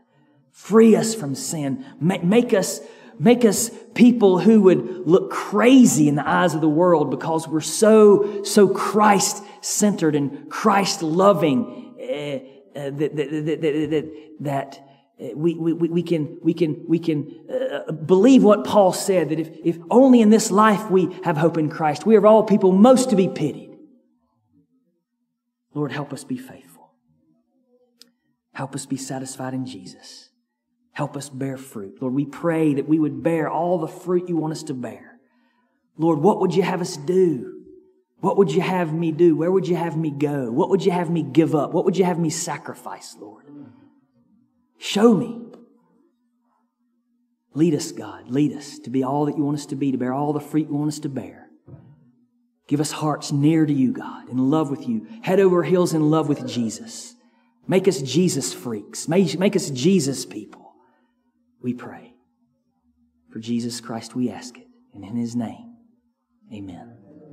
Free 0.52 0.96
us 0.96 1.14
from 1.14 1.34
sin. 1.34 1.84
Make 2.00 2.54
us, 2.54 2.80
make 3.18 3.44
us 3.44 3.70
people 3.94 4.38
who 4.38 4.62
would 4.62 5.06
look 5.06 5.30
crazy 5.30 6.08
in 6.08 6.14
the 6.14 6.26
eyes 6.26 6.54
of 6.54 6.62
the 6.62 6.68
world 6.68 7.10
because 7.10 7.46
we're 7.46 7.60
so, 7.60 8.42
so 8.42 8.66
Christ 8.66 9.44
centered 9.60 10.16
and 10.16 10.48
Christ 10.48 11.02
loving 11.02 11.94
uh, 12.00 12.78
uh, 12.78 12.90
that, 12.90 13.16
that, 13.16 13.60
that, 13.60 14.36
that 14.40 14.78
uh, 14.78 14.83
we, 15.18 15.54
we, 15.54 15.72
we 15.72 16.02
can, 16.02 16.38
we 16.42 16.54
can, 16.54 16.84
we 16.88 16.98
can 16.98 17.44
uh, 17.48 17.92
believe 17.92 18.42
what 18.42 18.64
Paul 18.64 18.92
said 18.92 19.28
that 19.28 19.38
if, 19.38 19.48
if 19.64 19.78
only 19.90 20.20
in 20.20 20.30
this 20.30 20.50
life 20.50 20.90
we 20.90 21.16
have 21.22 21.36
hope 21.36 21.56
in 21.56 21.70
Christ, 21.70 22.04
we 22.04 22.16
are 22.16 22.26
all 22.26 22.42
people 22.42 22.72
most 22.72 23.10
to 23.10 23.16
be 23.16 23.28
pitied. 23.28 23.70
Lord, 25.72 25.92
help 25.92 26.12
us 26.12 26.24
be 26.24 26.36
faithful. 26.36 26.92
Help 28.52 28.74
us 28.74 28.86
be 28.86 28.96
satisfied 28.96 29.54
in 29.54 29.66
Jesus. 29.66 30.30
Help 30.92 31.16
us 31.16 31.28
bear 31.28 31.56
fruit. 31.56 32.00
Lord, 32.00 32.14
we 32.14 32.24
pray 32.24 32.74
that 32.74 32.88
we 32.88 32.98
would 32.98 33.22
bear 33.22 33.50
all 33.50 33.78
the 33.78 33.88
fruit 33.88 34.28
you 34.28 34.36
want 34.36 34.52
us 34.52 34.62
to 34.64 34.74
bear. 34.74 35.18
Lord, 35.96 36.20
what 36.20 36.40
would 36.40 36.54
you 36.54 36.62
have 36.62 36.80
us 36.80 36.96
do? 36.96 37.64
What 38.20 38.36
would 38.36 38.52
you 38.52 38.60
have 38.60 38.92
me 38.92 39.12
do? 39.12 39.36
Where 39.36 39.50
would 39.50 39.68
you 39.68 39.76
have 39.76 39.96
me 39.96 40.10
go? 40.10 40.50
What 40.50 40.70
would 40.70 40.84
you 40.84 40.92
have 40.92 41.10
me 41.10 41.22
give 41.22 41.54
up? 41.54 41.72
What 41.72 41.84
would 41.84 41.96
you 41.96 42.04
have 42.04 42.18
me 42.18 42.30
sacrifice, 42.30 43.16
Lord? 43.20 43.44
Show 44.84 45.14
me. 45.14 45.40
Lead 47.54 47.72
us, 47.72 47.90
God. 47.90 48.28
Lead 48.28 48.52
us 48.52 48.78
to 48.80 48.90
be 48.90 49.02
all 49.02 49.24
that 49.24 49.38
you 49.38 49.42
want 49.42 49.56
us 49.56 49.64
to 49.66 49.76
be, 49.76 49.90
to 49.90 49.96
bear 49.96 50.12
all 50.12 50.34
the 50.34 50.40
fruit 50.40 50.68
you 50.68 50.74
want 50.74 50.88
us 50.88 50.98
to 50.98 51.08
bear. 51.08 51.48
Give 52.68 52.80
us 52.80 52.92
hearts 52.92 53.32
near 53.32 53.64
to 53.64 53.72
you, 53.72 53.92
God, 53.92 54.28
in 54.28 54.50
love 54.50 54.70
with 54.70 54.86
you, 54.86 55.06
head 55.22 55.40
over 55.40 55.62
heels 55.62 55.94
in 55.94 56.10
love 56.10 56.28
with 56.28 56.46
Jesus. 56.46 57.14
Make 57.66 57.88
us 57.88 58.02
Jesus 58.02 58.52
freaks. 58.52 59.08
Make, 59.08 59.38
make 59.38 59.56
us 59.56 59.70
Jesus 59.70 60.26
people. 60.26 60.74
We 61.62 61.72
pray. 61.72 62.12
For 63.32 63.38
Jesus 63.38 63.80
Christ, 63.80 64.14
we 64.14 64.28
ask 64.28 64.58
it. 64.58 64.66
And 64.92 65.02
in 65.02 65.16
his 65.16 65.34
name, 65.34 65.76
amen. 66.52 66.93